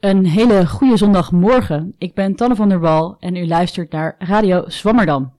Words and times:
Een 0.00 0.26
hele 0.26 0.66
goede 0.66 0.96
zondagmorgen. 0.96 1.94
Ik 1.98 2.14
ben 2.14 2.34
Tanne 2.34 2.54
van 2.54 2.68
der 2.68 2.80
Wal 2.80 3.16
en 3.20 3.36
u 3.36 3.46
luistert 3.46 3.92
naar 3.92 4.14
Radio 4.18 4.64
Zwammerdam. 4.66 5.32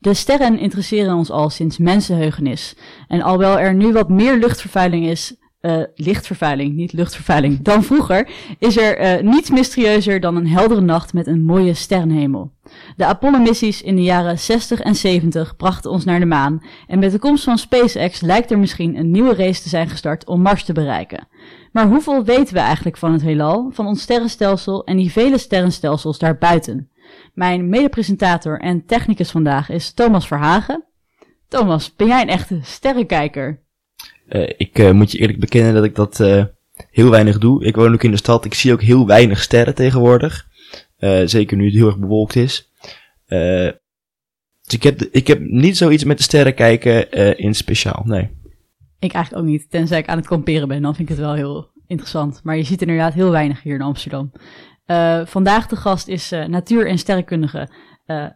De 0.00 0.14
sterren 0.14 0.58
interesseren 0.58 1.14
ons 1.14 1.30
al 1.30 1.50
sinds 1.50 1.78
mensenheugenis. 1.78 2.76
En 3.08 3.22
alhoewel 3.22 3.58
er 3.58 3.74
nu 3.74 3.92
wat 3.92 4.08
meer 4.08 4.36
luchtvervuiling 4.36 5.06
is, 5.06 5.36
uh, 5.64 5.82
lichtvervuiling, 5.94 6.74
niet 6.74 6.92
luchtvervuiling, 6.92 7.62
dan 7.62 7.84
vroeger, 7.84 8.28
is 8.58 8.76
er 8.76 9.00
uh, 9.00 9.32
niets 9.32 9.50
mysterieuzer 9.50 10.20
dan 10.20 10.36
een 10.36 10.48
heldere 10.48 10.80
nacht 10.80 11.12
met 11.12 11.26
een 11.26 11.44
mooie 11.44 11.74
sterrenhemel. 11.74 12.52
De 12.96 13.04
Apollo-missies 13.04 13.82
in 13.82 13.96
de 13.96 14.02
jaren 14.02 14.38
60 14.38 14.80
en 14.80 14.94
70 14.94 15.56
brachten 15.56 15.90
ons 15.90 16.04
naar 16.04 16.20
de 16.20 16.26
maan 16.26 16.62
en 16.86 16.98
met 16.98 17.12
de 17.12 17.18
komst 17.18 17.44
van 17.44 17.58
SpaceX 17.58 18.20
lijkt 18.20 18.50
er 18.50 18.58
misschien 18.58 18.96
een 18.96 19.10
nieuwe 19.10 19.34
race 19.34 19.62
te 19.62 19.68
zijn 19.68 19.88
gestart 19.88 20.26
om 20.26 20.42
Mars 20.42 20.64
te 20.64 20.72
bereiken. 20.72 21.28
Maar 21.74 21.86
hoeveel 21.86 22.24
weten 22.24 22.54
we 22.54 22.60
eigenlijk 22.60 22.96
van 22.96 23.12
het 23.12 23.22
heelal, 23.22 23.70
van 23.72 23.86
ons 23.86 24.02
sterrenstelsel 24.02 24.84
en 24.84 24.96
die 24.96 25.12
vele 25.12 25.38
sterrenstelsels 25.38 26.18
daarbuiten? 26.18 26.90
Mijn 27.32 27.68
medepresentator 27.68 28.60
en 28.60 28.86
technicus 28.86 29.30
vandaag 29.30 29.68
is 29.68 29.92
Thomas 29.92 30.26
Verhagen. 30.26 30.84
Thomas, 31.48 31.94
ben 31.94 32.06
jij 32.06 32.22
een 32.22 32.28
echte 32.28 32.58
sterrenkijker? 32.62 33.62
Uh, 34.28 34.48
ik 34.56 34.78
uh, 34.78 34.90
moet 34.90 35.12
je 35.12 35.18
eerlijk 35.18 35.40
bekennen 35.40 35.74
dat 35.74 35.84
ik 35.84 35.94
dat 35.94 36.20
uh, 36.20 36.44
heel 36.90 37.10
weinig 37.10 37.38
doe. 37.38 37.64
Ik 37.64 37.76
woon 37.76 37.92
ook 37.92 38.02
in 38.02 38.10
de 38.10 38.16
stad. 38.16 38.44
Ik 38.44 38.54
zie 38.54 38.72
ook 38.72 38.82
heel 38.82 39.06
weinig 39.06 39.42
sterren 39.42 39.74
tegenwoordig. 39.74 40.46
zeker 41.24 41.56
nu 41.56 41.64
het 41.64 41.74
heel 41.74 41.86
erg 41.86 41.98
bewolkt 41.98 42.36
is. 42.36 42.70
dus 43.26 44.74
ik 44.74 44.82
heb, 44.82 45.02
ik 45.02 45.26
heb 45.26 45.40
niet 45.40 45.76
zoiets 45.76 46.04
met 46.04 46.16
de 46.16 46.22
sterren 46.22 46.54
kijken 46.54 47.10
in 47.38 47.54
speciaal, 47.54 48.02
nee. 48.04 48.30
Ik 48.98 49.12
eigenlijk 49.12 49.44
ook 49.44 49.50
niet, 49.50 49.70
tenzij 49.70 49.98
ik 49.98 50.08
aan 50.08 50.16
het 50.16 50.26
kamperen 50.26 50.68
ben. 50.68 50.82
Dan 50.82 50.94
vind 50.94 51.08
ik 51.10 51.16
het 51.16 51.24
wel 51.24 51.34
heel 51.34 51.70
interessant. 51.86 52.40
Maar 52.42 52.56
je 52.56 52.62
ziet 52.62 52.80
er 52.80 52.88
inderdaad 52.88 53.14
heel 53.14 53.30
weinig 53.30 53.62
hier 53.62 53.74
in 53.74 53.82
Amsterdam. 53.82 54.32
vandaag 55.24 55.66
de 55.66 55.76
gast 55.76 56.08
is 56.08 56.30
natuur- 56.30 56.86
en 56.86 56.98
sterrenkundige 56.98 57.68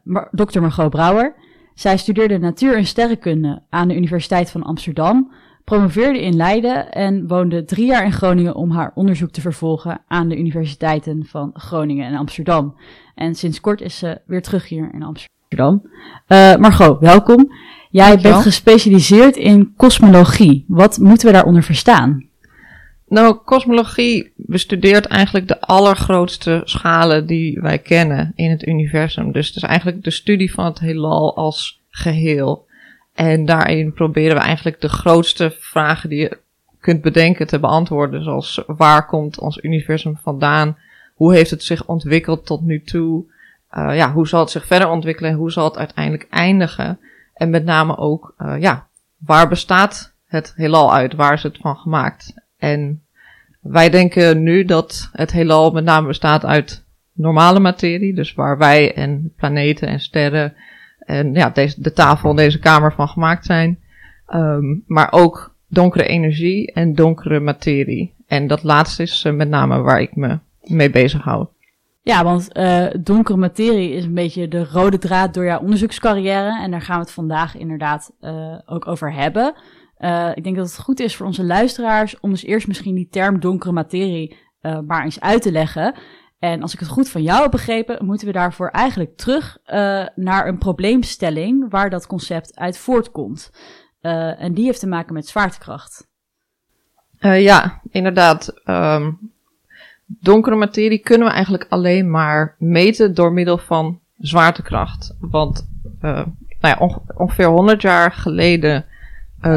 Mar 0.05 0.29
Dr. 0.31 0.61
Margot 0.61 0.91
Brouwer. 0.91 1.35
Zij 1.75 1.97
studeerde 1.97 2.39
natuur- 2.39 2.77
en 2.77 2.87
sterrenkunde 2.87 3.63
aan 3.69 3.89
de 3.89 3.97
Universiteit 3.97 4.51
van 4.51 4.63
Amsterdam 4.63 5.33
promoveerde 5.65 6.23
in 6.23 6.37
Leiden 6.37 6.93
en 6.93 7.27
woonde 7.27 7.65
drie 7.65 7.87
jaar 7.87 8.05
in 8.05 8.13
Groningen 8.13 8.55
om 8.55 8.71
haar 8.71 8.93
onderzoek 8.95 9.31
te 9.31 9.41
vervolgen 9.41 10.01
aan 10.07 10.29
de 10.29 10.39
universiteiten 10.39 11.25
van 11.27 11.51
Groningen 11.55 12.07
en 12.07 12.15
Amsterdam. 12.15 12.77
En 13.15 13.35
sinds 13.35 13.61
kort 13.61 13.81
is 13.81 13.99
ze 13.99 14.21
weer 14.27 14.43
terug 14.43 14.69
hier 14.69 14.95
in 14.95 15.03
Amsterdam. 15.03 15.37
Uh, 16.29 16.57
Margot, 16.57 17.01
welkom. 17.01 17.53
Jij 17.91 18.19
bent 18.19 18.43
gespecialiseerd 18.43 19.37
in 19.37 19.73
kosmologie. 19.77 20.65
Wat 20.69 20.99
moeten 20.99 21.27
we 21.27 21.33
daaronder 21.33 21.63
verstaan? 21.63 22.27
Nou, 23.09 23.35
kosmologie 23.35 24.33
bestudeert 24.37 25.07
eigenlijk 25.07 25.49
de 25.49 25.61
allergrootste 25.61 26.61
schalen 26.65 27.27
die 27.27 27.61
wij 27.61 27.79
kennen 27.79 28.33
in 28.35 28.51
het 28.51 28.67
universum. 28.67 29.33
Dus 29.33 29.47
het 29.47 29.57
is 29.57 29.63
eigenlijk 29.63 30.05
de 30.05 30.11
studie 30.11 30.53
van 30.53 30.65
het 30.65 30.79
heelal 30.79 31.37
als 31.37 31.81
geheel. 31.91 32.67
En 33.15 33.45
daarin 33.45 33.93
proberen 33.93 34.37
we 34.37 34.43
eigenlijk 34.43 34.81
de 34.81 34.89
grootste 34.89 35.55
vragen 35.59 36.09
die 36.09 36.19
je 36.19 36.39
kunt 36.81 37.03
bedenken 37.03 37.47
te 37.47 37.59
beantwoorden. 37.59 38.23
Zoals 38.23 38.63
waar 38.67 39.07
komt 39.07 39.39
ons 39.39 39.59
universum 39.63 40.17
vandaan? 40.23 40.77
Hoe 41.15 41.35
heeft 41.35 41.51
het 41.51 41.63
zich 41.63 41.87
ontwikkeld 41.87 42.47
tot 42.47 42.63
nu 42.63 42.83
toe? 42.83 43.25
Uh, 43.77 43.97
ja, 43.97 44.13
hoe 44.13 44.29
zal 44.29 44.41
het 44.41 44.51
zich 44.51 44.67
verder 44.67 44.89
ontwikkelen? 44.89 45.35
Hoe 45.35 45.53
zal 45.53 45.65
het 45.65 45.79
uiteindelijk 45.79 46.27
eindigen? 46.31 46.99
En 47.35 47.51
met 47.51 47.65
name 47.65 47.97
ook, 47.97 48.35
uh, 48.39 48.55
ja, 48.61 48.87
waar 49.19 49.49
bestaat 49.49 50.15
het 50.27 50.53
heelal 50.57 50.95
uit? 50.95 51.15
Waar 51.15 51.33
is 51.33 51.43
het 51.43 51.59
van 51.61 51.77
gemaakt? 51.77 52.35
En 52.57 53.03
wij 53.61 53.91
denken 53.91 54.43
nu 54.43 54.65
dat 54.65 55.09
het 55.13 55.33
heelal 55.33 55.71
met 55.71 55.85
name 55.85 56.07
bestaat 56.07 56.45
uit 56.45 56.85
normale 57.13 57.61
materie. 57.61 58.15
Dus 58.15 58.35
waar 58.35 58.59
wij 58.59 58.95
en 58.95 59.33
planeten 59.37 59.89
en 59.89 60.01
sterren 60.01 60.55
en 60.99 61.35
ja, 61.35 61.51
deze, 61.51 61.81
de 61.81 61.93
tafel 61.93 62.31
en 62.31 62.37
deze 62.37 62.59
kamer 62.59 62.93
van 62.93 63.09
gemaakt 63.09 63.45
zijn. 63.45 63.79
Um, 64.35 64.83
maar 64.87 65.13
ook 65.13 65.55
donkere 65.67 66.05
energie 66.05 66.73
en 66.73 66.95
donkere 66.95 67.41
materie. 67.41 68.15
En 68.27 68.47
dat 68.47 68.63
laatste 68.63 69.03
is 69.03 69.25
uh, 69.25 69.33
met 69.33 69.49
name 69.49 69.81
waar 69.81 70.01
ik 70.01 70.17
me 70.17 70.39
mee 70.63 70.91
bezig 70.91 71.23
hou. 71.23 71.47
Ja, 72.09 72.25
want 72.25 72.57
uh, 72.57 72.87
donkere 73.01 73.39
materie 73.39 73.93
is 73.93 74.05
een 74.05 74.15
beetje 74.15 74.49
de 74.49 74.65
rode 74.65 74.99
draad 74.99 75.35
door 75.35 75.45
jouw 75.45 75.61
onderzoekscarrière. 75.61 76.63
En 76.63 76.71
daar 76.71 76.83
gaan 76.83 76.97
we 76.97 77.03
het 77.03 77.13
vandaag 77.13 77.57
inderdaad 77.57 78.13
uh, 78.21 78.59
ook 78.67 78.87
over 78.87 79.13
hebben. 79.13 79.55
ik 80.35 80.45
denk 80.45 80.57
dat 80.57 80.67
het 80.67 80.79
goed 80.79 81.01
is 81.01 81.17
voor 81.17 81.27
onze 81.27 81.45
luisteraars 81.45 82.21
om 82.21 82.31
dus 82.31 82.45
eerst 82.45 82.67
misschien 82.67 82.95
die 82.95 83.09
term 83.11 83.41
donkere 83.41 83.73
materie 83.73 84.37
maar 84.87 85.05
eens 85.05 85.21
uit 85.21 85.43
te 85.43 85.53
leggen. 85.53 85.95
En 86.39 86.63
als 86.63 86.73
ik 86.73 86.81
het 86.81 86.89
goed 86.89 87.09
van 87.09 87.23
jou 87.23 87.43
heb 87.43 87.51
begrepen, 87.51 88.05
moeten 88.05 88.27
we 88.27 88.33
daarvoor 88.33 88.69
eigenlijk 88.69 89.17
terug 89.17 89.59
uh, 89.67 90.07
naar 90.15 90.49
een 90.49 90.59
probleemstelling 90.59 91.71
waar 91.71 91.91
dat 91.91 92.07
concept 92.07 92.57
uit 92.59 92.79
voortkomt. 92.79 93.51
Uh, 94.03 94.43
en 94.43 94.55
die 94.55 94.65
heeft 94.65 94.81
te 94.81 94.87
maken 94.87 95.15
met 95.15 95.29
zwaartekracht. 95.29 96.09
Uh, 97.21 97.43
ja, 97.43 97.81
inderdaad. 97.91 98.53
Um, 98.65 99.37
donkere 100.21 100.57
materie 100.57 100.99
kunnen 100.99 101.27
we 101.27 101.33
eigenlijk 101.33 101.67
alleen 101.69 102.11
maar 102.11 102.55
meten 102.59 103.15
door 103.15 103.33
middel 103.33 103.59
van 103.59 104.01
zwaartekracht. 104.19 105.17
Want 105.21 105.69
nou 106.01 106.27
ja, 106.61 106.77
onge 106.79 107.01
ongeveer 107.15 107.47
100 107.47 107.83
jaar 107.83 108.13
geleden 108.13 108.85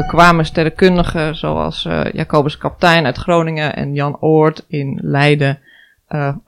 kwamen 0.06 0.44
sterrenkundigen 0.44 1.36
zoals 1.36 1.82
Jacobus 2.12 2.58
Kaptein 2.58 3.04
uit 3.04 3.16
Groningen 3.16 3.76
en 3.76 3.94
Jan 3.94 4.20
Oort 4.20 4.64
in 4.68 4.98
Leiden 5.02 5.58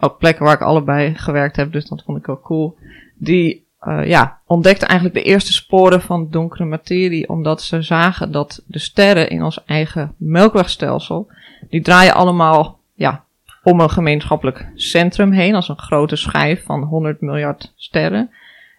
ook 0.00 0.18
plekken 0.18 0.44
waar 0.44 0.54
ik 0.54 0.60
allebei 0.60 1.14
gewerkt 1.14 1.56
heb, 1.56 1.72
dus 1.72 1.86
dat 1.86 2.02
vond 2.06 2.18
ik 2.18 2.28
ook 2.28 2.42
cool. 2.42 2.76
Die 3.18 3.66
ja, 4.04 4.40
ontdekten 4.46 4.88
eigenlijk 4.88 5.18
de 5.18 5.30
eerste 5.30 5.52
sporen 5.52 6.00
van 6.00 6.30
donkere 6.30 6.64
materie, 6.64 7.28
omdat 7.28 7.62
ze 7.62 7.82
zagen 7.82 8.32
dat 8.32 8.62
de 8.66 8.78
sterren 8.78 9.30
in 9.30 9.42
ons 9.42 9.64
eigen 9.64 10.14
melkwegstelsel, 10.16 11.30
die 11.70 11.82
draaien 11.82 12.14
allemaal 12.14 12.78
ja, 12.94 13.24
om 13.64 13.80
een 13.80 13.90
gemeenschappelijk 13.90 14.70
centrum 14.74 15.32
heen, 15.32 15.54
als 15.54 15.68
een 15.68 15.78
grote 15.78 16.16
schijf 16.16 16.64
van 16.64 16.82
100 16.82 17.20
miljard 17.20 17.72
sterren. 17.76 18.30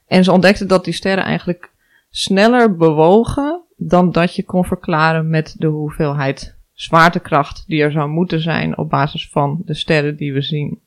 En 0.08 0.24
ze 0.24 0.32
ontdekten 0.32 0.68
dat 0.68 0.84
die 0.86 0.94
sterren 0.94 1.24
eigenlijk 1.24 1.72
sneller 2.10 2.76
bewogen 2.76 3.62
dan 3.78 4.12
dat 4.12 4.36
je 4.36 4.44
kon 4.44 4.66
verklaren 4.66 5.30
met 5.30 5.56
de 5.58 5.68
hoeveelheid 5.68 6.56
zwaartekracht 6.74 7.64
die 7.68 7.82
er 7.82 7.92
zou 7.92 8.10
moeten 8.10 8.42
zijn 8.42 8.78
op 8.78 8.90
basis 8.90 9.30
van 9.30 9.62
de 9.66 9.74
sterren 9.74 10.16
die 10.16 10.34
we 10.34 10.42
zien. 10.42 10.80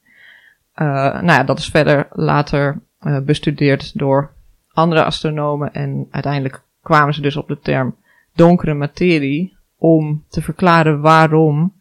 Uh, 0.75 0.87
nou 1.13 1.27
ja, 1.27 1.45
dat 1.45 1.59
is 1.59 1.69
verder 1.69 2.09
later 2.11 2.81
uh, 3.01 3.21
bestudeerd 3.21 3.99
door 3.99 4.31
andere 4.73 5.05
astronomen 5.05 5.73
en 5.73 6.07
uiteindelijk 6.11 6.63
kwamen 6.83 7.15
ze 7.15 7.21
dus 7.21 7.37
op 7.37 7.49
de 7.49 7.59
term 7.59 7.97
donkere 8.35 8.75
materie 8.75 9.57
om 9.77 10.25
te 10.29 10.43
verklaren 10.43 11.01
waarom 11.01 11.78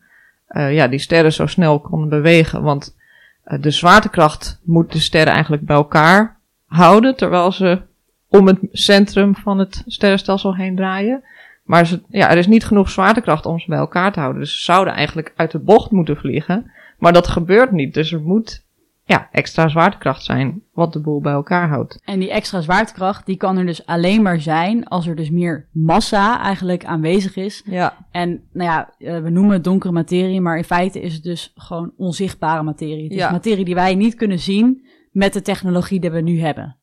uh, 0.50 0.74
ja, 0.74 0.88
die 0.88 1.00
sterren 1.00 1.34
zo 1.34 1.46
snel 1.46 1.80
konden 1.80 2.10
bewegen. 2.10 2.62
Want 2.64 2.96
de 3.44 3.72
zwaartekracht 3.72 4.62
moet 4.64 4.92
de 4.92 5.00
sterren 5.00 5.34
eigenlijk 5.34 5.66
bij 5.66 5.76
elkaar 5.76 6.40
houden 6.66 7.16
terwijl 7.16 7.52
ze 7.52 7.82
om 8.28 8.48
het 8.48 8.60
centrum 8.72 9.36
van 9.36 9.60
het 9.60 9.84
sterrenstelsel 9.86 10.56
heen 10.56 10.76
draaien. 10.76 11.24
Maar 11.64 11.86
ze, 11.86 12.02
ja, 12.10 12.30
er 12.30 12.38
is 12.38 12.48
niet 12.48 12.66
genoeg 12.66 12.90
zwaartekracht 12.90 13.46
om 13.46 13.60
ze 13.60 13.70
bij 13.70 13.78
elkaar 13.78 14.12
te 14.12 14.20
houden. 14.20 14.42
Dus 14.42 14.56
ze 14.56 14.64
zouden 14.64 14.94
eigenlijk 14.94 15.34
uit 15.36 15.52
de 15.52 15.60
bocht 15.60 15.92
moeten 15.92 16.18
vliegen. 16.18 16.72
Maar 16.98 17.14
dat 17.14 17.28
gebeurt 17.28 17.72
niet. 17.72 17.94
Dus 17.94 18.12
er 18.12 18.22
moet 18.22 18.66
ja, 19.08 19.28
extra 19.32 19.68
zwaartekracht 19.68 20.24
zijn 20.24 20.64
wat 20.74 20.94
de 20.94 21.02
boel 21.02 21.22
bij 21.22 21.34
elkaar 21.34 21.68
houdt. 21.68 22.02
En 22.04 22.20
die 22.20 22.32
extra 22.32 22.62
zwaartekracht 22.62 23.26
die 23.26 23.38
kan 23.38 23.58
er 23.58 23.66
dus 23.66 23.86
alleen 23.86 24.22
maar 24.22 24.42
zijn 24.42 24.88
als 24.88 25.08
er 25.08 25.16
dus 25.16 25.30
meer 25.30 25.68
massa 25.72 26.42
eigenlijk 26.42 26.86
aanwezig 26.86 27.36
is. 27.36 27.62
Ja. 27.66 28.08
En 28.12 28.44
nou 28.54 28.70
ja, 28.70 28.94
eh, 28.98 29.22
we 29.22 29.30
noemen 29.30 29.54
het 29.54 29.64
donkere 29.64 29.94
materie, 29.94 30.42
maar 30.42 30.58
in 30.58 30.64
feite 30.64 31.02
is 31.02 31.14
het 31.14 31.24
dus 31.24 31.52
gewoon 31.56 31.94
onzichtbare 31.98 32.64
materie. 32.64 33.04
Het 33.04 33.12
is 33.12 33.18
ja. 33.18 33.32
materie 33.32 33.66
die 33.66 33.76
wij 33.76 33.96
niet 33.96 34.16
kunnen 34.16 34.40
zien 34.40 34.86
met 35.12 35.34
de 35.34 35.42
technologie 35.42 36.00
die 36.00 36.12
we 36.12 36.22
nu 36.22 36.40
hebben. 36.40 36.78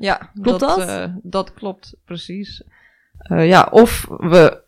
Ja, 0.00 0.30
klopt 0.42 0.60
dat? 0.60 0.78
Dat, 0.78 0.88
uh, 0.88 1.14
dat 1.22 1.54
klopt 1.54 1.96
precies. 2.04 2.64
Uh, 3.32 3.48
ja, 3.48 3.68
of 3.70 4.06
we, 4.08 4.62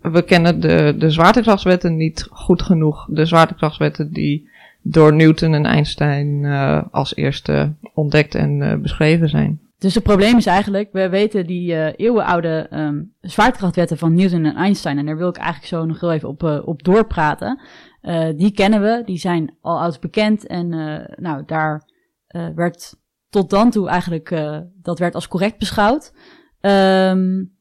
we 0.00 0.22
kennen 0.22 0.60
de, 0.60 0.94
de 0.98 1.10
zwaartekrachtswetten 1.10 1.96
niet 1.96 2.26
goed 2.30 2.62
genoeg. 2.62 3.06
De 3.10 3.24
zwaartekrachtswetten 3.24 4.12
die 4.12 4.54
door 4.88 5.14
Newton 5.14 5.54
en 5.54 5.66
Einstein 5.66 6.42
uh, 6.42 6.82
als 6.90 7.16
eerste 7.16 7.74
ontdekt 7.94 8.34
en 8.34 8.60
uh, 8.60 8.74
beschreven 8.74 9.28
zijn. 9.28 9.60
Dus 9.78 9.94
het 9.94 10.02
probleem 10.02 10.36
is 10.36 10.46
eigenlijk, 10.46 10.92
we 10.92 11.08
weten 11.08 11.46
die 11.46 11.72
uh, 11.72 11.88
eeuwenoude 11.96 12.66
um, 12.72 13.12
zwaartekrachtwetten 13.20 13.98
van 13.98 14.14
Newton 14.14 14.44
en 14.44 14.54
Einstein, 14.54 14.98
en 14.98 15.06
daar 15.06 15.16
wil 15.16 15.28
ik 15.28 15.36
eigenlijk 15.36 15.66
zo 15.66 15.84
nog 15.84 16.00
heel 16.00 16.12
even 16.12 16.28
op, 16.28 16.42
op 16.64 16.82
doorpraten. 16.82 17.60
Die 18.36 18.52
kennen 18.52 18.80
we, 18.80 19.02
die 19.04 19.18
zijn 19.18 19.56
al 19.60 19.80
oud 19.80 20.00
bekend 20.00 20.46
en 20.46 20.68
nou, 21.16 21.42
daar 21.46 21.82
werd 22.54 22.94
tot 23.28 23.50
dan 23.50 23.70
toe 23.70 23.88
eigenlijk, 23.88 24.28
dat 24.82 24.98
werd 24.98 25.14
als 25.14 25.28
correct 25.28 25.58
beschouwd. 25.58 26.12
Um, 26.60 27.54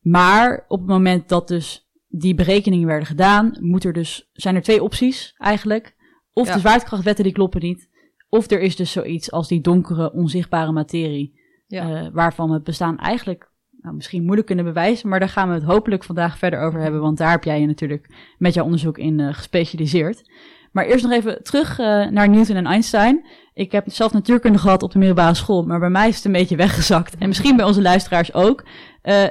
maar 0.00 0.64
op 0.68 0.78
het 0.78 0.88
moment 0.88 1.28
dat 1.28 1.48
dus 1.48 1.88
die 2.08 2.34
berekeningen 2.34 2.86
werden 2.86 3.06
gedaan, 3.06 3.56
moet 3.60 3.84
er 3.84 3.92
dus, 3.92 4.30
zijn 4.32 4.54
er 4.54 4.62
twee 4.62 4.82
opties 4.82 5.34
eigenlijk. 5.36 5.96
Of 6.38 6.46
Ja. 6.46 6.54
de 6.54 6.60
zwaartekrachtwetten 6.60 7.24
die 7.24 7.32
kloppen 7.32 7.60
niet. 7.60 7.88
Of 8.28 8.50
er 8.50 8.60
is 8.60 8.76
dus 8.76 8.92
zoiets 8.92 9.30
als 9.32 9.48
die 9.48 9.60
donkere, 9.60 10.12
onzichtbare 10.12 10.72
materie. 10.72 11.36
Ja. 11.66 11.90
eh, 12.04 12.08
waarvan 12.12 12.48
we 12.48 12.54
het 12.54 12.64
bestaan 12.64 12.98
eigenlijk 12.98 13.50
nou, 13.80 13.94
misschien 13.94 14.22
moeilijk 14.22 14.46
kunnen 14.46 14.64
bewijzen. 14.64 15.08
Maar 15.08 15.18
daar 15.18 15.28
gaan 15.28 15.48
we 15.48 15.54
het 15.54 15.62
hopelijk 15.62 16.04
vandaag 16.04 16.38
verder 16.38 16.60
over 16.60 16.80
hebben. 16.80 17.00
Want 17.00 17.18
daar 17.18 17.30
heb 17.30 17.44
jij 17.44 17.60
je 17.60 17.66
natuurlijk 17.66 18.14
met 18.38 18.54
jouw 18.54 18.64
onderzoek 18.64 18.98
in 18.98 19.20
eh, 19.20 19.34
gespecialiseerd. 19.34 20.30
Maar 20.72 20.84
eerst 20.84 21.04
nog 21.04 21.12
even 21.12 21.42
terug 21.42 21.78
eh, 21.78 22.06
naar 22.06 22.28
Newton 22.28 22.56
en 22.56 22.66
Einstein. 22.66 23.26
Ik 23.54 23.72
heb 23.72 23.84
zelf 23.90 24.12
natuurkunde 24.12 24.58
gehad 24.58 24.82
op 24.82 24.92
de 24.92 24.98
middelbare 24.98 25.34
school. 25.34 25.62
Maar 25.62 25.78
bij 25.78 25.90
mij 25.90 26.08
is 26.08 26.16
het 26.16 26.24
een 26.24 26.32
beetje 26.32 26.56
weggezakt. 26.56 27.16
En 27.18 27.28
misschien 27.28 27.56
bij 27.56 27.64
onze 27.66 27.82
luisteraars 27.82 28.34
ook. 28.34 28.64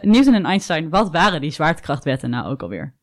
Newton 0.01 0.33
en 0.33 0.45
Einstein, 0.45 0.89
wat 0.89 1.11
waren 1.11 1.41
die 1.41 1.51
zwaartekrachtwetten 1.51 2.29
nou 2.29 2.49
ook 2.51 2.61
alweer? 2.61 2.95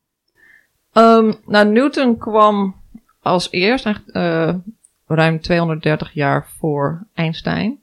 Ehm, 0.93 1.33
nou, 1.47 1.69
Newton 1.69 2.19
kwam 2.19 2.83
als 3.25 3.51
eerst, 3.51 3.87
eh, 3.87 4.55
ruim 5.07 5.41
230 5.41 6.13
jaar 6.13 6.49
voor 6.59 7.07
Einstein. 7.15 7.79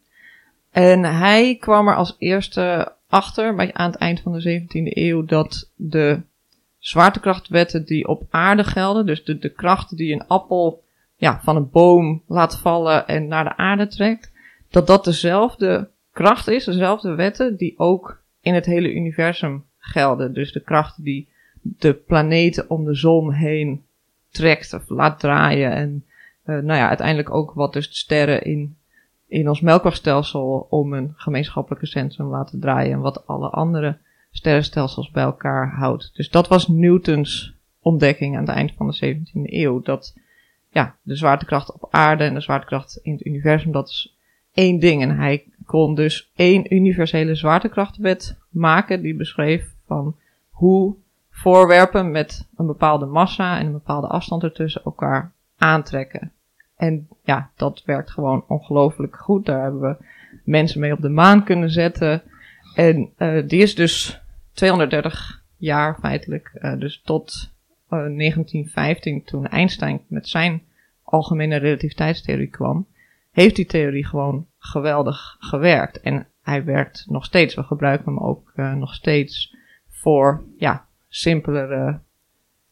En 0.72 1.04
hij 1.04 1.56
kwam 1.60 1.88
er 1.88 1.96
als 1.96 2.16
eerste 2.18 2.96
achter, 3.08 3.56
bij, 3.56 3.74
aan 3.74 3.92
het 3.92 4.00
eind 4.00 4.20
van 4.20 4.34
de 4.34 4.42
17e 4.42 4.98
eeuw, 4.98 5.26
dat 5.26 5.72
de 5.76 6.22
zwaartekrachtwetten 6.78 7.86
die 7.86 8.08
op 8.08 8.24
aarde 8.30 8.64
gelden, 8.64 9.06
dus 9.06 9.24
de, 9.24 9.38
de 9.38 9.50
kracht 9.50 9.98
die 9.98 10.14
een 10.14 10.28
appel 10.28 10.84
ja, 11.16 11.40
van 11.44 11.56
een 11.56 11.70
boom 11.70 12.24
laat 12.28 12.60
vallen 12.60 13.08
en 13.08 13.28
naar 13.28 13.44
de 13.44 13.58
aarde 13.58 13.88
trekt, 13.88 14.32
dat 14.70 14.88
dat 14.88 15.04
dezelfde 15.04 15.90
kracht 16.12 16.48
is, 16.48 16.66
dezelfde 16.66 17.16
wetten 17.16 17.58
die 17.58 17.80
ook 17.80 18.24
in 18.42 18.54
het 18.54 18.66
hele 18.66 18.94
universum 18.94 19.66
gelden. 19.78 20.34
Dus 20.34 20.52
de 20.52 20.62
kracht 20.62 21.04
die 21.04 21.30
de 21.62 21.94
planeten 21.94 22.70
om 22.70 22.86
de 22.86 22.96
zon 22.96 23.32
heen 23.32 23.86
trekt 24.32 24.74
of 24.74 24.90
laat 24.90 25.20
draaien. 25.20 25.72
En 25.72 26.06
eh, 26.44 26.56
nou 26.56 26.80
ja, 26.80 26.88
uiteindelijk 26.88 27.34
ook 27.34 27.54
wat 27.54 27.74
dus 27.74 27.88
de 27.88 27.96
sterren 27.96 28.44
in, 28.44 28.78
in 29.28 29.50
ons 29.50 29.62
melkwegstelsel 29.62 30.68
om 30.70 30.94
een 30.94 31.14
gemeenschappelijke 31.16 31.86
centrum 31.86 32.28
laten 32.28 32.60
draaien. 32.60 32.92
En 32.92 33.00
wat 33.00 33.28
alle 33.28 33.50
andere 33.50 33.98
sterrenstelsels 34.32 35.12
bij 35.12 35.24
elkaar 35.24 35.72
houdt. 35.72 36.12
Dus 36.14 36.30
dat 36.30 36.48
was 36.48 36.68
Newtons 36.68 37.56
ontdekking 37.80 38.36
aan 38.36 38.46
het 38.46 38.56
eind 38.56 38.74
van 38.78 38.88
de 38.88 39.16
17e 39.16 39.32
eeuw. 39.44 39.82
Dat 39.82 40.18
ja, 40.70 40.96
de 41.02 41.16
zwaartekracht 41.16 41.74
op 41.74 41.88
aarde 41.90 42.24
en 42.24 42.34
de 42.34 42.42
zwaartekracht 42.42 43.00
in 43.02 43.12
het 43.12 43.26
universum, 43.26 43.72
dat 43.72 43.90
is 43.90 44.18
één 44.54 44.80
ding. 44.80 45.02
En 45.02 45.18
hij 45.18 45.46
kon 45.66 45.96
dus 45.96 46.32
één 46.36 46.74
universele 46.74 47.36
zwaartekrachtwet 47.36 48.38
maken 48.50 49.02
die 49.02 49.16
beschreef 49.16 49.74
van 49.86 50.16
hoe 50.50 50.96
voorwerpen 51.32 52.12
met 52.12 52.48
een 52.56 52.66
bepaalde 52.66 53.06
massa 53.06 53.60
en 53.60 53.66
een 53.66 53.72
bepaalde 53.72 54.08
afstand 54.08 54.44
ertussen 54.44 54.84
elkaar 54.84 55.34
aantrekken. 55.58 56.32
En 56.76 57.08
ja, 57.24 57.52
dat 57.56 57.84
werkt 57.86 58.12
gewoon 58.12 58.44
ongelooflijk 58.48 59.16
goed. 59.16 59.46
Daar 59.46 59.62
hebben 59.62 59.82
we 59.82 60.06
mensen 60.44 60.80
mee 60.80 60.94
op 60.94 61.02
de 61.02 61.10
maan 61.10 61.44
kunnen 61.44 61.70
zetten. 61.70 62.22
En 62.76 63.10
eh, 63.18 63.48
die 63.48 63.62
is 63.62 63.76
dus 63.76 64.22
230 64.54 65.44
jaar 65.58 65.98
feitelijk, 66.00 66.52
eh, 66.54 66.80
dus 66.80 67.02
tot 67.04 67.52
eh, 67.90 67.90
1915 67.90 69.24
toen 69.24 69.48
Einstein 69.48 70.02
met 70.08 70.28
zijn 70.28 70.64
algemene 71.04 71.56
relativiteitstheorie 71.56 72.50
kwam, 72.50 72.88
heeft 73.32 73.56
die 73.56 73.66
theorie 73.66 74.06
gewoon 74.06 74.48
geweldig 74.58 75.36
gewerkt. 75.40 76.00
En 76.02 76.28
hij 76.42 76.64
werkt 76.64 77.06
nog 77.10 77.26
steeds. 77.26 77.56
We 77.56 77.64
gebruiken 77.64 78.06
hem 78.06 78.24
ook 78.24 78.52
eh, 78.56 78.74
nog 78.74 78.94
steeds 78.94 79.56
voor 79.88 80.44
ja, 80.58 80.88
simpelere, 81.12 82.00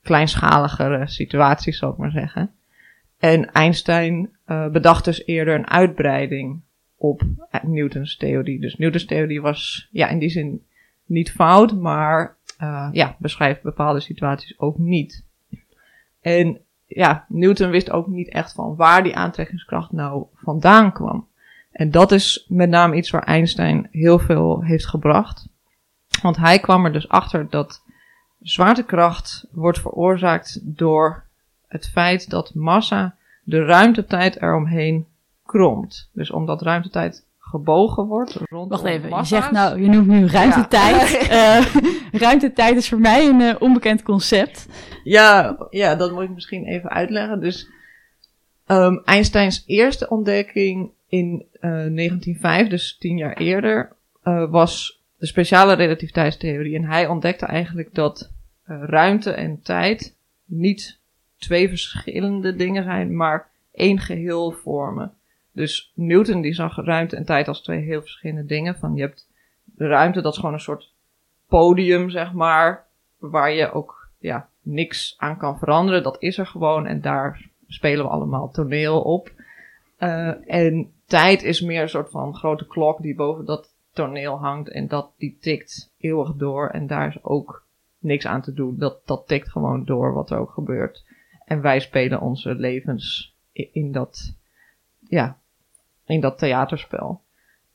kleinschaligere 0.02 1.08
situaties, 1.08 1.78
zou 1.78 1.92
ik 1.92 1.98
maar 1.98 2.12
zeggen. 2.12 2.52
En 3.18 3.52
Einstein 3.52 4.30
eh, 4.46 4.68
bedacht 4.68 5.06
dus 5.06 5.26
eerder 5.26 5.56
een 5.56 5.70
uitbreiding 5.70 6.62
op 6.98 7.22
eh, 7.50 7.64
Newtons 7.64 8.18
theorie. 8.18 8.60
Dus 8.60 8.78
Newtons 8.78 9.06
theorie 9.06 9.42
was 9.42 9.90
ja, 9.92 10.08
in 10.08 10.20
die 10.20 10.30
zin 10.30 10.66
niet 11.06 11.32
fout, 11.32 11.74
maar 11.74 12.36
eh, 12.58 12.90
ja, 12.92 13.16
beschrijft 13.20 13.62
bepaalde 13.62 14.00
situaties 14.00 14.60
ook 14.60 14.78
niet. 14.78 15.24
En 16.22 16.60
ja, 16.86 17.26
Newton 17.28 17.70
wist 17.70 17.92
ook 17.92 18.08
niet 18.08 18.30
echt 18.30 18.54
van 18.54 18.76
waar 18.76 19.04
die 19.04 19.16
aantrekkingskracht 19.16 19.92
nou 19.92 20.26
vandaan 20.34 20.94
kwam. 20.94 21.28
En 21.72 21.92
dat 21.92 22.12
is 22.12 22.46
met 22.48 22.70
name 22.70 22.96
iets 22.96 23.10
waar 23.10 23.24
Einstein 23.24 23.88
heel 23.92 24.20
veel 24.20 24.64
heeft 24.64 24.88
gebracht. 24.88 25.48
Want 26.22 26.38
hij 26.38 26.60
kwam 26.60 26.86
er 26.86 26.94
dus 26.94 27.10
achter 27.10 27.50
dat 27.50 27.84
zwaartekracht 28.42 29.46
wordt 29.52 29.80
veroorzaakt 29.80 30.60
door 30.62 31.24
het 31.68 31.90
feit 31.90 32.30
dat 32.30 32.54
massa 32.54 33.16
de 33.44 33.64
ruimtetijd 33.66 34.42
eromheen 34.42 35.06
kromt. 35.46 36.10
Dus 36.14 36.32
omdat 36.32 36.62
ruimtetijd 36.62 37.26
gebogen 37.40 38.06
wordt 38.06 38.34
rondom 38.34 38.70
Wacht 38.70 38.84
even, 38.84 39.18
je 39.18 39.26
zegt 39.26 39.52
nou, 39.52 39.82
je 39.82 39.88
noemt 39.88 40.08
nu 40.08 40.28
ruimtetijd. 40.28 41.18
Eh, 41.30 41.66
ruimtetijd 42.12 42.76
is 42.76 42.90
voor 42.90 43.00
mij 43.00 43.28
een 43.28 43.42
eh, 43.42 43.56
onbekend 43.60 44.04
concept. 44.04 44.68
Ja, 45.04 45.58
ja, 45.70 45.96
dat 45.96 46.12
moet 46.12 46.24
ik 46.24 46.30
misschien 46.30 46.66
even 46.66 46.90
uitleggen. 46.90 47.40
Dus 47.40 47.70
ehm, 48.66 48.98
Einsteins 49.06 49.64
eerste 49.66 50.10
ontdekking 50.10 50.92
in 51.08 51.46
eh 51.54 51.62
1905, 51.62 52.68
dus 52.68 52.98
tien 52.98 53.18
jaar 53.18 53.38
eerder, 53.38 53.96
was 54.50 54.99
de 55.20 55.26
speciale 55.26 55.74
relativiteitstheorie. 55.74 56.76
En 56.76 56.84
hij 56.84 57.08
ontdekte 57.08 57.46
eigenlijk 57.46 57.94
dat 57.94 58.32
eh, 58.64 58.84
ruimte 58.86 59.32
en 59.32 59.62
tijd 59.62 60.16
niet 60.46 61.00
twee 61.38 61.70
verschillende 61.70 62.56
dingen 62.56 62.84
zijn, 62.84 63.16
maar 63.16 63.50
één 63.72 64.00
geheel 64.00 64.52
vormen. 64.52 65.14
Dus 65.52 65.92
Newton 65.96 66.42
die 66.42 66.54
zag 66.54 66.76
ruimte 66.76 67.16
en 67.16 67.26
tijd 67.26 67.48
als 67.48 67.62
twee 67.62 67.82
heel 67.82 68.02
verschillende 68.02 68.46
dingen. 68.46 68.76
Van 68.76 68.96
je 68.96 69.02
hebt 69.02 69.28
de 69.64 69.88
ruimte, 69.88 70.22
dat 70.22 70.34
is 70.34 70.40
gewoon 70.40 70.54
een 70.54 70.60
soort 70.60 70.94
podium, 71.48 72.10
zeg 72.10 72.34
maar, 72.34 72.86
waar 73.18 73.52
je 73.52 73.72
ook 73.72 74.10
ja, 74.20 74.50
niks 74.62 75.16
aan 75.18 75.38
kan 75.38 75.58
veranderen. 75.58 76.04
Dat 76.04 76.22
is 76.22 76.38
er 76.38 76.48
gewoon 76.48 76.86
en 76.86 77.02
daar 77.02 77.50
spelen 77.68 78.06
we 78.06 78.12
allemaal 78.12 78.52
toneel 78.52 79.02
op. 79.02 79.32
Eh, 79.98 80.54
en 80.54 80.92
tijd 81.06 81.44
is 81.44 81.62
meer 81.62 81.82
een 81.82 81.90
soort 81.90 82.10
van 82.10 82.36
grote 82.36 82.68
klok 82.68 83.02
die 83.02 83.16
boven 83.16 83.46
dat 83.46 83.69
toneel 83.94 84.38
hangt 84.38 84.70
en 84.70 84.88
dat 84.88 85.14
die 85.18 85.38
tikt 85.40 85.94
eeuwig 85.98 86.36
door 86.36 86.70
en 86.70 86.88
daar 86.88 87.08
is 87.08 87.24
ook 87.24 87.68
niks 88.00 88.26
aan 88.26 88.42
te 88.42 88.54
doen. 88.54 88.78
Dat, 88.78 89.02
dat 89.06 89.28
tikt 89.28 89.50
gewoon 89.50 89.86
door 89.86 90.14
wat 90.14 90.32
er 90.32 90.38
ook 90.38 90.52
gebeurt. 90.52 91.06
En 91.46 91.62
wij 91.62 91.80
spelen 91.80 92.22
onze 92.22 92.56
levens 92.56 93.36
in, 93.52 93.92
dat, 93.92 94.36
ja, 95.00 95.40
in 96.06 96.20
dat 96.20 96.38
theaterspel. 96.38 97.22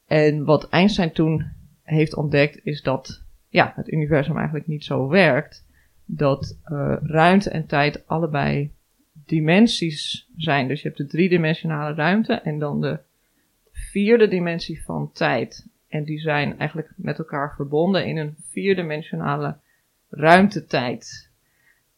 En 0.07 0.45
wat 0.45 0.69
Einstein 0.69 1.13
toen 1.13 1.53
heeft 1.83 2.15
ontdekt 2.15 2.61
is 2.65 2.83
dat 2.83 3.23
ja, 3.49 3.73
het 3.77 3.93
universum 3.93 4.37
eigenlijk 4.37 4.67
niet 4.67 4.85
zo 4.85 5.09
werkt. 5.09 5.67
Dat 6.05 6.59
eh, 6.65 6.97
ruimte 7.01 7.51
en 7.51 7.67
tijd 7.67 8.07
allebei 8.07 8.73
dimensies 9.13 10.29
zijn. 10.37 10.69
Dus 10.69 10.83
je 10.83 10.89
hebt 10.89 11.01
de 11.01 11.07
driedimensionale 11.07 11.95
ruimte 11.95 12.33
en 12.33 12.59
dan 12.59 12.81
de 12.81 12.99
vierde 13.73 14.29
dimensie 14.29 14.85
van 14.85 15.11
tijd. 15.13 15.67
En 15.95 16.05
die 16.05 16.19
zijn 16.19 16.59
eigenlijk 16.59 16.93
met 16.97 17.19
elkaar 17.19 17.55
verbonden 17.55 18.07
in 18.07 18.17
een 18.17 18.35
vierdimensionale 18.41 19.57
ruimtetijd. 20.09 21.31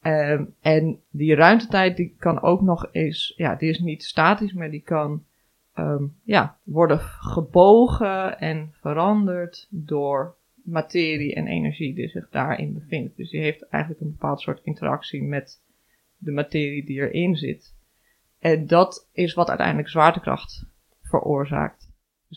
Ehm, 0.00 0.44
en 0.60 1.00
die 1.10 1.34
ruimtetijd 1.34 1.96
die 1.96 2.14
kan 2.18 2.42
ook 2.42 2.60
nog 2.60 2.88
eens, 2.92 3.32
ja, 3.36 3.54
die 3.54 3.70
is 3.70 3.78
niet 3.78 4.04
statisch, 4.04 4.52
maar 4.52 4.70
die 4.70 4.82
kan 4.82 5.24
ehm, 5.72 6.04
ja, 6.22 6.58
worden 6.62 6.98
gebogen 7.00 8.38
en 8.38 8.72
veranderd 8.80 9.66
door 9.70 10.36
materie 10.54 11.34
en 11.34 11.46
energie 11.46 11.94
die 11.94 12.08
zich 12.08 12.28
daarin 12.30 12.74
bevindt. 12.74 13.16
Dus 13.16 13.30
die 13.30 13.40
heeft 13.40 13.68
eigenlijk 13.68 14.02
een 14.02 14.10
bepaald 14.10 14.40
soort 14.40 14.60
interactie 14.64 15.22
met 15.22 15.60
de 16.16 16.30
materie 16.30 16.84
die 16.84 17.00
erin 17.00 17.36
zit. 17.36 17.74
En 18.38 18.66
dat 18.66 19.08
is 19.12 19.34
wat 19.34 19.48
uiteindelijk 19.48 19.88
zwaartekracht 19.88 20.66
veroorzaakt. 21.02 21.85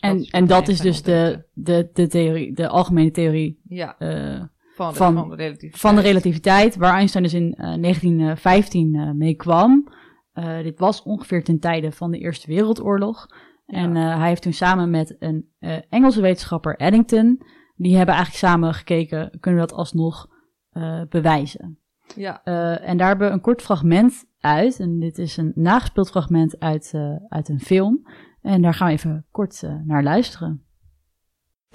En, 0.00 0.18
wat 0.18 0.28
en 0.30 0.46
dat 0.46 0.68
is 0.68 0.78
dus 0.80 1.02
de, 1.02 1.44
de, 1.52 1.90
de 1.92 2.06
theorie, 2.06 2.52
de 2.54 2.68
algemene 2.68 3.10
theorie 3.10 3.60
Ja, 3.68 3.98
eh, 3.98 4.42
van 4.74 4.90
de, 4.90 4.96
van- 4.96 5.14
van, 5.14 5.28
de 5.28 5.36
relativiteit. 5.36 5.80
van 5.80 5.94
de 5.94 6.00
relativiteit, 6.00 6.76
waar 6.76 6.94
Einstein 6.94 7.24
dus 7.24 7.34
in 7.34 7.54
eh, 7.54 7.74
1915 7.80 8.94
eh, 8.94 9.10
mee 9.10 9.34
kwam. 9.34 9.88
Eh, 10.32 10.62
dit 10.62 10.78
was 10.78 11.02
ongeveer 11.02 11.44
ten 11.44 11.58
tijde 11.58 11.92
van 11.92 12.10
de 12.10 12.18
Eerste 12.18 12.46
Wereldoorlog. 12.46 13.26
En 13.66 13.96
eh, 13.96 14.16
hij 14.18 14.28
heeft 14.28 14.42
toen 14.42 14.52
samen 14.52 14.90
met 14.90 15.16
een 15.18 15.48
eh, 15.58 15.76
Engelse 15.88 16.20
wetenschapper, 16.20 16.76
Eddington, 16.76 17.42
die 17.76 17.96
hebben 17.96 18.14
eigenlijk 18.14 18.44
samen 18.44 18.74
gekeken, 18.74 19.30
kunnen 19.40 19.60
we 19.60 19.66
dat 19.66 19.76
alsnog 19.76 20.28
eh, 20.70 21.00
bewijzen. 21.08 21.78
Ja, 22.16 22.40
Eh, 22.44 22.88
en 22.88 22.96
daar 22.96 23.08
hebben 23.08 23.28
we 23.28 23.32
een 23.34 23.40
kort 23.40 23.62
fragment 23.62 24.24
uit. 24.40 24.80
En 24.80 24.98
dit 24.98 25.18
is 25.18 25.36
een 25.36 25.52
nagespeeld 25.54 26.10
fragment 26.10 26.58
uit, 26.60 26.90
eh, 26.94 27.16
uit 27.28 27.48
een 27.48 27.60
film. 27.60 28.06
En 28.42 28.62
daar 28.62 28.74
gaan 28.74 28.86
we 28.86 28.92
even 28.92 29.26
kort 29.30 29.62
eh, 29.62 29.70
naar 29.84 30.02
luisteren. 30.02 30.64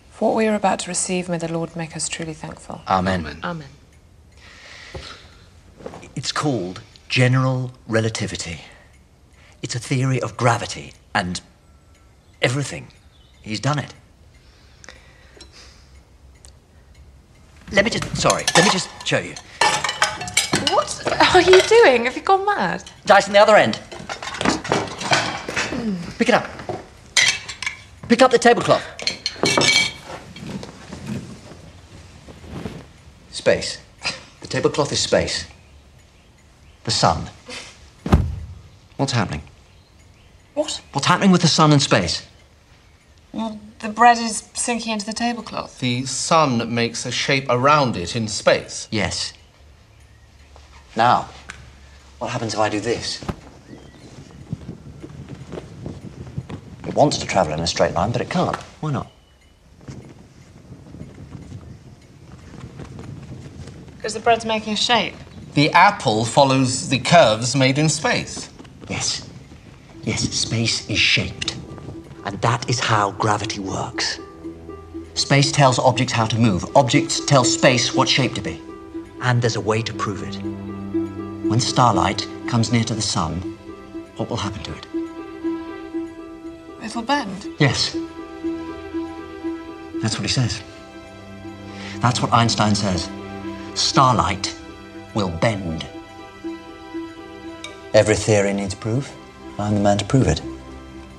For 0.10 0.28
what 0.28 0.38
we 0.44 0.48
are 0.48 0.56
about 0.56 0.80
to 0.80 0.86
receive, 0.86 1.30
may 1.30 1.40
the 1.40 1.52
Lord 1.52 1.76
make 1.76 1.96
us 1.96 2.08
truly 2.08 2.34
thankful. 2.34 2.82
Amen. 2.86 3.44
Amen. 3.44 3.68
It's 6.14 6.32
called 6.32 6.82
general 7.08 7.72
relativity. 7.88 8.58
It's 9.60 9.76
a 9.76 9.80
theory 9.80 10.22
of 10.22 10.36
gravity 10.36 10.92
and 11.12 11.42
everything. 12.40 12.88
He's 13.42 13.60
done 13.60 13.80
it. 13.80 13.94
Let 17.72 17.84
me 17.84 17.90
just, 17.90 18.16
sorry, 18.16 18.46
let 18.56 18.64
me 18.64 18.70
just 18.72 18.90
show 19.04 19.20
you. 19.20 19.34
What 20.72 21.04
are 21.34 21.42
you 21.42 21.62
doing? 21.62 22.06
Have 22.06 22.16
you 22.16 22.24
gone 22.24 22.46
mad? 22.46 22.84
Dice 23.06 23.28
on 23.28 23.34
the 23.34 23.40
other 23.40 23.56
end. 23.56 23.80
Pick 26.18 26.30
it 26.30 26.36
up. 26.36 26.48
Pick 28.08 28.22
up 28.24 28.32
the 28.32 28.40
tablecloth. 28.40 28.84
Space. 33.30 33.78
The 34.42 34.48
tablecloth 34.48 34.92
is 34.92 35.00
space. 35.00 35.46
The 36.86 36.92
sun. 36.92 37.30
What's 38.98 39.12
happening? 39.12 39.44
What? 40.56 40.82
What's 40.94 41.06
happening 41.06 41.32
with 41.32 41.42
the 41.42 41.48
sun 41.48 41.72
and 41.72 41.82
space? 41.82 42.26
Well, 43.32 43.60
the 43.80 43.90
bread 43.90 44.18
is 44.18 44.50
sinking 44.54 44.94
into 44.94 45.06
the 45.06 45.14
tablecloth. 45.14 45.80
The 45.80 46.06
sun 46.06 46.74
makes 46.74 47.06
a 47.06 47.12
shape 47.12 47.46
around 47.50 47.96
it 47.98 48.16
in 48.16 48.28
space. 48.28 48.88
Yes. 48.90 49.34
Now, 50.96 51.30
what 52.18 52.32
happens 52.32 52.54
if 52.54 52.60
I 52.60 52.70
do 52.70 52.80
this? 52.80 53.24
Wants 56.96 57.18
to 57.18 57.28
travel 57.28 57.54
in 57.54 57.60
a 57.60 57.68
straight 57.68 57.94
line, 57.94 58.12
but 58.12 58.22
it 58.22 58.30
can't. 58.30 58.56
Why 58.82 58.92
not? 58.92 59.12
Because 63.98 64.14
the 64.14 64.20
bread's 64.20 64.46
making 64.46 64.74
a 64.74 64.78
shape. 64.78 65.14
The 65.54 65.72
apple 65.72 66.26
follows 66.26 66.90
the 66.90 67.00
curves 67.00 67.56
made 67.56 67.78
in 67.78 67.90
space. 67.90 68.50
Yes. 68.90 69.28
Yes, 70.04 70.22
space 70.30 70.90
is 70.90 71.00
shaped. 71.00 71.58
And 72.24 72.42
that 72.42 72.70
is 72.70 72.80
how 72.80 73.12
gravity 73.12 73.60
works. 73.60 74.20
Space 75.16 75.52
tells 75.52 75.80
objects 75.80 76.14
how 76.14 76.26
to 76.26 76.38
move. 76.38 76.66
Objects 76.76 77.24
tell 77.26 77.44
space 77.44 77.94
what 77.94 78.08
shape 78.08 78.34
to 78.36 78.42
be. 78.42 78.62
And 79.22 79.42
there's 79.42 79.56
a 79.56 79.62
way 79.62 79.82
to 79.82 79.94
prove 79.94 80.24
it. 80.24 80.36
When 81.50 81.60
starlight 81.60 82.28
comes 82.48 82.72
near 82.72 82.84
to 82.84 82.94
the 82.94 83.02
sun, 83.02 83.58
what 84.18 84.30
will 84.30 84.38
happen 84.38 84.62
to 84.64 84.74
it? 84.78 84.95
It'll 86.86 87.02
bend. 87.02 87.48
Yes. 87.58 87.98
That's 90.04 90.16
what 90.16 90.22
he 90.22 90.28
says. 90.28 90.62
That's 92.00 92.22
what 92.22 92.32
Einstein 92.32 92.76
says. 92.76 93.10
Starlight 93.74 94.56
will 95.16 95.32
bend. 95.32 95.84
Every 97.96 98.14
theory 98.16 98.54
needs 98.54 98.76
proof. 98.76 99.12
I'm 99.58 99.74
the 99.74 99.80
man 99.80 99.98
to 99.98 100.06
prove 100.06 100.28
it. 100.28 100.44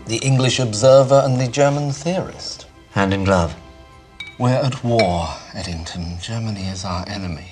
The 0.06 0.18
English 0.18 0.61
observer 0.61 1.20
and 1.25 1.40
the 1.40 1.49
German 1.49 1.90
theorist. 1.90 2.66
Hand 2.92 3.12
in 3.12 3.25
glove. 3.25 3.56
We're 4.38 4.50
at 4.50 4.85
war, 4.85 5.30
Eddington. 5.52 6.18
Germany 6.20 6.68
is 6.68 6.85
our 6.85 7.04
enemy. 7.08 7.50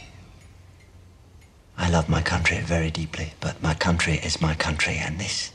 I 1.76 1.90
love 1.90 2.08
my 2.08 2.22
country 2.22 2.60
very 2.60 2.92
deeply, 2.92 3.32
but 3.40 3.60
my 3.60 3.74
country 3.74 4.20
is 4.22 4.40
my 4.40 4.54
country, 4.54 4.98
and 4.98 5.18
this. 5.18 5.53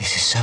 Is. 0.00 0.34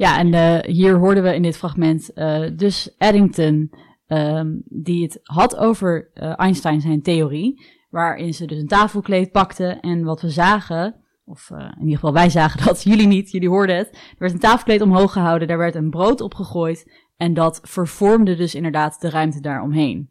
Ja, 0.00 0.18
en 0.18 0.34
eh, 0.34 0.58
hier 0.74 0.96
hoorden 0.96 1.22
we 1.22 1.34
in 1.34 1.42
dit 1.42 1.56
fragment 1.56 2.12
eh, 2.12 2.46
dus 2.56 2.96
Eddington, 2.98 3.72
ehm, 4.06 4.56
die 4.64 5.02
het 5.02 5.20
had 5.22 5.56
over 5.56 6.10
eh, 6.14 6.38
Einstein 6.38 6.80
zijn 6.80 7.02
theorie, 7.02 7.62
waarin 7.90 8.34
ze 8.34 8.46
dus 8.46 8.58
een 8.58 8.66
tafelkleed 8.66 9.32
pakte 9.32 9.66
en 9.80 10.04
wat 10.04 10.20
we 10.20 10.30
zagen, 10.30 11.04
of 11.24 11.50
in 11.50 11.80
ieder 11.80 11.94
geval 11.94 12.12
wij 12.12 12.30
zagen 12.30 12.64
dat, 12.66 12.82
jullie 12.82 13.06
niet, 13.06 13.30
jullie 13.30 13.48
hoorden 13.48 13.76
het, 13.76 13.88
er 13.92 14.16
werd 14.18 14.32
een 14.32 14.38
tafelkleed 14.38 14.80
omhoog 14.80 15.12
gehouden, 15.12 15.48
daar 15.48 15.58
werd 15.58 15.74
een 15.74 15.90
brood 15.90 16.20
op 16.20 16.34
gegooid 16.34 16.92
en 17.16 17.34
dat 17.34 17.60
vervormde 17.62 18.36
dus 18.36 18.54
inderdaad 18.54 19.00
de 19.00 19.10
ruimte 19.10 19.40
daaromheen. 19.40 20.10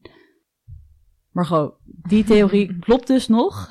Margot, 1.32 1.74
die 1.86 2.24
theorie 2.24 2.80
klopt 2.86 3.08
dus 3.08 3.28
nog? 3.28 3.70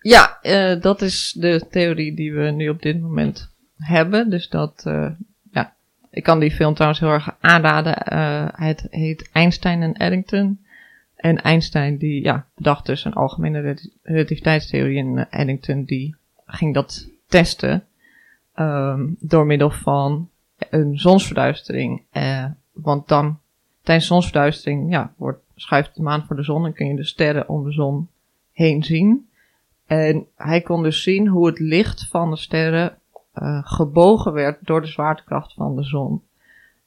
Ja, 0.00 0.38
uh, 0.42 0.80
dat 0.80 1.02
is 1.02 1.36
de 1.38 1.66
theorie 1.70 2.14
die 2.14 2.32
we 2.32 2.50
nu 2.50 2.68
op 2.68 2.82
dit 2.82 3.00
moment 3.00 3.54
hebben. 3.76 4.30
Dus 4.30 4.48
dat, 4.48 4.84
uh, 4.86 5.10
ja, 5.50 5.76
ik 6.10 6.22
kan 6.22 6.38
die 6.38 6.50
film 6.50 6.74
trouwens 6.74 7.00
heel 7.00 7.10
erg 7.10 7.36
aanraden. 7.40 7.94
Het 8.54 8.86
heet 8.90 9.30
Einstein 9.32 9.82
en 9.82 9.92
Eddington. 9.92 10.66
En 11.16 11.42
Einstein 11.42 11.98
die, 11.98 12.24
ja, 12.24 12.46
bedacht 12.54 12.86
dus 12.86 13.04
een 13.04 13.12
algemene 13.12 13.78
relativiteitstheorie 14.02 14.98
en 14.98 15.30
Eddington 15.30 15.84
die 15.84 16.16
ging 16.48 16.74
dat 16.74 17.08
testen. 17.26 17.86
Um, 18.54 19.16
door 19.20 19.46
middel 19.46 19.70
van 19.70 20.28
een 20.70 20.98
zonsverduistering. 20.98 22.02
want 22.72 23.08
dan, 23.08 23.38
tijdens 23.82 24.06
zonsverduistering, 24.06 24.90
ja, 24.90 25.12
wordt, 25.16 25.40
schuift 25.54 25.94
de 25.94 26.02
maan 26.02 26.24
voor 26.26 26.36
de 26.36 26.42
zon 26.42 26.64
en 26.64 26.72
kun 26.72 26.86
je 26.86 26.96
de 26.96 27.04
sterren 27.04 27.48
om 27.48 27.64
de 27.64 27.72
zon 27.72 28.08
heen 28.52 28.82
zien. 28.82 29.28
En 29.86 30.26
hij 30.36 30.60
kon 30.60 30.82
dus 30.82 31.02
zien 31.02 31.28
hoe 31.28 31.46
het 31.46 31.58
licht 31.58 32.06
van 32.06 32.30
de 32.30 32.36
sterren 32.36 32.98
uh, 33.34 33.60
gebogen 33.64 34.32
werd 34.32 34.66
door 34.66 34.80
de 34.80 34.86
zwaartekracht 34.86 35.54
van 35.54 35.76
de 35.76 35.82
zon. 35.82 36.22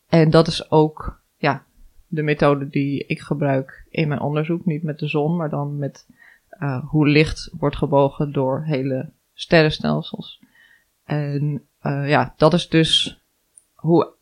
En 0.08 0.30
dat 0.30 0.48
is 0.48 0.72
ook 0.72 1.22
ja, 1.38 1.64
de 2.08 2.22
methode 2.22 2.70
die 2.70 3.06
ik 3.06 3.20
gebruik 3.20 3.86
in 3.90 4.08
mijn 4.08 4.20
onderzoek. 4.20 4.66
Niet 4.66 4.84
met 4.84 5.00
de 5.00 5.08
zon, 5.08 5.36
maar 5.36 5.50
dan 5.50 5.78
met 5.78 6.08
uh, 6.60 6.86
hoe 6.90 7.08
licht 7.08 7.52
wordt 7.58 7.76
gebogen 7.76 8.32
door 8.32 8.64
hele 8.64 9.10
sterrenstelsels. 9.42 10.40
En 11.04 11.66
uh, 11.84 12.10
ja, 12.10 12.34
dat 12.38 12.54
is 12.54 12.70
dus 12.70 13.22
hoe 13.74 14.14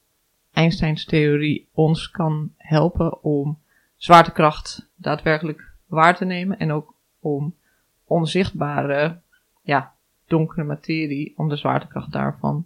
Einsteins 0.54 1.06
theorie 1.06 1.68
ons 1.72 2.12
kan 2.12 2.54
helpen 2.58 3.24
om 3.24 3.60
zwaartekracht 3.96 4.88
daadwerkelijk 4.96 5.72
waar 5.86 6.18
te 6.18 6.26
nemen 6.26 6.60
en 6.60 6.72
ook 6.72 6.94
om 7.20 7.56
onzichtbare, 8.04 9.20
ja, 9.62 9.94
donkere 10.28 10.64
materie, 10.64 11.34
om 11.38 11.50
de 11.50 11.56
zwaartekracht 11.56 12.12
daarvan 12.12 12.66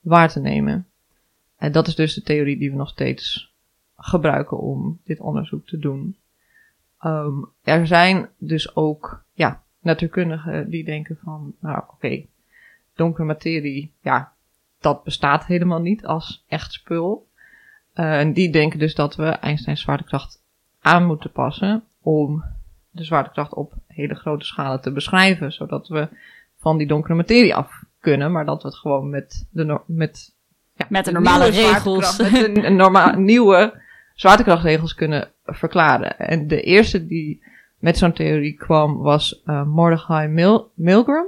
waar 0.00 0.28
te 0.28 0.40
nemen. 0.40 0.86
En 1.56 1.72
dat 1.72 1.86
is 1.86 1.94
dus 1.94 2.14
de 2.14 2.22
theorie 2.22 2.58
die 2.58 2.70
we 2.70 2.76
nog 2.76 2.88
steeds 2.88 3.52
gebruiken 3.96 4.58
om 4.58 5.00
dit 5.04 5.20
onderzoek 5.20 5.66
te 5.66 5.78
doen. 5.78 6.16
Um, 7.04 7.48
er 7.62 7.86
zijn 7.86 8.28
dus 8.38 8.76
ook, 8.76 9.24
ja, 9.32 9.63
natuurkundigen 9.84 10.70
die 10.70 10.84
denken 10.84 11.18
van, 11.22 11.54
nou 11.60 11.78
oké, 11.78 11.94
okay, 11.94 12.28
donkere 12.94 13.24
materie, 13.24 13.92
ja, 14.00 14.32
dat 14.80 15.04
bestaat 15.04 15.46
helemaal 15.46 15.80
niet 15.80 16.06
als 16.06 16.44
echt 16.48 16.72
spul. 16.72 17.26
Uh, 17.94 18.18
en 18.18 18.32
die 18.32 18.50
denken 18.50 18.78
dus 18.78 18.94
dat 18.94 19.16
we 19.16 19.24
Einsteins 19.24 19.80
zwaartekracht 19.80 20.42
aan 20.80 21.06
moeten 21.06 21.32
passen 21.32 21.84
om 22.02 22.44
de 22.90 23.04
zwaartekracht 23.04 23.54
op 23.54 23.72
hele 23.86 24.14
grote 24.14 24.44
schalen 24.44 24.80
te 24.80 24.92
beschrijven, 24.92 25.52
zodat 25.52 25.88
we 25.88 26.08
van 26.58 26.78
die 26.78 26.86
donkere 26.86 27.14
materie 27.14 27.54
af 27.54 27.84
kunnen, 28.00 28.32
maar 28.32 28.44
dat 28.44 28.62
we 28.62 28.68
het 28.68 28.76
gewoon 28.76 29.10
met 29.10 29.46
de, 29.50 29.64
no 29.64 29.84
met, 29.86 30.34
ja, 30.76 30.86
met 30.88 31.04
de 31.04 31.12
normale 31.12 31.50
regels, 31.50 32.18
met 32.18 32.54
de 32.54 32.70
norma 32.70 33.16
nieuwe 33.16 33.82
zwaartekrachtregels 34.14 34.94
kunnen 34.94 35.30
verklaren. 35.44 36.18
En 36.18 36.46
de 36.46 36.62
eerste 36.62 37.06
die 37.06 37.42
met 37.84 37.98
zo'n 37.98 38.12
theorie 38.12 38.52
kwam 38.52 38.98
was 38.98 39.42
uh, 39.46 40.26
Milgram. 40.74 41.26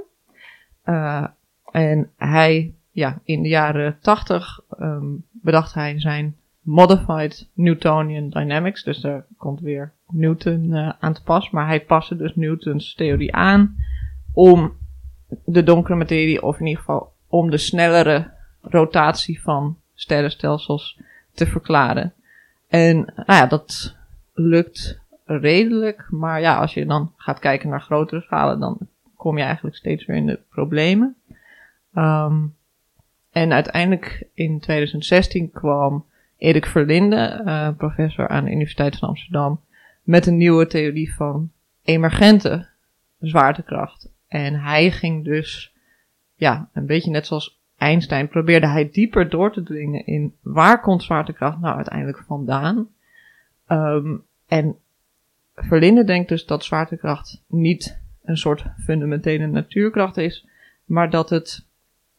Uh, 0.85 1.25
en 1.71 2.09
hij, 2.15 2.73
ja, 2.91 3.19
in 3.23 3.41
de 3.41 3.49
jaren 3.49 3.97
tachtig 4.01 4.59
um, 4.79 5.25
bedacht 5.31 5.73
hij 5.73 5.99
zijn 5.99 6.35
Modified 6.61 7.49
Newtonian 7.53 8.29
Dynamics. 8.29 8.83
Dus 8.83 8.99
daar 8.99 9.25
komt 9.37 9.59
weer 9.59 9.91
Newton 10.09 10.63
uh, 10.71 10.91
aan 10.99 11.13
te 11.13 11.23
pas. 11.23 11.49
Maar 11.49 11.67
hij 11.67 11.81
paste 11.81 12.15
dus 12.15 12.35
Newtons 12.35 12.95
theorie 12.95 13.35
aan 13.35 13.75
om 14.33 14.73
de 15.45 15.63
donkere 15.63 15.95
materie, 15.95 16.43
of 16.43 16.59
in 16.59 16.65
ieder 16.65 16.79
geval 16.83 17.13
om 17.27 17.49
de 17.49 17.57
snellere 17.57 18.31
rotatie 18.61 19.41
van 19.41 19.77
sterrenstelsels 19.95 20.99
te 21.33 21.45
verklaren. 21.45 22.13
En 22.67 22.97
nou 22.97 23.25
ja, 23.25 23.45
dat 23.45 23.95
lukt 24.33 25.05
redelijk. 25.27 26.07
Maar 26.09 26.41
ja, 26.41 26.57
als 26.57 26.73
je 26.73 26.85
dan 26.85 27.13
gaat 27.17 27.39
kijken 27.39 27.69
naar 27.69 27.81
grotere 27.81 28.21
schalen, 28.21 28.59
dan 28.59 28.77
kom 29.15 29.37
je 29.37 29.43
eigenlijk 29.43 29.75
steeds 29.75 30.05
weer 30.05 30.15
in 30.15 30.25
de 30.25 30.39
problemen. 30.49 31.15
Um, 31.95 32.55
en 33.31 33.53
uiteindelijk 33.53 34.27
in 34.33 34.59
2016 34.59 35.51
kwam 35.51 36.05
Erik 36.37 36.65
Verlinde, 36.65 37.41
uh, 37.45 37.69
professor 37.77 38.27
aan 38.27 38.43
de 38.43 38.51
Universiteit 38.51 38.97
van 38.97 39.07
Amsterdam, 39.07 39.61
met 40.03 40.25
een 40.25 40.37
nieuwe 40.37 40.67
theorie 40.67 41.15
van 41.15 41.51
emergente 41.83 42.67
zwaartekracht. 43.19 44.09
En 44.27 44.53
hij 44.53 44.91
ging 44.91 45.23
dus, 45.23 45.73
ja, 46.35 46.69
een 46.73 46.85
beetje 46.85 47.11
net 47.11 47.25
zoals 47.25 47.59
Einstein 47.77 48.27
probeerde 48.27 48.67
hij 48.67 48.89
dieper 48.89 49.29
door 49.29 49.53
te 49.53 49.63
dringen 49.63 50.05
in 50.05 50.35
waar 50.41 50.81
komt 50.81 51.03
zwaartekracht 51.03 51.59
nou 51.59 51.75
uiteindelijk 51.75 52.23
vandaan. 52.27 52.87
Ehm, 53.67 54.15
en 54.47 54.75
Verlinde 55.65 56.03
denkt 56.03 56.29
dus 56.29 56.45
dat 56.45 56.63
zwaartekracht 56.63 57.41
niet 57.47 57.99
een 58.23 58.37
soort 58.37 58.65
fundamentele 58.83 59.47
natuurkracht 59.47 60.17
is, 60.17 60.45
maar 60.85 61.09
dat 61.09 61.29
het 61.29 61.65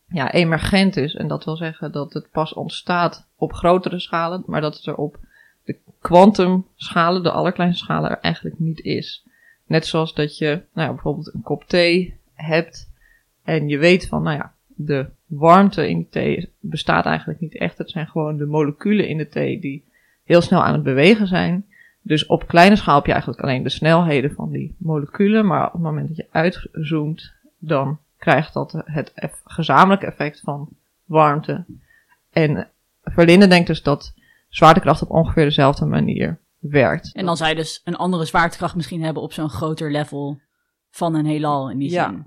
ja, 0.08 0.32
emergent 0.32 0.96
is. 0.96 1.14
En 1.14 1.28
dat 1.28 1.44
wil 1.44 1.56
zeggen 1.56 1.92
dat 1.92 2.12
het 2.12 2.30
pas 2.30 2.52
ontstaat 2.52 3.26
op 3.36 3.52
grotere 3.52 3.98
schalen, 3.98 4.42
maar 4.46 4.60
dat 4.60 4.76
het 4.76 4.86
er 4.86 4.96
op 4.96 5.18
de 5.64 5.76
kwantumschalen, 6.00 7.22
de 7.22 7.30
allerkleinste 7.30 7.84
schalen, 7.84 8.10
er 8.10 8.20
eigenlijk 8.20 8.58
niet 8.58 8.80
is. 8.80 9.24
Net 9.66 9.86
zoals 9.86 10.14
dat 10.14 10.38
je 10.38 10.62
nou 10.72 10.92
bijvoorbeeld 10.92 11.34
een 11.34 11.42
kop 11.42 11.64
thee 11.64 12.16
hebt 12.34 12.90
en 13.42 13.68
je 13.68 13.78
weet 13.78 14.06
van, 14.06 14.22
nou 14.22 14.36
ja, 14.36 14.54
de 14.66 15.06
warmte 15.26 15.88
in 15.88 15.96
die 15.96 16.08
thee 16.08 16.52
bestaat 16.60 17.04
eigenlijk 17.04 17.40
niet 17.40 17.58
echt. 17.58 17.78
Het 17.78 17.90
zijn 17.90 18.06
gewoon 18.06 18.36
de 18.36 18.46
moleculen 18.46 19.08
in 19.08 19.16
de 19.16 19.28
thee 19.28 19.60
die 19.60 19.84
heel 20.24 20.40
snel 20.40 20.64
aan 20.64 20.72
het 20.72 20.82
bewegen 20.82 21.26
zijn. 21.26 21.66
Dus 22.08 22.26
op 22.26 22.46
kleine 22.46 22.76
schaal 22.76 22.96
heb 22.96 23.06
je 23.06 23.12
eigenlijk 23.12 23.42
alleen 23.42 23.62
de 23.62 23.68
snelheden 23.68 24.32
van 24.32 24.50
die 24.50 24.76
moleculen. 24.78 25.46
Maar 25.46 25.66
op 25.66 25.72
het 25.72 25.82
moment 25.82 26.08
dat 26.08 26.16
je 26.16 26.26
uitzoomt, 26.30 27.32
dan 27.58 27.98
krijgt 28.16 28.52
dat 28.52 28.82
het 28.84 29.12
eff 29.14 29.40
gezamenlijke 29.44 30.06
effect 30.06 30.40
van 30.40 30.68
warmte. 31.04 31.64
En 32.30 32.68
Verlinde 33.02 33.46
denkt 33.46 33.66
dus 33.66 33.82
dat 33.82 34.14
zwaartekracht 34.48 35.02
op 35.02 35.10
ongeveer 35.10 35.44
dezelfde 35.44 35.84
manier 35.84 36.38
werkt. 36.58 37.14
En 37.14 37.26
dan 37.26 37.48
je 37.48 37.54
dus 37.54 37.80
een 37.84 37.96
andere 37.96 38.24
zwaartekracht 38.24 38.74
misschien 38.74 39.02
hebben 39.02 39.22
op 39.22 39.32
zo'n 39.32 39.50
groter 39.50 39.90
level 39.90 40.40
van 40.90 41.14
een 41.14 41.26
heelal 41.26 41.70
in 41.70 41.78
die 41.78 41.90
Ja. 41.90 42.08
zin. 42.08 42.24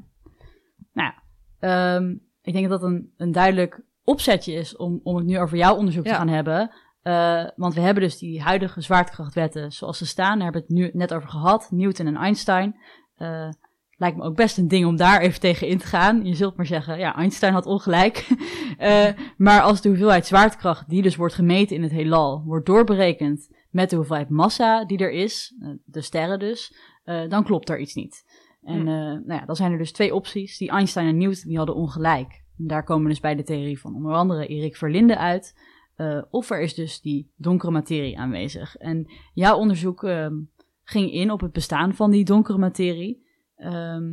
Nou 0.93 1.13
ja, 1.13 1.15
ehm, 1.59 2.11
ik 2.41 2.53
denk 2.53 2.69
dat 2.69 2.81
dat 2.81 2.89
een, 2.89 3.13
een 3.17 3.31
duidelijk 3.31 3.81
opzetje 4.03 4.53
is 4.53 4.75
om, 4.75 4.99
om 5.03 5.15
het 5.15 5.25
nu 5.25 5.39
over 5.39 5.57
jouw 5.57 5.75
onderzoek 5.75 6.05
te 6.05 6.13
gaan 6.13 6.27
hebben. 6.27 6.71
Eh, 7.01 7.45
want 7.55 7.73
we 7.73 7.81
hebben 7.81 8.03
dus 8.03 8.17
die 8.17 8.41
huidige 8.41 8.81
zwaartekrachtwetten 8.81 9.71
zoals 9.71 9.97
ze 9.97 10.05
staan. 10.05 10.35
Daar 10.35 10.43
hebben 10.43 10.61
we 10.67 10.73
het 10.73 10.93
nu 10.93 10.99
net 10.99 11.13
over 11.13 11.29
gehad. 11.29 11.67
Newton 11.71 12.07
en 12.07 12.15
Einstein. 12.15 12.75
Eh, 13.15 13.49
lijkt 13.97 14.17
me 14.17 14.23
ook 14.23 14.35
best 14.35 14.57
een 14.57 14.67
ding 14.67 14.85
om 14.85 14.95
daar 14.95 15.21
even 15.21 15.39
tegen 15.39 15.67
in 15.67 15.77
te 15.77 15.85
gaan. 15.85 16.25
Je 16.25 16.35
zult 16.35 16.55
maar 16.55 16.65
zeggen, 16.65 16.97
ja, 16.97 17.15
Einstein 17.15 17.53
had 17.53 17.65
ongelijk. 17.65 18.27
Eh, 18.77 19.07
maar 19.37 19.61
als 19.61 19.81
de 19.81 19.89
hoeveelheid 19.89 20.25
zwaartekracht 20.25 20.89
die 20.89 21.01
dus 21.01 21.15
wordt 21.15 21.33
gemeten 21.33 21.75
in 21.75 21.83
het 21.83 21.91
heelal, 21.91 22.43
wordt 22.45 22.65
doorberekend 22.65 23.49
met 23.69 23.89
de 23.89 23.95
hoeveelheid 23.95 24.29
massa 24.29 24.85
die 24.85 24.97
er 24.97 25.11
is, 25.11 25.55
de 25.85 26.01
sterren 26.01 26.39
dus, 26.39 26.75
dan 27.03 27.43
klopt 27.43 27.69
er 27.69 27.79
iets 27.79 27.93
niet. 27.93 28.23
En 28.63 28.79
Hm. 28.79 28.85
nou 28.85 29.33
ja, 29.39 29.45
dan 29.45 29.55
zijn 29.55 29.71
er 29.71 29.77
dus 29.77 29.91
twee 29.91 30.15
opties. 30.15 30.57
Die 30.57 30.69
Einstein 30.69 31.07
en 31.07 31.17
Newton 31.17 31.47
die 31.47 31.57
hadden 31.57 31.75
ongelijk. 31.75 32.43
En 32.57 32.67
daar 32.67 32.83
komen 32.83 33.09
dus 33.09 33.19
bij 33.19 33.35
de 33.35 33.43
theorie 33.43 33.79
van 33.79 33.95
onder 33.95 34.13
andere 34.13 34.47
Erik 34.47 34.75
Verlinde 34.75 35.17
uit. 35.17 35.53
Eh, 35.95 36.21
of 36.29 36.49
er 36.49 36.61
is 36.61 36.73
dus 36.73 37.01
die 37.01 37.31
donkere 37.35 37.71
materie 37.71 38.19
aanwezig. 38.19 38.77
En 38.77 39.11
jouw 39.33 39.57
onderzoek 39.57 40.03
ehm, 40.03 40.35
ging 40.83 41.11
in 41.11 41.31
op 41.31 41.41
het 41.41 41.51
bestaan 41.51 41.93
van 41.93 42.11
die 42.11 42.25
donkere 42.25 42.57
materie. 42.57 43.25
Ehm, 43.55 44.09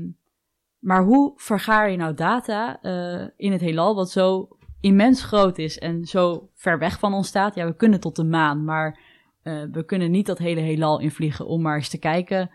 maar 0.79 1.03
hoe 1.03 1.33
vergaar 1.37 1.91
je 1.91 1.97
nou 1.97 2.15
data 2.15 2.83
eh, 2.83 3.27
in 3.37 3.53
het 3.53 3.61
heelal 3.61 3.95
wat 3.95 4.11
zo 4.11 4.49
immens 4.81 5.25
groot 5.25 5.59
is 5.59 5.79
en 5.79 6.05
zo 6.05 6.51
ver 6.55 6.79
weg 6.79 6.99
van 6.99 7.15
ons 7.15 7.29
staat? 7.29 7.55
Ja, 7.55 7.67
we 7.67 7.77
kunnen 7.77 8.01
tot 8.01 8.17
de 8.17 8.25
maan, 8.25 8.65
maar 8.65 9.01
eh, 9.43 9.63
we 9.73 9.85
kunnen 9.85 10.11
niet 10.11 10.27
dat 10.27 10.39
hele 10.39 10.61
heelal 10.61 11.01
invliegen 11.01 11.47
om 11.47 11.63
maar 11.63 11.77
eens 11.77 11.89
te 11.89 11.99
kijken 11.99 12.51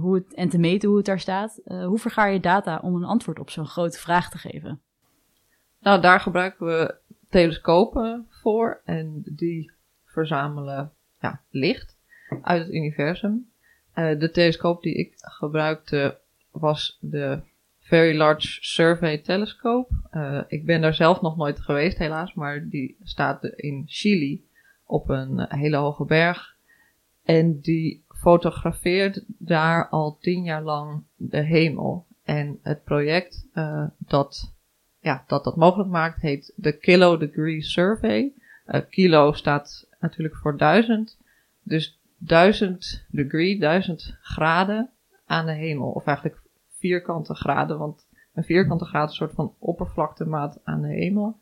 hoe 0.00 0.14
het, 0.14 0.34
en 0.34 0.48
te 0.48 0.58
meten 0.58 0.88
hoe 0.88 0.96
het 0.96 1.06
daar 1.06 1.20
staat. 1.20 1.60
Hoe 1.64 1.98
vergaar 1.98 2.32
je 2.32 2.40
data 2.40 2.78
om 2.82 2.94
een 2.94 3.04
antwoord 3.04 3.38
op 3.38 3.50
zo'n 3.50 3.66
grote 3.66 3.98
vraag 3.98 4.30
te 4.30 4.38
geven? 4.38 4.80
Nou, 5.80 6.00
daar 6.00 6.20
gebruiken 6.20 6.66
we 6.66 6.98
telescopen 7.28 8.26
voor 8.46 8.80
en 8.84 9.22
die 9.24 9.72
verzamelen 10.04 10.92
ja, 11.20 11.40
licht 11.50 11.96
uit 12.42 12.62
het 12.62 12.74
universum. 12.74 13.50
Eh, 13.92 14.18
de 14.18 14.30
telescoop 14.30 14.82
die 14.82 14.94
ik 14.94 15.12
gebruikte 15.16 16.18
was 16.50 16.98
de 17.00 17.40
Very 17.78 18.16
Large 18.16 18.58
Survey 18.60 19.18
Telescope. 19.18 19.94
Eh, 20.10 20.40
ik 20.48 20.64
ben 20.64 20.80
daar 20.80 20.94
zelf 20.94 21.20
nog 21.20 21.36
nooit 21.36 21.60
geweest 21.60 21.98
helaas, 21.98 22.34
maar 22.34 22.68
die 22.68 22.96
staat 23.02 23.44
in 23.44 23.84
Chili 23.86 24.44
op 24.84 25.08
een 25.08 25.46
hele 25.48 25.76
hoge 25.76 26.04
berg. 26.04 26.56
En 27.24 27.60
die 27.60 28.04
fotografeert 28.08 29.24
daar 29.26 29.88
al 29.88 30.18
tien 30.20 30.44
jaar 30.44 30.62
lang 30.62 31.02
de 31.16 31.42
hemel. 31.42 32.06
En 32.24 32.58
het 32.62 32.84
project 32.84 33.46
eh, 33.52 33.86
dat 33.98 34.55
ja, 35.06 35.24
dat 35.26 35.44
dat 35.44 35.56
mogelijk 35.56 35.90
maakt, 35.90 36.20
heet 36.20 36.52
de 36.56 36.72
Kilo 36.72 37.16
Degree 37.16 37.62
Survey. 37.62 38.32
Eh, 38.64 38.80
kilo 38.90 39.32
staat 39.32 39.88
natuurlijk 40.00 40.36
voor 40.36 40.56
duizend. 40.56 41.18
Dus 41.62 42.00
duizend 42.18 43.04
degree, 43.10 43.58
duizend 43.58 44.16
graden 44.20 44.90
aan 45.26 45.46
de 45.46 45.52
hemel. 45.52 45.90
Of 45.90 46.06
eigenlijk 46.06 46.38
vierkante 46.78 47.34
graden, 47.34 47.78
want 47.78 48.06
een 48.34 48.44
vierkante 48.44 48.84
graad 48.84 49.04
is 49.04 49.10
een 49.10 49.26
soort 49.26 49.34
van 49.36 49.54
oppervlaktemaat 49.58 50.60
aan 50.64 50.82
de 50.82 50.92
hemel. 50.92 51.38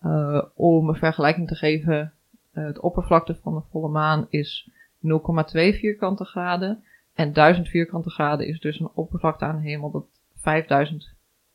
Eh, 0.00 0.42
om 0.54 0.88
een 0.88 0.94
vergelijking 0.94 1.48
te 1.48 1.54
geven, 1.54 2.12
eh, 2.52 2.64
het 2.64 2.80
oppervlakte 2.80 3.34
van 3.42 3.54
de 3.54 3.62
volle 3.70 3.88
maan 3.88 4.26
is 4.28 4.70
0,2 4.98 5.74
vierkante 5.74 6.24
graden. 6.24 6.84
En 7.14 7.32
1000 7.32 7.68
vierkante 7.68 8.10
graden 8.10 8.46
is 8.46 8.60
dus 8.60 8.80
een 8.80 8.90
oppervlakte 8.94 9.44
aan 9.44 9.56
de 9.56 9.68
hemel 9.68 9.90
dat 9.90 10.06
5000 10.34 11.14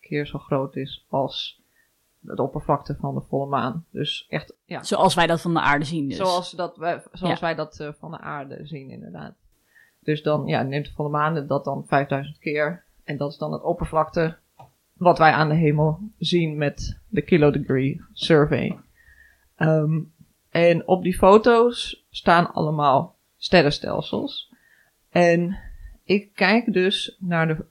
keer 0.10 0.28
zo 0.28 0.40
groot 0.40 0.76
is 0.76 1.06
als 1.10 1.62
de 2.20 2.42
oppervlakte 2.42 2.98
van 3.00 3.16
de 3.16 3.22
volle 3.30 3.46
maan. 3.46 3.86
Dus 3.92 4.26
echt, 4.30 4.54
ja. 4.66 4.84
Zoals 4.84 5.16
wij 5.16 5.28
dat 5.28 5.42
van 5.42 5.54
de 5.54 5.60
aarde 5.60 5.86
zien 5.86 6.08
dus. 6.08 6.18
Zoals, 6.18 6.52
dat 6.52 6.78
wij, 6.78 7.04
zoals 7.12 7.40
Ja. 7.40 7.46
wij 7.46 7.56
dat 7.56 7.80
eh, 7.80 7.90
van 8.00 8.12
de 8.12 8.18
aarde 8.20 8.60
zien, 8.66 8.90
inderdaad. 8.90 9.34
Dus 10.00 10.24
dan 10.24 10.46
ja, 10.46 10.62
neemt 10.64 10.86
de 10.86 10.92
volle 10.92 11.10
maan 11.10 11.48
dat 11.48 11.64
dan 11.64 11.86
5000 11.88 12.40
keer. 12.40 12.84
En 13.04 13.18
dat 13.18 13.32
is 13.32 13.38
dan 13.38 13.52
het 13.54 13.62
oppervlakte 13.64 14.38
wat 14.94 15.18
wij 15.18 15.32
aan 15.32 15.50
de 15.50 15.56
hemel 15.56 16.00
zien 16.18 16.58
met 16.58 17.00
de 17.08 17.22
Kilo 17.22 17.52
Degree 17.52 18.02
Survey. 18.14 18.80
Ehm, 19.56 20.00
en 20.50 20.88
op 20.88 21.04
die 21.04 21.18
foto's 21.18 22.06
staan 22.10 22.54
allemaal 22.54 23.16
sterrenstelsels. 23.38 24.54
En 25.10 25.58
ik 26.04 26.34
kijk 26.34 26.74
dus 26.74 27.16
naar 27.20 27.48
de, 27.48 27.66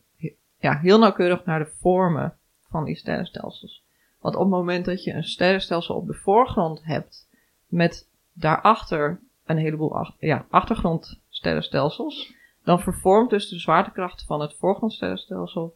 ja, 0.58 0.78
heel 0.78 0.98
nauwkeurig 0.98 1.44
naar 1.44 1.58
de 1.58 1.72
vormen 1.80 2.38
van 2.68 2.84
die 2.84 2.96
sterrenstelsels. 2.96 3.84
Want 4.20 4.34
op 4.34 4.40
het 4.40 4.50
moment 4.50 4.84
dat 4.84 5.04
je 5.04 5.12
een 5.12 5.24
sterrenstelsel 5.24 5.94
op 5.94 6.06
de 6.06 6.14
voorgrond 6.14 6.84
hebt, 6.84 7.28
met 7.66 8.08
daarachter 8.32 9.20
een 9.46 9.58
heleboel 9.58 9.96
ach- 9.96 10.16
ja, 10.18 10.46
achtergrondsterrenstelsels, 10.50 12.34
dan 12.64 12.80
vervormt 12.80 13.30
dus 13.30 13.48
de 13.48 13.58
zwaartekracht 13.58 14.24
van 14.24 14.40
het 14.40 14.54
voorgrondsterrenstelsel 14.54 15.74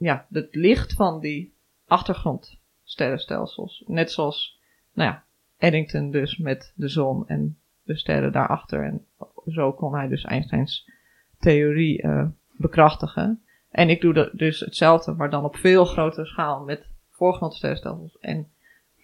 ja, 0.00 0.26
het 0.30 0.54
licht 0.54 0.92
van 0.92 1.20
die 1.20 1.54
achtergrondsterrenstelsels. 1.86 3.84
Net 3.86 4.12
zoals, 4.12 4.60
nou 4.92 5.10
ja, 5.10 5.24
Eddington 5.56 6.10
dus 6.10 6.36
met 6.36 6.72
de 6.76 6.88
zon 6.88 7.28
en 7.28 7.58
de 7.82 7.96
sterren 7.96 8.32
daarachter. 8.32 8.84
En 8.84 9.06
zo 9.46 9.72
kon 9.72 9.94
hij 9.94 10.08
dus 10.08 10.24
Einsteins 10.24 10.90
theorie 11.38 12.02
eh, 12.02 12.26
bekrachtigen. 12.56 13.42
En 13.70 13.88
ik 13.88 14.00
doe 14.00 14.30
dus 14.32 14.60
hetzelfde, 14.60 15.12
maar 15.12 15.30
dan 15.30 15.44
op 15.44 15.56
veel 15.56 15.84
grotere 15.84 16.26
schaal 16.26 16.64
met 16.64 16.86
voorgrondsterrenstelsels. 17.10 18.18
En 18.18 18.48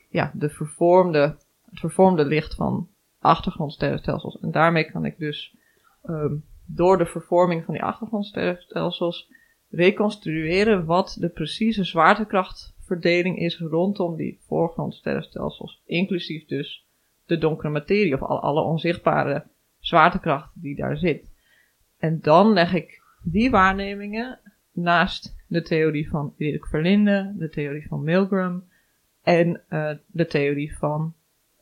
ja, 0.08 0.32
de 0.34 0.48
vervormde, 0.48 1.36
het 1.70 1.80
vervormde 1.80 2.24
licht 2.24 2.54
van 2.54 2.88
achtergrondsterrenstelsels. 3.18 4.40
En 4.40 4.50
daarmee 4.50 4.90
kan 4.90 5.04
ik 5.04 5.18
dus 5.18 5.56
ehm, 6.02 6.34
door 6.66 6.98
de 6.98 7.06
vervorming 7.06 7.64
van 7.64 7.74
die 7.74 7.82
achtergrondsterrenstelsels 7.82 9.32
reconstrueren 9.70 10.84
wat 10.84 11.16
de 11.20 11.28
precieze 11.28 11.84
zwaartekrachtverdeling 11.84 13.38
is 13.38 13.58
rondom 13.58 14.16
die 14.16 14.40
voorgrondsterrenstelsels. 14.46 15.82
Inclusief 15.84 16.46
dus 16.46 16.86
de 17.26 17.38
donkere 17.38 17.68
materie 17.68 18.14
of 18.14 18.22
al, 18.22 18.40
alle 18.40 18.62
onzichtbare 18.62 19.46
zwaartekracht 19.78 20.50
die 20.54 20.76
daar 20.76 20.96
zit. 20.96 21.30
En 21.98 22.20
dan 22.20 22.52
leg 22.52 22.74
ik 22.74 23.02
die 23.22 23.50
waarnemingen 23.50 24.40
naast 24.76 25.34
de 25.48 25.62
theorie 25.62 26.08
van 26.08 26.34
Erik 26.36 26.66
Verlinde, 26.66 27.34
de 27.36 27.48
theorie 27.48 27.86
van 27.88 28.02
Milgram 28.02 28.64
en 29.22 29.62
eh, 29.68 29.90
de 30.06 30.26
theorie 30.26 30.76
van 30.76 31.14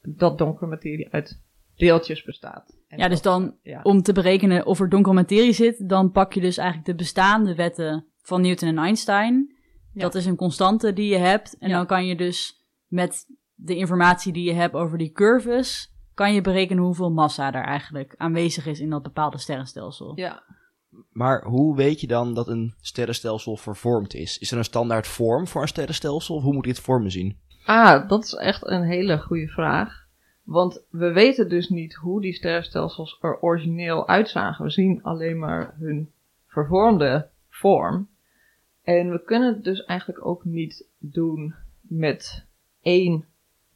dat 0.03 0.39
donkere 0.39 0.67
materie 0.67 1.09
uit 1.13 1.41
deeltjes 1.77 2.23
bestaat. 2.25 2.77
En 2.89 2.99
Ja, 2.99 3.09
dus 3.09 3.23
dan 3.23 3.57
ja. 3.63 3.81
om 3.83 4.03
te 4.03 4.13
berekenen 4.13 4.67
of 4.67 4.81
er 4.81 4.89
donkere 4.89 5.15
materie 5.15 5.53
zit, 5.53 5.89
dan 5.89 6.11
pak 6.11 6.33
je 6.33 6.41
dus 6.41 6.57
eigenlijk 6.57 6.89
de 6.89 6.95
bestaande 6.95 7.55
wetten 7.55 8.07
van 8.23 8.41
Newton 8.41 8.69
en 8.69 8.79
Einstein. 8.79 9.55
Ja. 9.93 10.01
Dat 10.01 10.15
is 10.15 10.27
een 10.27 10.37
constante 10.37 10.93
die 10.93 11.09
je 11.09 11.19
hebt. 11.19 11.57
En 11.59 11.69
Ja. 11.69 11.77
dan 11.77 11.87
kan 11.87 12.07
je 12.07 12.17
dus 12.17 12.65
met 12.87 13.27
de 13.55 13.77
informatie 13.77 14.33
die 14.33 14.45
je 14.45 14.53
hebt 14.53 14.75
over 14.75 14.99
die 14.99 15.13
curves, 15.13 15.93
kan 16.15 16.35
je 16.35 16.41
berekenen 16.41 16.85
hoeveel 16.85 17.11
massa 17.11 17.53
er 17.55 17.65
eigenlijk 17.65 18.15
aanwezig 18.17 18.67
is 18.67 18.81
in 18.81 18.91
dat 18.91 19.03
bepaalde 19.03 19.39
sterrenstelsel. 19.39 20.13
Ja, 20.15 20.43
Maar 21.13 21.45
hoe 21.45 21.77
weet 21.77 22.01
je 22.01 22.07
dan 22.07 22.35
dat 22.35 22.49
een 22.49 22.75
sterrenstelsel 22.81 23.57
vervormd 23.57 24.15
is? 24.15 24.39
Is 24.39 24.51
er 24.51 24.59
een 24.59 24.65
standaard 24.65 25.07
vorm 25.07 25.47
voor 25.47 25.63
een 25.63 25.69
sterrenstelsel? 25.69 26.35
Of 26.35 26.43
hoe 26.43 26.53
moet 26.53 26.67
het 26.67 26.81
vormen 26.81 27.11
zien? 27.11 27.39
Ah, 27.65 28.09
dat 28.09 28.25
is 28.25 28.35
echt 28.35 28.67
een 28.67 28.83
hele 28.83 29.19
goede 29.19 29.49
vraag. 29.49 30.07
Want 30.43 30.83
we 30.91 31.13
weten 31.13 31.49
dus 31.49 31.69
niet 31.69 31.95
hoe 31.95 32.21
die 32.21 32.33
sterrenstelsels 32.33 33.19
er 33.21 33.41
origineel 33.41 34.09
uitzagen. 34.09 34.65
We 34.65 34.71
zien 34.71 35.03
alleen 35.03 35.39
maar 35.39 35.75
hun 35.79 36.11
vervormde 36.47 37.29
vorm. 37.49 38.09
En 38.83 39.11
we 39.11 39.25
kunnen 39.25 39.55
het 39.55 39.65
dus 39.65 39.85
eigenlijk 39.85 40.27
ook 40.27 40.45
niet 40.45 40.87
doen 40.99 41.55
met 41.81 42.47
één 42.81 43.25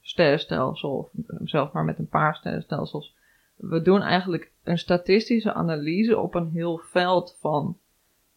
sterrenstelsel, 0.01 0.91
of 0.91 1.11
zelfs 1.45 1.73
maar 1.73 1.85
met 1.85 1.99
een 1.99 2.09
paar 2.09 2.35
sterrenstelsels. 2.35 3.15
We 3.57 3.83
doen 3.83 4.01
eigenlijk 4.03 4.53
een 4.69 4.79
statistische 4.79 5.53
analyse 5.53 6.19
op 6.19 6.35
een 6.35 6.51
heel 6.51 6.79
veld 6.79 7.37
van 7.41 7.79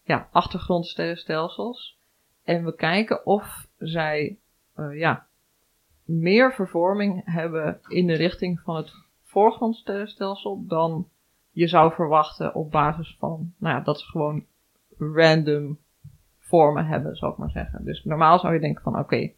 ja, 0.04 0.28
achtergrondsterrenstelsels. 0.32 2.00
En 2.44 2.66
we 2.66 2.76
kijken 2.76 3.26
of 3.26 3.68
zij 3.78 4.38
uh, 4.76 5.00
ja, 5.00 5.28
meer 6.06 6.54
vervorming 6.54 7.22
hebben 7.26 7.80
in 7.88 8.08
de 8.08 8.14
richting 8.14 8.60
van 8.60 8.76
het 8.76 8.92
voorgrondsterrenstelsel 9.24 10.66
dan 10.68 11.08
je 11.52 11.68
zou 11.68 11.94
verwachten 11.94 12.56
op 12.56 12.72
basis 12.72 13.16
van 13.20 13.54
nou 13.58 13.76
ja, 13.76 13.82
dat 13.82 14.00
ze 14.00 14.06
gewoon 14.06 14.46
random 14.98 15.80
vormen 16.40 16.86
hebben, 16.86 17.16
zou 17.16 17.32
ik 17.32 17.38
maar 17.38 17.50
zeggen. 17.50 17.86
Dus 17.86 18.04
normaal 18.04 18.40
zou 18.40 18.54
je 18.54 18.60
denken 18.60 18.84
van 18.84 19.00
oké, 19.00 19.32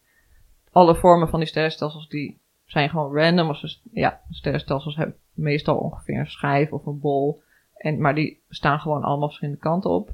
alle 0.71 0.95
vormen 0.95 1.29
van 1.29 1.39
die 1.39 1.47
sterrenstelsels 1.47 2.07
die 2.07 2.41
zijn 2.65 2.89
gewoon 2.89 3.15
random. 3.15 3.47
Als 3.47 3.81
ja, 3.91 4.21
sterrenstelsels 4.29 4.95
hebben 4.95 5.17
meestal 5.33 5.77
ongeveer 5.77 6.19
een 6.19 6.27
schijf 6.27 6.71
of 6.71 6.85
een 6.85 6.99
bol. 6.99 7.41
En, 7.73 8.01
maar 8.01 8.15
die 8.15 8.41
staan 8.49 8.79
gewoon 8.79 9.03
allemaal 9.03 9.27
verschillende 9.27 9.59
kanten 9.59 9.89
op. 9.89 10.13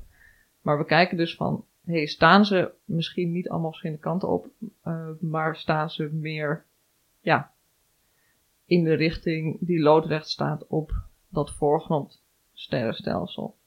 Maar 0.62 0.78
we 0.78 0.86
kijken 0.86 1.18
dus 1.18 1.36
van, 1.36 1.66
hey, 1.86 2.06
staan 2.06 2.46
ze 2.46 2.72
misschien 2.86 3.32
niet 3.32 3.50
allemaal 3.50 3.70
verschillende 3.70 4.02
kanten 4.02 4.30
op, 4.30 4.48
uh, 4.86 5.10
maar 5.20 5.56
staan 5.56 5.90
ze 5.90 6.10
meer, 6.12 6.66
ja, 7.20 7.52
in 8.66 8.84
de 8.84 8.94
richting 8.94 9.58
die 9.60 9.80
loodrecht 9.80 10.30
staat 10.30 10.68
op 10.68 10.92
dat 11.30 11.52
voorgrond 11.52 12.22
sterrenstelsel. 12.54 13.58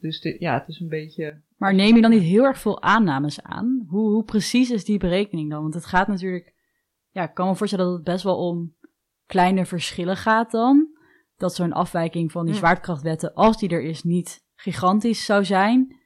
Dus 0.00 0.20
dit, 0.20 0.40
ja, 0.40 0.58
het 0.58 0.68
is 0.68 0.80
een 0.80 0.88
beetje. 0.88 1.40
Maar 1.56 1.74
neem 1.74 1.94
je 1.94 2.02
dan 2.02 2.10
niet 2.10 2.22
heel 2.22 2.44
erg 2.44 2.58
veel 2.58 2.82
aannames 2.82 3.42
aan? 3.42 3.86
Hoe, 3.88 4.10
hoe 4.10 4.24
precies 4.24 4.70
is 4.70 4.84
die 4.84 4.98
berekening 4.98 5.50
dan? 5.50 5.62
Want 5.62 5.74
het 5.74 5.86
gaat 5.86 6.08
natuurlijk. 6.08 6.52
Ja, 7.10 7.22
ik 7.22 7.34
kan 7.34 7.48
me 7.48 7.56
voorstellen 7.56 7.86
dat 7.86 7.94
het 7.94 8.04
best 8.04 8.24
wel 8.24 8.48
om 8.48 8.74
kleine 9.34 9.66
verschillen 9.66 10.16
gaat 10.16 10.50
dan. 10.50 10.88
Dat 11.36 11.54
zo'n 11.54 11.72
afwijking 11.72 12.32
van 12.32 12.46
die 12.46 12.54
zwaartekrachtwetten, 12.54 13.34
als 13.34 13.58
die 13.58 13.68
er 13.68 13.82
is, 13.82 14.02
niet 14.02 14.44
gigantisch 14.54 15.24
zou 15.24 15.44
zijn. 15.44 15.96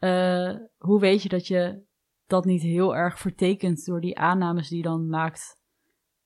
Uh, 0.00 0.54
hoe 0.76 1.00
weet 1.00 1.22
je 1.22 1.28
dat 1.28 1.46
je 1.46 1.82
dat 2.26 2.44
niet 2.44 2.62
heel 2.62 2.96
erg 2.96 3.18
vertekent 3.18 3.84
door 3.84 4.00
die 4.00 4.18
aannames 4.18 4.68
die 4.68 4.76
je 4.76 4.82
dan 4.82 5.08
maakt 5.08 5.60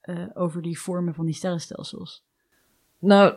uh, 0.03 0.27
over 0.35 0.63
die 0.63 0.81
vormen 0.81 1.15
van 1.15 1.25
die 1.25 1.35
sterrenstelsels? 1.35 2.25
Nou, 2.99 3.35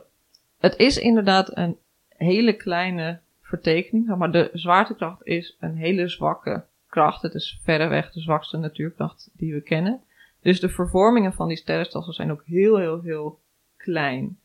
het 0.58 0.75
is 0.78 0.97
inderdaad 0.97 1.58
een 1.58 1.78
hele 2.10 2.54
kleine 2.54 3.19
vertekening. 3.41 4.15
Maar 4.17 4.32
de 4.32 4.49
zwaartekracht 4.54 5.25
is 5.25 5.56
een 5.60 5.75
hele 5.75 6.08
zwakke 6.08 6.65
kracht. 6.88 7.21
Het 7.21 7.34
is 7.34 7.60
verreweg 7.63 8.12
de 8.12 8.19
zwakste 8.19 8.58
natuurkracht 8.58 9.30
die 9.34 9.54
we 9.54 9.62
kennen. 9.62 10.04
Dus 10.45 10.60
de 10.60 10.69
vervormingen 10.69 11.34
van 11.34 11.47
die 11.47 11.58
sterrenstelsels 11.58 12.15
zijn 12.15 12.31
ook 12.31 12.43
heel, 12.45 12.77
heel, 12.77 13.01
heel 13.01 13.39
klein. 13.77 14.39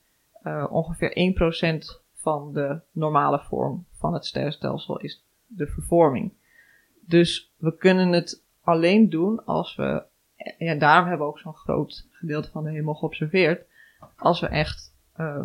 Uh, 0.44 0.66
ongeveer 0.70 1.34
1% 1.94 2.02
van 2.14 2.52
de 2.52 2.80
normale 2.92 3.40
vorm 3.40 3.86
van 3.98 4.14
het 4.14 4.26
sterrenstelsel 4.26 4.98
is 4.98 5.24
de 5.46 5.66
vervorming. 5.66 6.32
Dus 7.00 7.52
we 7.56 7.76
kunnen 7.76 8.12
het 8.12 8.42
alleen 8.60 9.08
doen 9.08 9.44
als 9.44 9.76
we, 9.76 10.02
ja, 10.58 10.74
daarom 10.74 11.08
hebben 11.08 11.26
we 11.26 11.32
ook 11.32 11.38
zo'n 11.38 11.54
groot 11.54 12.06
gedeelte 12.10 12.50
van 12.50 12.64
de 12.64 12.70
hemel 12.70 12.94
geobserveerd, 12.94 13.66
als 14.16 14.40
we 14.40 14.46
echt, 14.46 14.94
uh, 15.16 15.44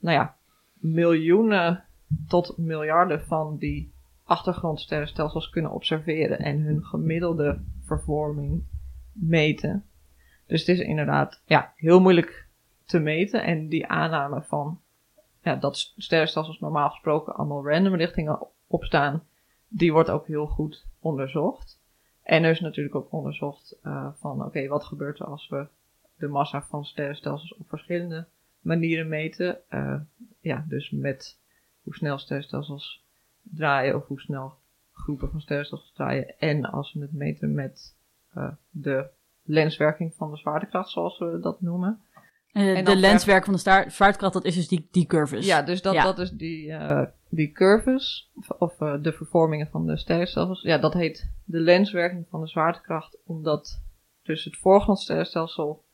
nou 0.00 0.16
ja, 0.16 0.36
miljoenen 0.72 1.84
tot 2.28 2.56
miljarden 2.56 3.20
van 3.20 3.56
die 3.56 3.92
achtergrondsterrenstelsels 4.24 5.50
kunnen 5.50 5.70
observeren 5.70 6.38
en 6.38 6.60
hun 6.60 6.84
gemiddelde 6.84 7.60
vervorming 7.84 8.62
meten. 9.12 9.84
Dus 10.46 10.60
het 10.60 10.68
is 10.68 10.80
inderdaad 10.80 11.42
ja, 11.46 11.72
heel 11.76 12.00
moeilijk 12.00 12.48
te 12.84 12.98
meten. 12.98 13.44
En 13.44 13.68
die 13.68 13.86
aanname 13.86 14.42
van 14.42 14.80
ja, 15.42 15.56
dat 15.56 15.76
sterrenstelsels 15.96 16.58
normaal 16.58 16.90
gesproken 16.90 17.34
allemaal 17.34 17.68
random 17.68 17.94
richtingen 17.94 18.46
opstaan, 18.66 19.22
die 19.68 19.92
wordt 19.92 20.10
ook 20.10 20.26
heel 20.26 20.46
goed 20.46 20.86
onderzocht. 21.00 21.80
En 22.22 22.44
er 22.44 22.50
is 22.50 22.60
natuurlijk 22.60 22.94
ook 22.94 23.12
onderzocht 23.12 23.78
uh, 23.82 24.08
van 24.14 24.44
oké, 24.44 24.66
wat 24.66 24.84
gebeurt 24.84 25.18
er 25.18 25.26
als 25.26 25.48
we 25.48 25.66
de 26.16 26.28
massa 26.28 26.62
van 26.62 26.84
sterrenstelsels 26.84 27.54
op 27.54 27.68
verschillende 27.68 28.26
manieren 28.60 29.08
meten. 29.08 29.58
Uh, 29.70 30.00
ja, 30.40 30.64
dus 30.68 30.90
met 30.90 31.38
hoe 31.82 31.94
snel 31.94 32.18
sterrenstelsels 32.18 33.04
draaien 33.42 33.94
of 33.96 34.06
hoe 34.06 34.20
snel 34.20 34.54
groepen 34.92 35.30
van 35.30 35.40
sterrenstelsels 35.40 35.92
draaien. 35.92 36.38
En 36.38 36.64
als 36.64 36.92
we 36.92 37.00
het 37.00 37.12
meten 37.12 37.54
met 37.54 37.96
uh, 38.36 38.52
de 38.70 39.10
lenswerking 39.46 40.14
van 40.14 40.30
de 40.30 40.36
zwaartekracht, 40.36 40.90
zoals 40.90 41.18
we 41.18 41.38
dat 41.40 41.60
noemen. 41.60 42.00
Uh, 42.52 42.84
de 42.84 42.96
lenswerking 42.96 43.44
van 43.44 43.54
de 43.54 43.60
zwaartekracht, 43.90 44.32
dat 44.32 44.44
is 44.44 44.54
dus 44.54 44.68
die, 44.68 44.88
die 44.90 45.06
curves. 45.06 45.46
Ja, 45.46 45.62
dus 45.62 45.82
dat, 45.82 45.94
ja. 45.94 46.02
dat 46.02 46.18
is 46.18 46.30
die, 46.30 46.66
uh, 46.66 47.02
die 47.28 47.52
curves, 47.52 48.30
of 48.58 48.76
de 48.76 49.12
vervormingen 49.12 49.68
van 49.70 49.86
de 49.86 49.96
sterrenstelsels. 49.96 50.62
Ja, 50.62 50.78
dat 50.78 50.94
heet 50.94 51.30
de 51.44 51.60
lenswerking 51.60 52.26
van 52.28 52.40
de 52.40 52.46
zwaartekracht, 52.46 53.18
omdat 53.24 53.82
dus 54.22 54.44
het 54.44 54.56
voorgrondsterrenstelsel, 54.56 55.84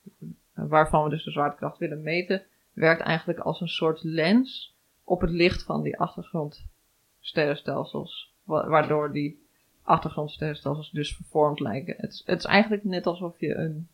waarvan 0.55 1.05
we 1.05 1.11
dus 1.11 1.25
de 1.25 1.31
zwaartekracht 1.31 1.79
willen 1.79 2.03
meten, 2.03 2.43
werkt 2.73 3.03
eigenlijk 3.03 3.39
als 3.39 3.61
een 3.61 3.69
soort 3.69 4.03
lens 4.03 4.77
op 5.05 5.21
het 5.21 5.31
licht 5.31 5.63
van 5.63 5.83
die 5.83 5.99
achtergrondsterrenstelsels. 5.99 8.35
Waardoor 8.45 9.13
die 9.13 9.42
achtergrondsterrenstelsels 9.83 10.91
dus 10.91 11.17
vervormd 11.17 11.61
lijken. 11.61 11.95
Het 11.99 12.23
het 12.25 12.39
is 12.39 12.45
eigenlijk 12.45 12.85
net 12.85 13.07
alsof 13.07 13.41
je 13.41 13.55
een, 13.55 13.89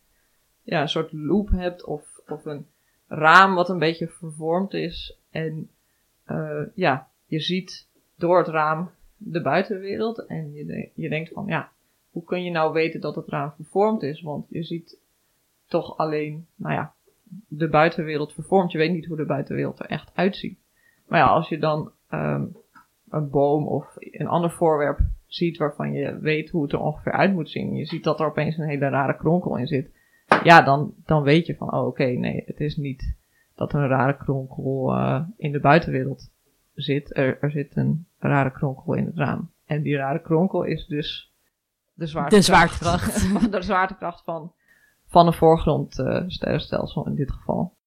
ja, 0.63 0.87
soort 0.87 1.11
loop 1.11 1.49
hebt 1.49 1.85
of, 1.85 2.19
of 2.27 2.45
een 2.45 2.67
raam 3.07 3.55
wat 3.55 3.69
een 3.69 3.79
beetje 3.79 4.07
vervormd 4.07 4.73
is. 4.73 5.17
En 5.31 5.69
uh, 6.27 6.61
ja, 6.75 7.07
je 7.25 7.39
ziet 7.39 7.87
door 8.15 8.37
het 8.37 8.47
raam 8.47 8.91
de 9.17 9.41
buitenwereld. 9.41 10.25
En 10.25 10.53
je, 10.53 10.89
je 10.93 11.09
denkt 11.09 11.29
van 11.33 11.45
ja, 11.47 11.71
hoe 12.11 12.23
kun 12.23 12.43
je 12.43 12.51
nou 12.51 12.73
weten 12.73 13.01
dat 13.01 13.15
het 13.15 13.27
raam 13.27 13.51
vervormd 13.55 14.03
is? 14.03 14.21
Want 14.21 14.45
je 14.49 14.63
ziet 14.63 14.97
toch 15.67 15.97
alleen, 15.97 16.47
nou 16.55 16.73
ja, 16.73 16.93
de 17.47 17.69
buitenwereld 17.69 18.33
vervormd. 18.33 18.71
Je 18.71 18.77
weet 18.77 18.91
niet 18.91 19.05
hoe 19.05 19.17
de 19.17 19.25
buitenwereld 19.25 19.79
er 19.79 19.85
echt 19.85 20.11
uitziet. 20.13 20.59
Maar 21.07 21.19
ja, 21.19 21.27
als 21.27 21.49
je 21.49 21.57
dan 21.57 21.91
um, 22.11 22.55
een 23.09 23.29
boom 23.29 23.67
of 23.67 23.95
een 23.97 24.27
ander 24.27 24.51
voorwerp 24.51 24.99
ziet 25.29 25.57
waarvan 25.57 25.93
je 25.93 26.19
weet 26.19 26.49
hoe 26.49 26.63
het 26.63 26.71
er 26.71 26.79
ongeveer 26.79 27.11
uit 27.11 27.33
moet 27.33 27.49
zien. 27.49 27.75
Je 27.75 27.85
ziet 27.85 28.03
dat 28.03 28.19
er 28.19 28.25
opeens 28.25 28.57
een 28.57 28.67
hele 28.67 28.89
rare 28.89 29.17
kronkel 29.17 29.57
in 29.57 29.67
zit. 29.67 29.91
Ja, 30.43 30.61
dan, 30.61 30.93
dan 31.05 31.23
weet 31.23 31.45
je 31.45 31.55
van, 31.55 31.73
oh 31.73 31.79
oké, 31.79 31.87
okay, 31.87 32.15
nee, 32.15 32.43
het 32.45 32.59
is 32.59 32.77
niet 32.77 33.15
dat 33.55 33.73
er 33.73 33.79
een 33.79 33.87
rare 33.87 34.17
kronkel 34.17 34.95
uh, 34.95 35.21
in 35.37 35.51
de 35.51 35.59
buitenwereld 35.59 36.31
zit. 36.73 37.17
Er, 37.17 37.37
er 37.41 37.51
zit 37.51 37.75
een 37.75 38.07
rare 38.19 38.51
kronkel 38.51 38.93
in 38.93 39.05
het 39.05 39.17
raam. 39.17 39.51
En 39.65 39.81
die 39.81 39.95
rare 39.95 40.21
kronkel 40.21 40.63
is 40.63 40.85
dus 40.85 41.33
de 41.93 42.05
zwaartekracht. 42.05 42.47
De 42.47 42.53
zwaartekracht. 42.53 43.51
de 43.51 43.61
zwaartekracht 43.61 44.23
van, 44.23 44.53
van 45.07 45.27
een 45.27 45.33
voorgrond 45.33 45.99
uh, 45.99 46.23
sterrenstelsel 46.27 47.05
in 47.05 47.15
dit 47.15 47.31
geval 47.31 47.77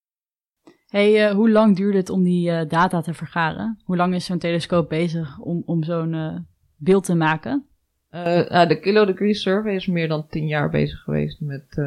hey, 0.92 1.28
uh, 1.28 1.34
hoe 1.34 1.50
lang 1.50 1.76
duurde 1.76 1.98
het 1.98 2.10
om 2.10 2.22
die 2.22 2.50
uh, 2.50 2.68
data 2.68 3.00
te 3.00 3.14
vergaren? 3.14 3.80
Hoe 3.84 3.96
lang 3.96 4.14
is 4.14 4.24
zo'n 4.24 4.38
telescoop 4.38 4.88
bezig 4.88 5.38
om, 5.38 5.62
om 5.66 5.82
zo'n 5.82 6.12
uh, 6.12 6.38
beeld 6.84 7.04
te 7.04 7.14
maken? 7.14 7.66
Nou, 8.10 8.68
de 8.68 8.80
Kilo 8.80 9.04
Degree 9.04 9.34
Survey 9.34 9.74
is 9.74 9.86
meer 9.86 10.08
dan 10.08 10.26
tien 10.26 10.46
jaar 10.46 10.70
bezig 10.70 11.00
geweest 11.00 11.40
met 11.40 11.80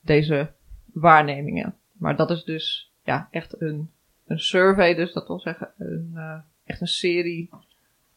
deze 0.00 0.50
waarnemingen. 0.92 1.74
Maar 1.92 2.16
dat 2.16 2.30
is 2.30 2.44
dus 2.44 2.92
ja, 3.04 3.28
echt 3.30 3.60
een, 3.60 3.90
een 4.26 4.40
survey, 4.40 4.94
dus 4.94 5.12
dat 5.12 5.26
wil 5.26 5.40
zeggen 5.40 5.70
een, 5.78 6.16
echt 6.64 6.80
een 6.80 6.86
serie 6.86 7.50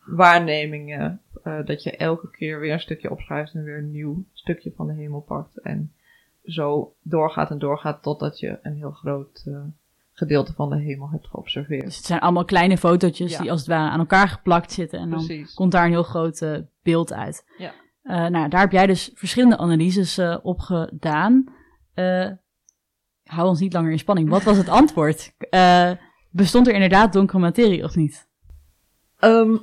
waarnemingen. 0.05 1.21
dat 1.65 1.83
je 1.83 1.97
elke 1.97 2.29
keer 2.29 2.59
weer 2.59 2.73
een 2.73 2.79
stukje 2.79 3.11
opschrijft 3.11 3.53
en 3.53 3.63
weer 3.63 3.77
een 3.77 3.91
nieuw 3.91 4.23
stukje 4.33 4.71
van 4.75 4.87
de 4.87 4.93
hemel 4.93 5.21
pakt. 5.21 5.57
En 5.57 5.93
zo 6.45 6.95
doorgaat 7.01 7.51
en 7.51 7.59
doorgaat 7.59 8.03
totdat 8.03 8.39
je 8.39 8.59
een 8.61 8.75
heel 8.75 8.91
groot 8.91 9.45
gedeelte 10.17 10.53
van 10.53 10.69
de 10.69 10.79
hemel 10.79 11.09
hebt 11.09 11.27
geobserveerd. 11.27 11.85
Dus 11.85 11.95
het 11.95 12.05
zijn 12.05 12.19
allemaal 12.19 12.45
kleine 12.45 12.77
fotootjes 12.77 13.37
die 13.37 13.51
als 13.51 13.59
het 13.59 13.69
ware 13.69 13.89
aan 13.89 13.99
elkaar 13.99 14.27
geplakt 14.27 14.71
zitten. 14.71 14.99
En 14.99 15.09
dan 15.09 15.47
komt 15.53 15.71
daar 15.71 15.85
een 15.85 15.91
heel 15.91 16.03
groot 16.03 16.41
uh, 16.41 16.57
beeld 16.83 17.13
uit. 17.13 17.45
Ja. 17.57 17.73
Uh, 18.03 18.25
nou, 18.27 18.49
daar 18.49 18.61
heb 18.61 18.71
jij 18.71 18.87
dus 18.87 19.11
verschillende 19.13 19.57
analyses 19.57 20.19
uh, 20.19 20.37
op 20.41 20.59
gedaan. 20.59 21.45
hou 23.23 23.47
ons 23.47 23.59
niet 23.59 23.73
langer 23.73 23.91
in 23.91 23.99
spanning. 23.99 24.29
Wat 24.29 24.43
was 24.43 24.57
het 24.57 24.69
antwoord? 24.69 25.33
bestond 26.29 26.67
er 26.67 26.73
inderdaad 26.73 27.13
donkere 27.13 27.39
materie 27.39 27.83
of 27.83 27.95
niet? 27.95 28.27
Um, 29.19 29.61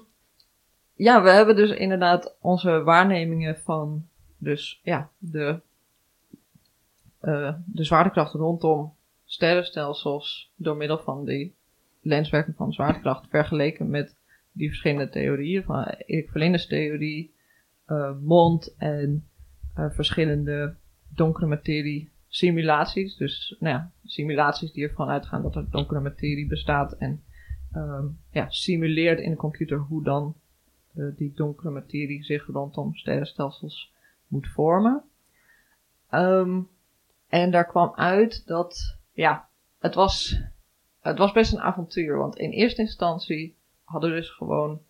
ja, 0.95 1.23
we 1.23 1.31
hebben 1.31 1.57
dus 1.57 1.71
inderdaad 1.71 2.37
onze 2.41 2.83
waarnemingen 2.83 3.59
van 3.59 4.07
dus 4.39 4.81
ja, 4.83 5.11
de 5.19 5.61
eh, 7.23 7.55
de 7.65 7.85
zwaartekracht 7.85 8.33
rondom 8.33 8.95
sterrenstelsels 9.33 10.53
door 10.57 10.77
middel 10.77 10.99
van 10.99 11.25
die 11.25 11.55
lenswerking 12.01 12.57
van 12.57 12.73
zwaartekracht 12.73 13.29
vergeleken 13.29 13.91
met 13.91 14.17
die 14.53 14.69
verschillende 14.69 15.09
theorieën 15.09 15.63
van 15.63 15.85
Erik 15.85 16.31
Verlindes 16.31 16.67
theorie, 16.67 17.35
uh, 17.87 18.19
Mond 18.21 18.75
en 18.77 19.29
uh, 19.79 19.91
verschillende 19.91 20.77
donkere 21.09 21.47
materie 21.47 22.11
simulaties. 22.29 23.17
Dus 23.17 23.57
nou 23.61 23.75
ja, 23.75 23.93
simulaties 24.05 24.73
die 24.73 24.89
ervan 24.89 25.09
uitgaan 25.09 25.43
dat 25.43 25.57
er 25.57 25.71
donkere 25.71 26.01
materie 26.01 26.47
bestaat 26.47 26.93
en 26.93 27.23
um, 27.75 28.19
ja, 28.31 28.51
simuleert 28.51 29.21
in 29.21 29.31
de 29.31 29.37
computer 29.37 29.79
hoe 29.79 30.05
dan 30.05 30.35
uh, 30.95 31.17
die 31.17 31.33
donkere 31.35 31.71
materie 31.71 32.25
zich 32.25 32.47
rondom 32.47 32.95
sterrenstelsels 32.95 33.93
moet 34.29 34.49
vormen. 34.49 35.03
Um, 36.11 36.69
en 37.29 37.51
daar 37.51 37.67
kwam 37.67 37.93
uit 37.95 38.47
dat, 38.47 38.99
ja, 39.13 39.49
het 39.79 39.95
was, 39.95 40.41
het 41.01 41.19
was 41.19 41.33
best 41.33 41.53
een 41.53 41.61
avontuur. 41.61 42.19
Want 42.19 42.37
in 42.37 42.51
eerste 42.51 42.81
instantie 42.81 43.59
hadden 43.85 44.11
we 44.11 44.17
dus 44.17 44.31
gewoon 44.31 44.83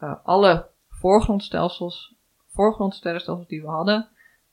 uh, 0.00 0.14
alle 0.22 0.68
voorgrondstelsels, 0.88 2.14
voorgrondsterrenstelsels 2.46 3.48
die 3.48 3.62
we 3.62 3.68
hadden, 3.68 4.08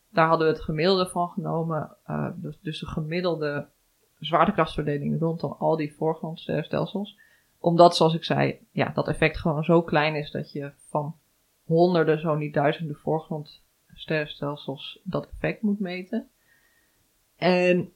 daar 0.09 0.27
hadden 0.27 0.47
we 0.47 0.53
het 0.53 0.63
gemiddelde 0.63 1.09
van 1.09 1.29
genomen. 1.29 1.97
Uh, 2.07 2.29
dus, 2.35 2.59
dus 2.61 2.79
de 2.79 2.87
gemiddelde 2.87 3.67
zwaartekrachtsverdeling 4.19 5.19
rondom 5.19 5.51
al 5.51 5.75
die 5.75 5.95
voorgrondsterrenstelsels. 5.95 7.17
Omdat, 7.59 7.95
zoals 7.95 8.13
ik 8.13 8.23
zei, 8.23 8.59
ja, 8.71 8.89
dat 8.89 9.07
effect 9.07 9.37
gewoon 9.37 9.63
zo 9.63 9.81
klein 9.81 10.15
is 10.15 10.31
dat 10.31 10.51
je 10.51 10.71
van 10.77 11.15
honderden, 11.63 12.19
zo 12.19 12.35
niet 12.35 12.53
duizenden 12.53 12.95
voorgrondsterrenstelsels 12.95 14.99
dat 15.03 15.29
effect 15.29 15.61
moet 15.61 15.79
meten. 15.79 16.29
En 17.35 17.93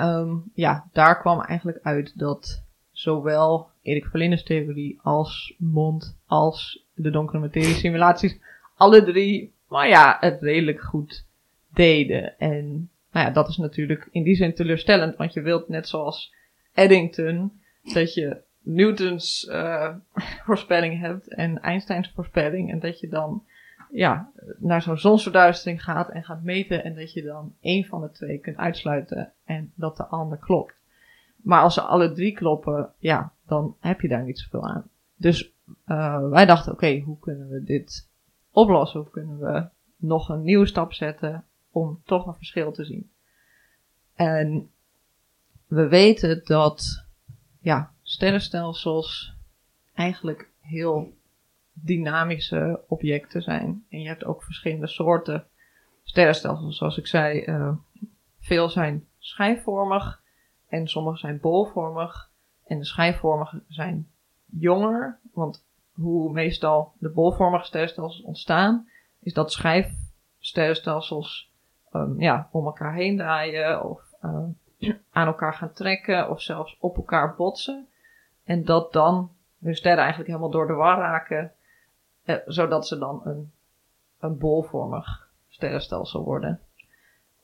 um, 0.00 0.50
ja, 0.54 0.88
daar 0.92 1.20
kwam 1.20 1.40
eigenlijk 1.40 1.78
uit 1.82 2.18
dat 2.18 2.62
zowel 2.92 3.68
Erik 3.82 4.06
Verlindes 4.06 4.42
theorie 4.42 4.98
als 5.02 5.54
Mond 5.58 6.16
als 6.26 6.84
de 6.94 7.10
donkere 7.10 7.38
materie 7.38 7.74
simulaties 7.74 8.38
alle 8.76 9.04
drie, 9.04 9.52
maar 9.68 9.88
ja, 9.88 10.16
het 10.20 10.42
redelijk 10.42 10.80
goed 10.80 11.26
deden. 11.74 12.38
En 12.38 12.90
nou 13.12 13.26
ja, 13.26 13.30
dat 13.30 13.48
is 13.48 13.56
natuurlijk 13.56 14.08
in 14.10 14.22
die 14.22 14.36
zin 14.36 14.54
teleurstellend, 14.54 15.16
want 15.16 15.32
je 15.32 15.40
wilt 15.40 15.68
net 15.68 15.88
zoals 15.88 16.34
Eddington 16.72 17.60
dat 17.92 18.14
je 18.14 18.42
Newtons 18.60 19.48
uh, 19.50 19.94
voorspelling 20.46 21.00
hebt 21.00 21.34
en 21.34 21.60
Einsteins 21.60 22.10
voorspelling 22.14 22.70
en 22.70 22.78
dat 22.78 23.00
je 23.00 23.08
dan 23.08 23.44
ja, 23.94 24.30
naar 24.58 24.82
zo'n 24.82 24.98
zonsverduistering 24.98 25.82
gaat 25.82 26.08
en 26.10 26.24
gaat 26.24 26.42
meten 26.42 26.84
en 26.84 26.94
dat 26.94 27.12
je 27.12 27.22
dan 27.22 27.54
één 27.60 27.84
van 27.84 28.00
de 28.00 28.10
twee 28.10 28.38
kunt 28.38 28.56
uitsluiten 28.56 29.32
en 29.44 29.72
dat 29.74 29.96
de 29.96 30.04
ander 30.04 30.38
klopt. 30.38 30.74
Maar 31.36 31.62
als 31.62 31.74
ze 31.74 31.80
alle 31.80 32.12
drie 32.12 32.32
kloppen, 32.32 32.92
ja, 32.98 33.32
dan 33.46 33.76
heb 33.80 34.00
je 34.00 34.08
daar 34.08 34.24
niet 34.24 34.38
zoveel 34.38 34.68
aan. 34.68 34.88
Dus 35.16 35.52
uh, 35.86 36.28
wij 36.28 36.46
dachten, 36.46 36.72
oké, 36.72 36.98
hoe 36.98 37.18
kunnen 37.18 37.48
we 37.48 37.64
dit 37.64 38.08
oplossen? 38.50 39.00
Hoe 39.00 39.10
kunnen 39.10 39.38
we 39.38 39.68
nog 39.96 40.28
een 40.28 40.42
nieuwe 40.42 40.66
stap 40.66 40.92
zetten 40.92 41.44
om 41.70 42.00
toch 42.04 42.26
een 42.26 42.34
verschil 42.34 42.72
te 42.72 42.84
zien? 42.84 43.10
En 44.14 44.70
we 45.66 45.88
weten 45.88 46.40
dat, 46.44 47.04
ja, 47.60 47.92
sterrenstelsels 48.02 49.34
eigenlijk 49.94 50.48
heel 50.60 51.12
dynamische 51.74 52.80
objecten 52.88 53.42
zijn. 53.42 53.84
En 53.88 54.00
je 54.00 54.08
hebt 54.08 54.24
ook 54.24 54.42
verschillende 54.42 54.86
soorten 54.86 55.46
sterrenstelsels. 56.04 56.76
Zoals 56.76 56.98
ik 56.98 57.06
zei, 57.06 57.44
uh, 57.44 57.72
veel 58.40 58.68
zijn 58.68 59.06
schijfvormig 59.18 60.22
en 60.68 60.88
sommige 60.88 61.18
zijn 61.18 61.40
bolvormig. 61.40 62.30
En 62.66 62.78
de 62.78 62.84
schijfvormige 62.84 63.62
zijn 63.68 64.08
jonger, 64.46 65.18
want 65.32 65.64
hoe 65.92 66.32
meestal 66.32 66.92
de 66.98 67.10
bolvormige 67.10 67.64
sterrenstelsels 67.64 68.22
ontstaan, 68.22 68.88
is 69.20 69.32
dat 69.32 69.52
schijfsterrenstelsels 69.52 71.52
um, 71.92 72.20
ja, 72.20 72.48
om 72.52 72.66
elkaar 72.66 72.94
heen 72.94 73.16
draaien 73.16 73.84
of 73.84 74.02
uh, 74.22 74.44
aan 75.12 75.26
elkaar 75.26 75.54
gaan 75.54 75.72
trekken 75.72 76.30
of 76.30 76.40
zelfs 76.40 76.76
op 76.80 76.96
elkaar 76.96 77.34
botsen. 77.34 77.88
En 78.44 78.64
dat 78.64 78.92
dan 78.92 79.30
hun 79.60 79.74
sterren 79.74 80.00
eigenlijk 80.00 80.28
helemaal 80.28 80.50
door 80.50 80.66
de 80.66 80.72
war 80.72 80.98
raken 80.98 81.52
eh, 82.24 82.36
zodat 82.46 82.86
ze 82.86 82.98
dan 82.98 83.20
een, 83.24 83.52
een 84.18 84.38
bolvormig 84.38 85.32
sterrenstelsel 85.48 86.24
worden. 86.24 86.60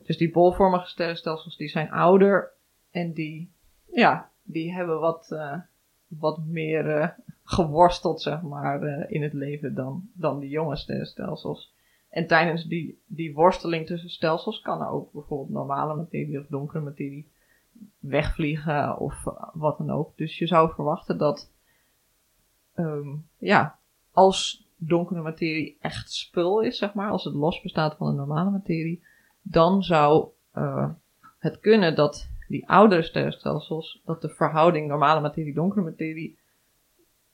Dus 0.03 0.17
die 0.17 0.31
bolvormige 0.31 0.87
sterrenstelsels 0.87 1.57
die 1.57 1.69
zijn 1.69 1.91
ouder 1.91 2.53
en 2.91 3.13
die, 3.13 3.51
ja, 3.93 4.31
die 4.43 4.73
hebben 4.73 5.01
wat, 5.01 5.31
uh, 5.33 5.59
wat 6.07 6.39
meer 6.45 7.01
uh, 7.01 7.09
geworsteld, 7.45 8.23
zeg 8.23 8.43
maar, 8.43 8.83
uh, 8.83 9.11
in 9.11 9.23
het 9.23 9.33
leven 9.33 9.75
dan, 9.75 10.09
dan 10.13 10.39
die 10.39 10.51
jonge 10.51 10.77
sterrenstelsels. 10.77 11.75
En 12.09 12.27
tijdens 12.27 12.65
die, 12.65 13.03
die 13.07 13.35
worsteling 13.35 13.87
tussen 13.87 14.11
stelsels 14.11 14.61
kan 14.61 14.81
er 14.81 14.89
ook 14.89 15.13
bijvoorbeeld 15.13 15.51
normale 15.51 15.95
materie 15.95 16.41
of 16.41 16.47
donkere 16.47 16.85
materie 16.85 17.31
wegvliegen 17.99 18.99
of 18.99 19.25
wat 19.53 19.79
dan 19.79 19.91
ook. 19.91 20.17
Dus 20.17 20.39
je 20.39 20.47
zou 20.47 20.75
verwachten 20.75 21.19
dat, 21.19 21.51
um, 22.75 23.27
ja, 23.39 23.79
als 24.13 24.69
donkere 24.81 25.21
materie 25.21 25.77
echt 25.81 26.13
spul 26.13 26.61
is, 26.61 26.79
zeg 26.79 26.95
maar, 26.95 27.11
als 27.11 27.25
het 27.25 27.35
los 27.35 27.61
bestaat 27.61 27.97
van 27.97 28.11
de 28.11 28.17
normale 28.17 28.51
materie, 28.51 29.03
dan 29.43 29.83
zou 29.83 30.29
uh, 30.57 30.91
het 31.39 31.61
kunnen 31.61 31.95
dat 31.95 32.29
die 32.49 32.69
oudere 32.69 33.03
sterrenstelsels, 33.03 34.01
dat 34.05 34.21
de 34.21 34.29
verhouding 34.29 34.89
normale 34.89 35.21
materie, 35.21 35.55
donkere 35.55 35.83
materie 35.83 36.39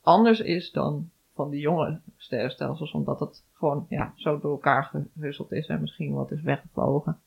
anders 0.00 0.40
is 0.40 0.70
dan 0.70 1.10
van 1.34 1.50
die 1.50 1.60
jonge 1.60 2.00
sterrenstelsels, 2.16 2.92
omdat 2.92 3.20
het 3.20 3.44
gewoon 3.52 3.86
ja, 3.88 4.12
zo 4.16 4.40
door 4.40 4.50
elkaar 4.50 4.84
gehusteld 5.14 5.52
is 5.52 5.66
en 5.66 5.80
misschien 5.80 6.14
wat 6.14 6.30
is 6.30 6.42
weggevlogen. 6.42 7.20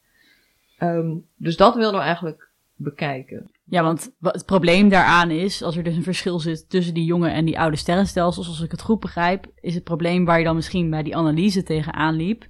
Um, 0.79 1.25
dus 1.35 1.57
dat 1.57 1.75
wilden 1.75 1.99
we 1.99 2.05
eigenlijk 2.05 2.48
bekijken. 2.79 3.51
Ja, 3.63 3.83
want 3.83 4.11
het 4.19 4.45
probleem 4.45 4.89
daaraan 4.89 5.31
is, 5.31 5.63
als 5.63 5.77
er 5.77 5.83
dus 5.83 5.95
een 5.95 6.03
verschil 6.03 6.39
zit 6.39 6.69
tussen 6.69 6.93
die 6.93 7.05
jonge 7.05 7.29
en 7.29 7.45
die 7.45 7.59
oude 7.59 7.75
sterrenstelsels, 7.75 8.47
als 8.47 8.61
ik 8.61 8.71
het 8.71 8.81
goed 8.81 8.99
begrijp, 8.99 9.45
is 9.55 9.75
het 9.75 9.83
probleem 9.83 10.25
waar 10.25 10.37
je 10.37 10.43
dan 10.43 10.55
misschien 10.55 10.89
bij 10.89 11.03
die 11.03 11.15
analyse 11.15 11.63
tegenaan 11.63 12.15
liep, 12.15 12.47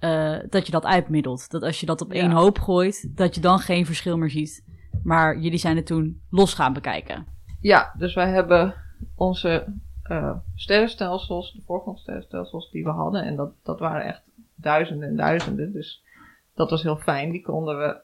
uh, 0.00 0.36
dat 0.48 0.66
je 0.66 0.72
dat 0.72 0.84
uitmiddelt. 0.84 1.50
Dat 1.50 1.62
als 1.62 1.80
je 1.80 1.86
dat 1.86 2.00
op 2.00 2.12
ja. 2.12 2.20
één 2.20 2.30
hoop 2.30 2.58
gooit, 2.58 3.16
dat 3.16 3.34
je 3.34 3.40
dan 3.40 3.58
geen 3.58 3.86
verschil 3.86 4.16
meer 4.16 4.30
ziet. 4.30 4.64
Maar 5.02 5.38
jullie 5.38 5.58
zijn 5.58 5.76
het 5.76 5.86
toen 5.86 6.20
los 6.30 6.54
gaan 6.54 6.72
bekijken. 6.72 7.26
Ja, 7.60 7.94
dus 7.98 8.14
wij 8.14 8.30
hebben 8.30 8.74
onze 9.14 9.74
uh, 10.10 10.36
sterrenstelsels, 10.54 11.52
de 11.52 11.62
voorgrondsterrenstelsels 11.66 12.70
die 12.70 12.84
we 12.84 12.90
hadden, 12.90 13.24
en 13.24 13.36
dat, 13.36 13.50
dat 13.62 13.78
waren 13.78 14.04
echt 14.04 14.22
duizenden 14.54 15.08
en 15.08 15.16
duizenden, 15.16 15.72
dus 15.72 16.02
dat 16.54 16.70
was 16.70 16.82
heel 16.82 16.96
fijn. 16.96 17.30
Die 17.30 17.42
konden 17.42 17.78
we 17.78 18.00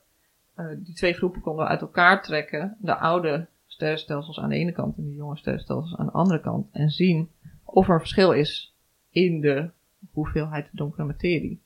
uh, 0.56 0.66
die 0.78 0.94
twee 0.94 1.12
groepen 1.12 1.40
konden 1.40 1.64
we 1.64 1.70
uit 1.70 1.80
elkaar 1.80 2.22
trekken. 2.22 2.76
De 2.80 2.96
oude 2.96 3.48
sterrenstelsels 3.66 4.38
aan 4.38 4.48
de 4.48 4.56
ene 4.56 4.72
kant 4.72 4.96
en 4.96 5.04
de 5.04 5.14
jonge 5.14 5.36
sterrenstelsels 5.36 5.96
aan 5.96 6.06
de 6.06 6.12
andere 6.12 6.40
kant. 6.40 6.68
En 6.72 6.90
zien 6.90 7.30
of 7.64 7.88
er 7.88 7.94
een 7.94 8.00
verschil 8.00 8.32
is 8.32 8.76
in 9.10 9.40
de 9.40 9.70
hoeveelheid 10.12 10.68
donkere 10.72 11.04
materie. 11.04 11.62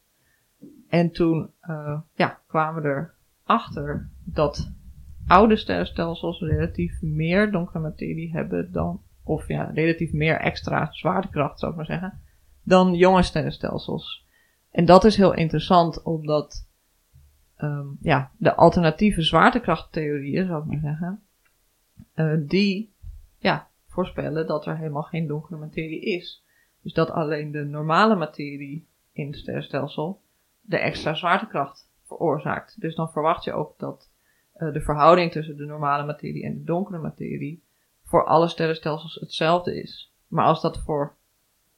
En 0.88 1.10
toen 1.10 1.50
uh, 1.68 2.00
ja, 2.14 2.40
kwamen 2.46 2.82
we 2.82 3.08
erachter 3.44 4.10
dat 4.24 4.72
oude 5.26 5.56
sterrenstelsels 5.56 6.40
relatief 6.40 7.02
meer 7.02 7.50
donkere 7.50 7.78
materie 7.78 8.32
hebben 8.32 8.72
dan, 8.72 9.02
of 9.22 9.48
ja, 9.48 9.70
relatief 9.74 10.12
meer 10.12 10.40
extra 10.40 10.92
zwaartekracht 10.92 11.58
zou 11.58 11.70
ik 11.70 11.76
maar 11.76 11.86
zeggen, 11.86 12.20
dan 12.62 12.94
jonge 12.94 13.22
sterrenstelsels. 13.22 14.26
En 14.70 14.84
dat 14.84 15.04
is 15.04 15.16
heel 15.16 15.34
interessant, 15.34 16.02
omdat 16.02 16.67
um, 17.58 17.96
ja, 18.00 18.30
de 18.36 18.54
alternatieve 18.54 19.22
zwaartekrachttheorieën, 19.22 20.46
zou 20.46 20.62
ik 20.62 20.68
maar 20.68 20.80
zeggen, 20.80 21.22
uh, 22.14 22.48
die 22.48 22.92
ja, 23.38 23.68
voorspellen 23.86 24.46
dat 24.46 24.66
er 24.66 24.76
helemaal 24.76 25.02
geen 25.02 25.26
donkere 25.26 25.56
materie 25.56 26.00
is. 26.00 26.44
Dus 26.82 26.92
dat 26.92 27.10
alleen 27.10 27.50
de 27.50 27.64
normale 27.64 28.16
materie 28.16 28.86
in 29.12 29.26
het 29.26 29.36
sterrenstelsel 29.36 30.20
de 30.60 30.78
extra 30.78 31.14
zwaartekracht 31.14 31.90
veroorzaakt. 32.06 32.80
Dus 32.80 32.94
dan 32.94 33.10
verwacht 33.10 33.44
je 33.44 33.52
ook 33.52 33.78
dat 33.78 34.10
uh, 34.56 34.72
de 34.72 34.80
verhouding 34.80 35.30
tussen 35.30 35.56
de 35.56 35.64
normale 35.64 36.04
materie 36.04 36.44
en 36.44 36.54
de 36.54 36.64
donkere 36.64 36.98
materie 36.98 37.62
voor 38.04 38.24
alle 38.24 38.48
sterrenstelsels 38.48 39.14
hetzelfde 39.14 39.82
is. 39.82 40.12
Maar 40.26 40.44
als 40.44 40.60
dat 40.60 40.78
voor 40.78 41.16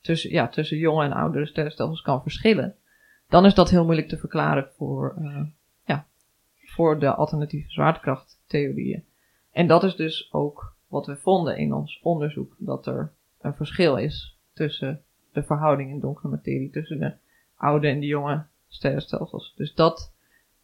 tussen, 0.00 0.30
ja, 0.30 0.48
tussen 0.48 0.78
jonge 0.78 1.04
en 1.04 1.12
oudere 1.12 1.46
sterrenstelsels 1.46 2.02
kan 2.02 2.22
verschillen, 2.22 2.76
dan 3.28 3.44
is 3.44 3.54
dat 3.54 3.70
heel 3.70 3.84
moeilijk 3.84 4.08
te 4.08 4.18
verklaren 4.18 4.68
voor, 4.76 5.16
uh, 5.20 5.42
voor 6.70 6.98
de 6.98 7.14
alternatieve 7.14 7.70
zwaartekrachttheorieën. 7.70 9.04
En 9.52 9.66
dat 9.66 9.85
is 9.85 9.96
dus 9.96 10.33
ook 10.33 10.74
wat 10.88 11.06
we 11.06 11.16
vonden 11.16 11.56
in 11.56 11.72
ons 11.72 12.00
onderzoek, 12.02 12.54
dat 12.59 12.87
er 12.87 13.12
een 13.40 13.54
verschil 13.54 13.96
is 13.96 14.38
tussen 14.52 15.02
de 15.33 15.42
verhouding 15.42 15.90
in 15.90 16.00
donkere 16.00 16.28
materie 16.28 16.70
tussen 16.70 16.98
de 16.98 17.12
oude 17.56 17.88
en 17.88 18.00
de 18.00 18.06
jonge 18.06 18.44
sterrenstelsels. 18.68 19.54
Dus 19.56 19.74
dat 19.74 20.12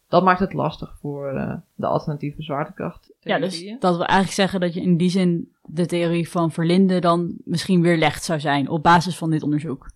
dat 0.07 0.23
maakt 0.23 0.39
het 0.39 0.53
lastig 0.53 0.97
voor 0.99 1.27
eh, 1.27 1.55
de 1.75 1.85
alternatieve 1.85 2.41
zwaartekracht. 2.41 3.13
Ja, 3.19 3.39
dus 3.39 3.75
dat 3.79 3.95
wil 3.95 4.05
eigenlijk 4.05 4.31
zeggen 4.31 4.59
dat 4.59 4.73
je 4.73 4.81
in 4.81 4.97
die 4.97 5.09
zin 5.09 5.51
de 5.63 5.85
theorie 5.85 6.29
van 6.29 6.51
Verlinde 6.51 6.99
dan 6.99 7.35
misschien 7.43 7.81
weer 7.81 7.97
legt 7.97 8.23
zou 8.23 8.39
zijn 8.39 8.69
op 8.69 8.83
basis 8.83 9.17
van 9.17 9.29
dit 9.29 9.43
onderzoek. 9.43 9.91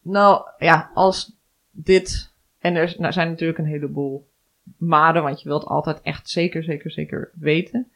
Nou 0.00 0.50
ja, 0.58 0.90
als 0.94 1.36
dit. 1.70 2.32
En 2.58 2.74
er 2.74 2.94
nou, 2.98 3.12
zijn 3.12 3.28
natuurlijk 3.28 3.58
een 3.58 3.66
heleboel 3.66 4.28
maden, 4.76 5.22
want 5.22 5.42
je 5.42 5.48
wilt 5.48 5.64
altijd 5.64 6.00
echt 6.00 6.28
zeker, 6.28 6.64
zeker, 6.64 6.90
zeker 6.90 7.30
weten. 7.34 7.90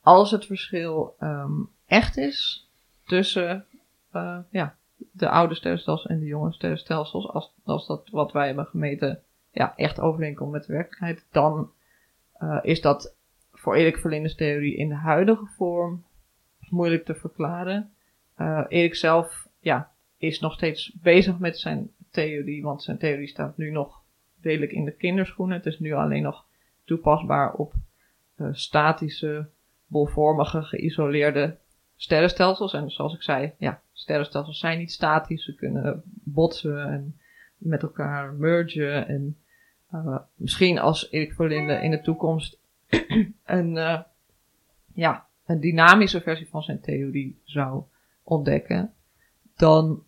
Als 0.00 0.30
het 0.30 0.46
verschil 0.46 1.14
ehm, 1.18 1.60
echt 1.86 2.16
is 2.16 2.68
tussen 3.06 3.64
uh, 4.14 4.38
ja, 4.50 4.76
de 5.10 5.28
oude 5.28 5.54
sterrenstelsels 5.54 6.06
en 6.06 6.18
de 6.18 6.26
jonge 6.26 6.52
sterrenstelsels, 6.52 7.28
als, 7.28 7.52
als 7.64 7.86
dat 7.86 8.08
wat 8.10 8.32
wij 8.32 8.46
hebben 8.46 8.66
gemeten 8.66 9.22
ja, 9.50 9.76
echt 9.76 10.00
overeenkomt 10.00 10.52
met 10.52 10.64
de 10.64 10.72
werkelijkheid, 10.72 11.24
dan 11.30 11.70
uh, 12.42 12.58
is 12.62 12.80
dat 12.80 13.14
voor 13.52 13.74
Erik 13.74 13.98
Verlinde's 13.98 14.34
theorie 14.34 14.76
in 14.76 14.88
de 14.88 14.94
huidige 14.94 15.46
vorm 15.46 16.04
moeilijk 16.68 17.04
te 17.04 17.14
verklaren. 17.14 17.92
Uh, 18.38 18.64
Erik 18.68 18.94
zelf 18.94 19.48
ja, 19.60 19.90
is 20.16 20.40
nog 20.40 20.52
steeds 20.52 20.92
bezig 21.02 21.38
met 21.38 21.58
zijn 21.58 21.90
theorie, 22.10 22.62
want 22.62 22.82
zijn 22.82 22.98
theorie 22.98 23.28
staat 23.28 23.56
nu 23.56 23.70
nog 23.70 24.02
redelijk 24.44 24.72
in 24.72 24.84
de 24.84 24.96
kinderschoenen. 24.96 25.56
Het 25.56 25.66
is 25.66 25.78
nu 25.78 25.92
alleen 25.92 26.22
nog 26.22 26.44
toepasbaar 26.84 27.52
op 27.52 27.72
uh, 28.36 28.48
statische, 28.52 29.48
bolvormige, 29.86 30.62
geïsoleerde 30.62 31.56
sterrenstelsels. 31.96 32.72
En 32.72 32.90
zoals 32.90 33.14
ik 33.14 33.22
zei, 33.22 33.52
ja, 33.58 33.82
sterrenstelsels 33.92 34.58
zijn 34.58 34.78
niet 34.78 34.92
statisch. 34.92 35.44
Ze 35.44 35.54
kunnen 35.54 36.02
botsen 36.24 36.88
en 36.88 37.18
met 37.56 37.82
elkaar 37.82 38.32
mergen. 38.32 39.08
En 39.08 39.36
uh, 39.92 40.18
misschien 40.34 40.78
als 40.78 41.10
Erik 41.10 41.32
Verlinde 41.32 41.74
in 41.74 41.90
de 41.90 42.00
toekomst 42.00 42.58
een, 43.44 43.76
uh, 43.76 44.00
ja, 44.94 45.26
een 45.46 45.60
dynamische 45.60 46.20
versie 46.20 46.48
van 46.48 46.62
zijn 46.62 46.80
theorie 46.80 47.40
zou 47.44 47.82
ontdekken, 48.22 48.92
dan 49.56 50.02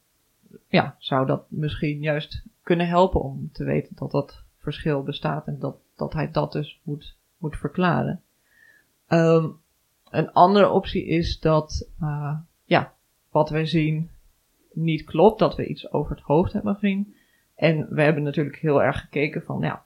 ja, 0.68 0.96
zou 0.98 1.26
dat 1.26 1.50
misschien 1.50 2.00
juist 2.00 2.44
kunnen 2.66 2.88
helpen 2.88 3.20
om 3.20 3.50
te 3.52 3.64
weten 3.64 3.96
dat 3.96 4.10
dat 4.10 4.42
verschil 4.58 5.02
bestaat 5.02 5.46
en 5.46 5.58
dat, 5.58 5.76
dat 5.96 6.12
hij 6.12 6.30
dat 6.30 6.52
dus 6.52 6.80
moet, 6.82 7.16
moet 7.38 7.56
verklaren. 7.56 8.22
Um, 9.08 9.56
een 10.10 10.32
andere 10.32 10.68
optie 10.68 11.04
is 11.04 11.40
dat, 11.40 11.88
uh, 12.02 12.36
ja, 12.64 12.92
wat 13.30 13.50
wij 13.50 13.66
zien 13.66 14.10
niet 14.72 15.04
klopt, 15.04 15.38
dat 15.38 15.56
we 15.56 15.66
iets 15.66 15.92
over 15.92 16.16
het 16.16 16.24
hoofd 16.24 16.52
hebben 16.52 16.74
gezien. 16.74 17.14
En 17.54 17.86
we 17.94 18.02
hebben 18.02 18.22
natuurlijk 18.22 18.56
heel 18.56 18.82
erg 18.82 19.00
gekeken 19.00 19.42
van, 19.42 19.60
ja, 19.60 19.84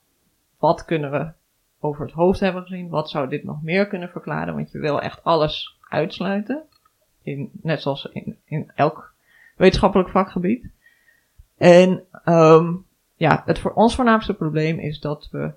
wat 0.59 0.85
kunnen 0.85 1.11
we 1.11 1.33
over 1.81 2.05
het 2.05 2.15
hoofd 2.15 2.41
hebben 2.41 2.63
gezien? 2.63 2.89
Wat 2.89 3.11
zou 3.11 3.29
dit 3.29 3.45
nog 3.45 3.63
meer 3.63 3.87
kunnen 3.87 4.09
verklaren? 4.09 4.55
Want 4.55 4.71
je 4.71 4.79
wil 4.79 5.01
echt 5.01 5.25
alles 5.25 5.79
uitsluiten. 5.89 6.63
In, 7.23 7.51
net 7.63 7.83
zoals 7.83 8.05
in, 8.05 8.37
in 8.45 8.71
elk 8.75 9.15
wetenschappelijk 9.57 10.09
vakgebied. 10.09 10.79
En 11.61 12.03
um, 12.25 12.85
ja, 13.15 13.43
het 13.47 13.59
voor 13.59 13.73
ons 13.73 13.95
voornaamste 13.95 14.35
probleem 14.35 14.79
is 14.79 15.01
dat 15.01 15.29
we 15.31 15.53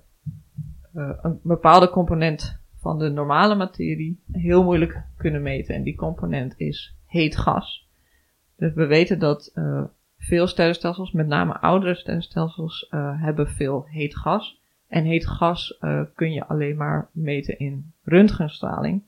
uh, 0.94 1.10
een 1.22 1.40
bepaalde 1.42 1.90
component 1.90 2.58
van 2.80 2.98
de 2.98 3.08
normale 3.08 3.54
materie 3.54 4.20
heel 4.32 4.64
moeilijk 4.64 5.02
kunnen 5.16 5.42
meten. 5.42 5.74
En 5.74 5.82
die 5.82 5.94
component 5.94 6.54
is 6.56 6.94
heet 7.06 7.36
gas. 7.36 7.88
Dus 8.56 8.72
we 8.72 8.86
weten 8.86 9.18
dat 9.18 9.52
uh, 9.54 9.82
veel 10.18 10.46
sterrenstelsels, 10.46 11.12
met 11.12 11.26
name 11.26 11.58
oudere 11.58 11.94
sterrenstelsels, 11.94 12.88
uh, 12.90 13.22
hebben 13.22 13.48
veel 13.48 13.86
heet 13.88 14.16
gas. 14.16 14.60
En 14.88 15.04
heet 15.04 15.26
gas 15.26 15.78
uh, 15.80 16.00
kun 16.14 16.32
je 16.32 16.46
alleen 16.46 16.76
maar 16.76 17.08
meten 17.12 17.58
in 17.58 17.92
röntgenstraling. 18.02 19.02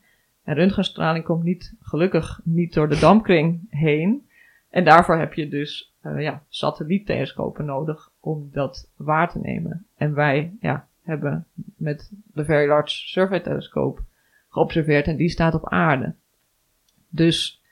En 0.44 0.54
röntgenstraling 0.54 1.24
komt 1.24 1.42
niet, 1.42 1.74
gelukkig 1.80 2.40
niet 2.44 2.74
door 2.74 2.88
de 2.88 2.98
dampkring 2.98 3.60
heen. 3.70 4.28
En 4.70 4.84
daarvoor 4.84 5.18
heb 5.18 5.34
je 5.34 5.48
dus 5.48 5.94
uh, 6.06 6.22
ja, 6.22 6.42
satelliettelescopen 6.48 7.64
nodig 7.64 8.10
om 8.20 8.48
dat 8.52 8.90
waar 8.96 9.30
te 9.30 9.38
nemen. 9.38 9.86
En 9.96 10.14
wij 10.14 10.56
ja, 10.60 10.88
hebben 11.02 11.46
met 11.76 12.10
de 12.32 12.44
Very 12.44 12.68
Large 12.68 12.90
Survey 12.90 13.40
Telescope 13.40 14.02
geobserveerd 14.48 15.06
en 15.06 15.16
die 15.16 15.28
staat 15.28 15.54
op 15.54 15.68
aarde. 15.68 16.14
Dus, 17.08 17.62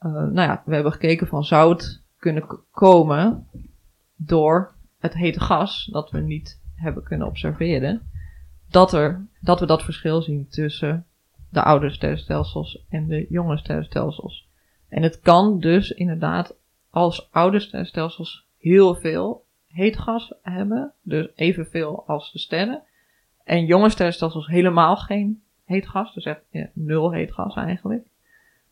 uh, 0.00 0.12
nou 0.12 0.40
ja, 0.40 0.62
we 0.64 0.74
hebben 0.74 0.92
gekeken 0.92 1.26
van 1.26 1.44
zou 1.44 1.72
het 1.72 2.02
kunnen 2.18 2.46
komen 2.70 3.46
door 4.16 4.72
het 4.98 5.14
hete 5.14 5.40
gas 5.40 5.88
dat 5.92 6.10
we 6.10 6.20
niet 6.20 6.60
hebben 6.74 7.02
kunnen 7.02 7.26
observeren, 7.26 8.10
dat, 8.70 8.92
er, 8.92 9.26
dat 9.40 9.60
we 9.60 9.66
dat 9.66 9.82
verschil 9.82 10.22
zien 10.22 10.48
tussen 10.48 11.06
de 11.50 11.62
oude 11.62 11.90
sterrenstelsels 11.90 12.84
en 12.88 13.06
de 13.06 13.26
jonge 13.28 13.58
sterrenstelsels. 13.58 14.48
En 14.88 15.02
het 15.02 15.20
kan 15.20 15.60
dus 15.60 15.90
inderdaad 15.90 16.54
als 16.98 17.28
oude 17.30 17.60
sterrenstelsels 17.60 18.46
heel 18.58 18.94
veel 18.94 19.44
heet 19.66 19.98
gas 19.98 20.32
hebben, 20.42 20.92
dus 21.02 21.28
evenveel 21.34 22.04
als 22.06 22.32
de 22.32 22.38
sterren, 22.38 22.82
en 23.44 23.66
jonge 23.66 23.90
sterrenstelsels 23.90 24.46
helemaal 24.46 24.96
geen 24.96 25.42
heet 25.64 25.88
gas, 25.88 26.14
dus 26.14 26.24
echt 26.24 26.40
ja, 26.50 26.68
nul 26.72 27.12
heet 27.12 27.32
gas 27.32 27.54
eigenlijk, 27.54 28.06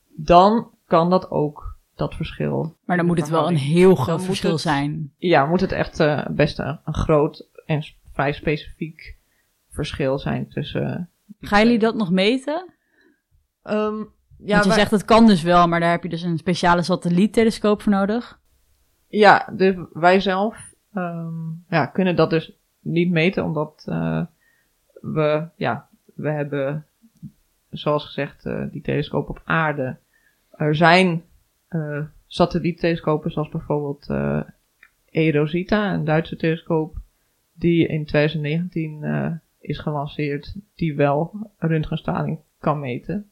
dan 0.09 0.71
kan 0.87 1.11
dat 1.11 1.31
ook 1.31 1.77
dat 1.95 2.15
verschil. 2.15 2.77
Maar 2.85 2.97
dan 2.97 3.07
moet 3.07 3.21
het 3.21 3.29
wel 3.29 3.49
een 3.49 3.57
heel 3.57 3.95
groot 3.95 4.25
verschil 4.25 4.53
het, 4.53 4.61
zijn. 4.61 5.13
Ja, 5.17 5.47
moet 5.47 5.61
het 5.61 5.73
echt 5.73 6.01
uh, 6.01 6.27
best 6.31 6.59
een, 6.59 6.79
een 6.85 6.95
groot 6.95 7.49
en 7.67 7.83
vrij 8.13 8.33
specifiek 8.33 9.17
verschil 9.71 10.19
zijn 10.19 10.49
tussen. 10.49 11.11
Gaan 11.41 11.63
jullie 11.63 11.79
dat 11.79 11.95
nog 11.95 12.11
meten? 12.11 12.75
Um, 13.65 14.15
ja, 14.39 14.53
Want 14.53 14.63
je 14.63 14.69
wij, 14.69 14.79
zegt 14.79 14.91
het 14.91 15.05
kan 15.05 15.27
dus 15.27 15.43
wel, 15.43 15.69
maar 15.69 15.81
daar 15.81 15.91
heb 15.91 16.03
je 16.03 16.09
dus 16.09 16.23
een 16.23 16.39
speciale 16.39 16.83
satelliettelescoop 16.83 17.83
voor 17.83 17.93
nodig. 17.93 18.41
Ja, 19.09 19.49
dus 19.53 19.75
wij 19.93 20.21
zelf 20.21 20.75
um, 20.95 21.65
ja, 21.69 21.87
kunnen 21.87 22.17
dat 22.17 22.31
dus 22.31 22.53
niet 22.81 23.11
meten, 23.11 23.45
omdat 23.45 23.87
uh, 23.89 24.25
we, 25.01 25.49
ja, 25.57 25.89
we 26.15 26.31
hebben, 26.31 26.87
zoals 27.71 28.05
gezegd, 28.05 28.47
uh, 28.47 28.65
die 28.71 28.83
telescoop 28.83 29.29
op 29.29 29.41
aarde. 29.45 29.97
Er 30.51 30.75
zijn 30.75 31.23
uh, 31.71 32.05
satelliettelescopen, 32.27 33.31
zoals 33.31 33.49
bijvoorbeeld 33.49 34.09
uh, 34.09 34.41
Erosita, 35.11 35.95
een 35.95 36.05
Duitse 36.05 36.37
telescoop, 36.37 36.97
die 37.53 37.87
in 37.87 38.07
2019 38.07 39.03
uh, 39.03 39.33
is 39.61 39.79
gelanceerd, 39.79 40.55
die 40.75 40.95
wel 40.95 41.51
röntgenstraling 41.59 42.39
kan 42.59 42.81
meten. 42.81 43.31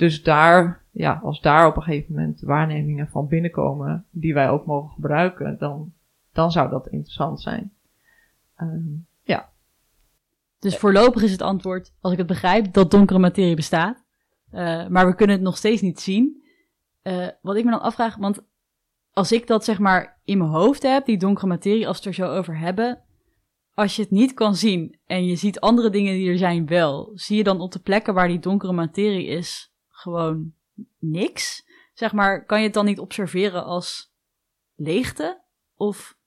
Dus 0.00 0.22
daar, 0.22 0.84
ja, 0.90 1.20
als 1.22 1.40
daar 1.40 1.66
op 1.66 1.76
een 1.76 1.82
gegeven 1.82 2.14
moment 2.14 2.40
waarnemingen 2.40 3.08
van 3.08 3.28
binnenkomen 3.28 4.06
die 4.10 4.34
wij 4.34 4.50
ook 4.50 4.66
mogen 4.66 4.90
gebruiken, 4.90 5.58
dan, 5.58 5.92
dan 6.32 6.52
zou 6.52 6.70
dat 6.70 6.86
interessant 6.86 7.40
zijn. 7.40 7.72
Um, 8.60 9.06
ja. 9.22 9.48
Dus 10.58 10.76
voorlopig 10.76 11.22
is 11.22 11.32
het 11.32 11.42
antwoord, 11.42 11.92
als 12.00 12.12
ik 12.12 12.18
het 12.18 12.26
begrijp, 12.26 12.72
dat 12.72 12.90
donkere 12.90 13.18
materie 13.18 13.56
bestaat. 13.56 14.04
Uh, 14.52 14.86
maar 14.86 15.06
we 15.06 15.14
kunnen 15.14 15.36
het 15.36 15.44
nog 15.44 15.56
steeds 15.56 15.82
niet 15.82 16.00
zien. 16.00 16.42
Uh, 17.02 17.28
wat 17.42 17.56
ik 17.56 17.64
me 17.64 17.70
dan 17.70 17.82
afvraag, 17.82 18.16
want 18.16 18.40
als 19.12 19.32
ik 19.32 19.46
dat 19.46 19.64
zeg 19.64 19.78
maar 19.78 20.20
in 20.24 20.38
mijn 20.38 20.50
hoofd 20.50 20.82
heb, 20.82 21.06
die 21.06 21.18
donkere 21.18 21.46
materie, 21.46 21.86
als 21.88 21.98
we 21.98 22.08
het 22.08 22.18
er 22.18 22.24
zo 22.24 22.32
over 22.32 22.58
hebben, 22.58 23.02
als 23.74 23.96
je 23.96 24.02
het 24.02 24.10
niet 24.10 24.34
kan 24.34 24.54
zien 24.54 24.98
en 25.06 25.26
je 25.26 25.36
ziet 25.36 25.60
andere 25.60 25.90
dingen 25.90 26.14
die 26.14 26.30
er 26.30 26.38
zijn 26.38 26.66
wel, 26.66 27.10
zie 27.14 27.36
je 27.36 27.44
dan 27.44 27.60
op 27.60 27.72
de 27.72 27.80
plekken 27.80 28.14
waar 28.14 28.28
die 28.28 28.38
donkere 28.38 28.72
materie 28.72 29.26
is 29.26 29.69
gewoon 30.00 30.52
niks? 30.98 31.66
Zeg 31.94 32.12
maar, 32.12 32.44
kan 32.44 32.58
je 32.58 32.64
het 32.64 32.74
dan 32.74 32.84
niet 32.84 32.98
observeren 32.98 33.64
als 33.64 34.12
leegte? 34.76 35.40
Of 35.76 36.18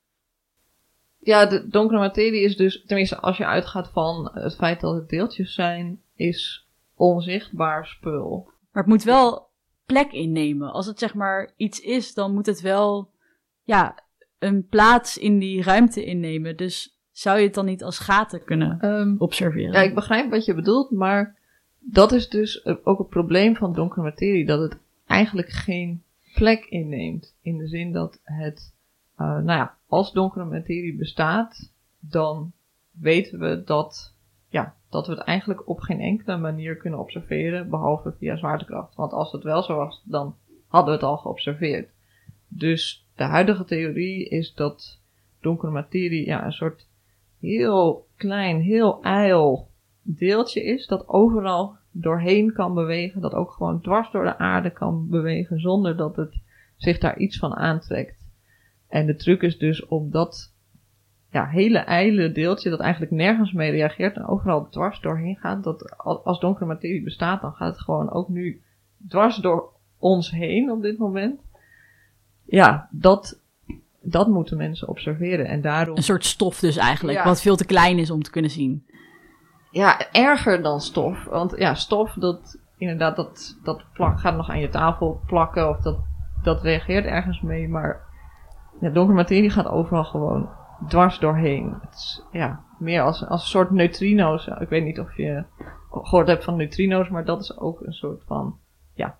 ja, 1.19 1.45
de 1.45 1.67
donkere 1.67 1.99
materie 1.99 2.41
is 2.41 2.57
dus, 2.57 2.83
tenminste 2.85 3.19
als 3.19 3.37
je 3.37 3.45
uitgaat 3.45 3.89
van 3.89 4.31
het 4.33 4.55
feit 4.55 4.81
dat 4.81 4.95
het 4.95 5.09
deeltjes 5.09 5.53
zijn, 5.53 6.01
is 6.15 6.67
onzichtbaar 6.95 7.85
spul. 7.85 8.51
Maar 8.71 8.83
het 8.83 8.91
moet 8.91 9.03
wel 9.03 9.49
plek 9.85 10.11
innemen. 10.11 10.71
Als 10.71 10.85
het 10.85 10.99
zeg 10.99 11.13
maar 11.13 11.53
iets 11.57 11.79
is, 11.79 12.13
dan 12.13 12.33
moet 12.33 12.45
het 12.45 12.61
wel, 12.61 13.09
ja, 13.63 14.03
een 14.39 14.67
plaats 14.67 15.17
in 15.17 15.39
die 15.39 15.63
ruimte 15.63 16.05
innemen. 16.05 16.57
Dus 16.57 16.99
zou 17.11 17.39
je 17.39 17.45
het 17.45 17.53
dan 17.53 17.65
niet 17.65 17.83
als 17.83 17.99
gaten 17.99 18.43
kunnen 18.43 18.85
um, 18.85 19.15
observeren? 19.17 19.71
Ja, 19.71 19.81
ik 19.81 19.95
begrijp 19.95 20.29
wat 20.29 20.45
je 20.45 20.53
bedoelt, 20.53 20.91
maar 20.91 21.37
dat 21.91 22.11
is 22.11 22.29
dus 22.29 22.65
ook 22.65 22.97
het 22.97 23.09
probleem 23.09 23.55
van 23.55 23.73
donkere 23.73 24.01
materie, 24.01 24.45
dat 24.45 24.59
het 24.59 24.77
eigenlijk 25.05 25.49
geen 25.49 26.03
plek 26.33 26.65
inneemt. 26.65 27.35
In 27.41 27.57
de 27.57 27.67
zin 27.67 27.91
dat 27.91 28.19
het, 28.23 28.73
uh, 29.17 29.27
nou 29.27 29.45
ja, 29.45 29.77
als 29.87 30.11
donkere 30.11 30.45
materie 30.45 30.95
bestaat, 30.95 31.71
dan 31.99 32.51
weten 32.91 33.39
we 33.39 33.63
dat, 33.65 34.13
ja, 34.49 34.75
dat 34.89 35.07
we 35.07 35.13
het 35.13 35.23
eigenlijk 35.23 35.67
op 35.67 35.79
geen 35.79 35.99
enkele 35.99 36.37
manier 36.37 36.77
kunnen 36.77 36.99
observeren, 36.99 37.69
behalve 37.69 38.13
via 38.17 38.35
zwaartekracht. 38.35 38.95
Want 38.95 39.11
als 39.11 39.31
het 39.31 39.43
wel 39.43 39.63
zo 39.63 39.75
was, 39.75 40.01
dan 40.05 40.35
hadden 40.67 40.93
we 40.93 40.99
het 40.99 41.09
al 41.09 41.17
geobserveerd. 41.17 41.89
Dus 42.47 43.07
de 43.15 43.23
huidige 43.23 43.65
theorie 43.65 44.29
is 44.29 44.53
dat 44.53 44.99
donkere 45.41 45.71
materie 45.71 46.25
ja, 46.25 46.45
een 46.45 46.51
soort 46.51 46.87
heel 47.39 48.07
klein, 48.15 48.61
heel 48.61 49.03
ijl 49.03 49.71
deeltje 50.03 50.63
is 50.63 50.87
dat 50.87 51.07
overal 51.07 51.75
doorheen 51.91 52.53
kan 52.53 52.73
bewegen, 52.73 53.21
dat 53.21 53.33
ook 53.33 53.51
gewoon 53.51 53.81
dwars 53.81 54.11
door 54.11 54.23
de 54.23 54.37
aarde 54.37 54.69
kan 54.69 55.07
bewegen 55.09 55.59
zonder 55.59 55.97
dat 55.97 56.15
het 56.15 56.41
zich 56.77 56.97
daar 56.97 57.17
iets 57.17 57.37
van 57.37 57.55
aantrekt. 57.55 58.15
En 58.87 59.05
de 59.05 59.15
truc 59.15 59.41
is 59.41 59.57
dus 59.57 59.85
om 59.85 60.11
dat 60.11 60.53
ja, 61.31 61.47
hele 61.47 61.77
ijle 61.77 62.31
deeltje 62.31 62.69
dat 62.69 62.79
eigenlijk 62.79 63.11
nergens 63.11 63.51
mee 63.51 63.71
reageert 63.71 64.15
en 64.15 64.25
overal 64.25 64.69
dwars 64.69 64.99
doorheen 65.01 65.35
gaat, 65.35 65.63
dat 65.63 65.97
als 66.23 66.39
donkere 66.39 66.65
materie 66.65 67.03
bestaat, 67.03 67.41
dan 67.41 67.53
gaat 67.53 67.73
het 67.73 67.81
gewoon 67.81 68.11
ook 68.11 68.29
nu 68.29 68.61
dwars 69.07 69.35
door 69.35 69.69
ons 69.97 70.31
heen 70.31 70.71
op 70.71 70.81
dit 70.81 70.97
moment. 70.97 71.41
Ja, 72.45 72.87
dat, 72.91 73.39
dat 74.01 74.27
moeten 74.27 74.57
mensen 74.57 74.87
observeren 74.87 75.45
en 75.45 75.61
daarom... 75.61 75.97
Een 75.97 76.03
soort 76.03 76.25
stof 76.25 76.59
dus 76.59 76.77
eigenlijk, 76.77 77.17
Ja. 77.17 77.23
wat 77.23 77.41
veel 77.41 77.55
te 77.55 77.65
klein 77.65 77.97
is 77.97 78.11
om 78.11 78.23
te 78.23 78.31
kunnen 78.31 78.51
zien. 78.51 78.85
Ja, 79.73 80.11
erger 80.11 80.61
dan 80.61 80.81
stof. 80.81 81.23
Want 81.23 81.57
ja, 81.57 81.73
stof, 81.73 82.13
dat 82.13 82.59
inderdaad, 82.77 83.15
dat, 83.15 83.59
dat 83.63 83.83
plak, 83.93 84.19
gaat 84.19 84.35
nog 84.35 84.49
aan 84.49 84.59
je 84.59 84.69
tafel 84.69 85.21
plakken 85.25 85.69
of 85.69 85.77
dat, 85.77 85.97
dat 86.43 86.61
reageert 86.61 87.05
ergens 87.05 87.41
mee. 87.41 87.69
Maar 87.69 88.01
ja, 88.79 88.89
donkere 88.89 89.17
materie 89.17 89.49
gaat 89.49 89.67
overal 89.67 90.03
gewoon 90.03 90.49
dwars 90.87 91.19
doorheen. 91.19 91.77
Het 91.81 91.93
is 91.93 92.23
ja, 92.31 92.63
meer 92.79 93.01
als, 93.01 93.27
als 93.27 93.41
een 93.41 93.47
soort 93.47 93.71
neutrino's. 93.71 94.47
Ik 94.47 94.69
weet 94.69 94.83
niet 94.83 94.99
of 94.99 95.17
je 95.17 95.43
gehoord 95.91 96.27
hebt 96.27 96.43
van 96.43 96.55
neutrino's, 96.55 97.09
maar 97.09 97.25
dat 97.25 97.41
is 97.41 97.57
ook 97.57 97.81
een 97.81 97.93
soort 97.93 98.23
van 98.25 98.59
ja, 98.93 99.17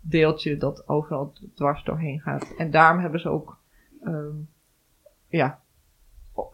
deeltje 0.00 0.56
dat 0.56 0.88
overal 0.88 1.32
dwars 1.54 1.84
doorheen 1.84 2.20
gaat. 2.20 2.54
En 2.58 2.70
daarom 2.70 3.00
hebben 3.00 3.20
ze 3.20 3.28
ook 3.28 3.58
ehm, 4.02 4.36
ja, 5.28 5.58
o- 6.32 6.50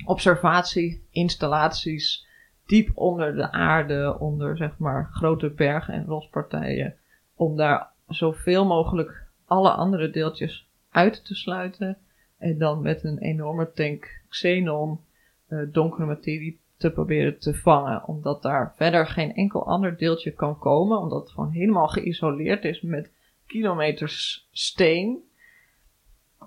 eh, 0.00 0.08
observatie-installaties 0.08 2.26
diep 2.66 2.90
onder 2.94 3.34
de 3.34 3.50
aarde, 3.50 4.18
onder 4.18 4.56
zeg 4.56 4.78
maar 4.78 5.10
grote 5.12 5.50
bergen 5.50 5.94
en 5.94 6.06
rospartijen, 6.06 6.94
om 7.34 7.56
daar 7.56 7.88
zoveel 8.08 8.66
mogelijk 8.66 9.26
alle 9.46 9.70
andere 9.70 10.10
deeltjes 10.10 10.68
uit 10.90 11.24
te 11.24 11.34
sluiten 11.34 11.98
en 12.38 12.58
dan 12.58 12.82
met 12.82 13.04
een 13.04 13.18
enorme 13.18 13.72
tank 13.72 14.22
xenon 14.28 15.00
eh, 15.46 15.58
donkere 15.72 16.06
materie 16.06 16.60
te 16.76 16.90
proberen 16.90 17.38
te 17.38 17.54
vangen, 17.54 18.06
omdat 18.06 18.42
daar 18.42 18.74
verder 18.76 19.06
geen 19.06 19.34
enkel 19.34 19.66
ander 19.66 19.96
deeltje 19.96 20.30
kan 20.30 20.58
komen, 20.58 20.98
omdat 20.98 21.20
het 21.20 21.30
gewoon 21.30 21.50
helemaal 21.50 21.88
geïsoleerd 21.88 22.64
is 22.64 22.80
met 22.80 23.10
kilometers 23.46 24.48
steen. 24.50 25.28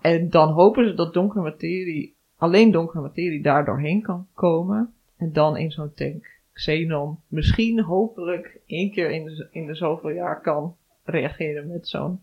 En 0.02 0.30
dan 0.30 0.52
hopen 0.52 0.88
ze 0.88 0.94
dat 0.94 1.14
donkere 1.14 1.42
materie, 1.42 2.13
alleen 2.44 2.72
donkere 2.72 3.02
materie 3.02 3.42
daar 3.42 3.66
doorheen 3.66 4.02
kan 4.02 4.28
komen. 4.34 4.94
En 5.18 5.34
dan 5.34 5.58
in 5.58 5.72
zo'n 5.72 5.94
tank 5.94 6.32
xenon 6.54 7.18
misschien 7.28 7.82
hopelijk 7.82 8.60
één 8.66 8.92
keer 8.92 9.12
in 9.12 9.26
de, 9.26 9.48
in 9.52 9.66
de 9.66 9.76
zoveel 9.76 10.10
jaar 10.10 10.42
kan 10.42 10.76
reageren 11.04 11.68
met 11.68 11.88
zo'n 11.88 12.20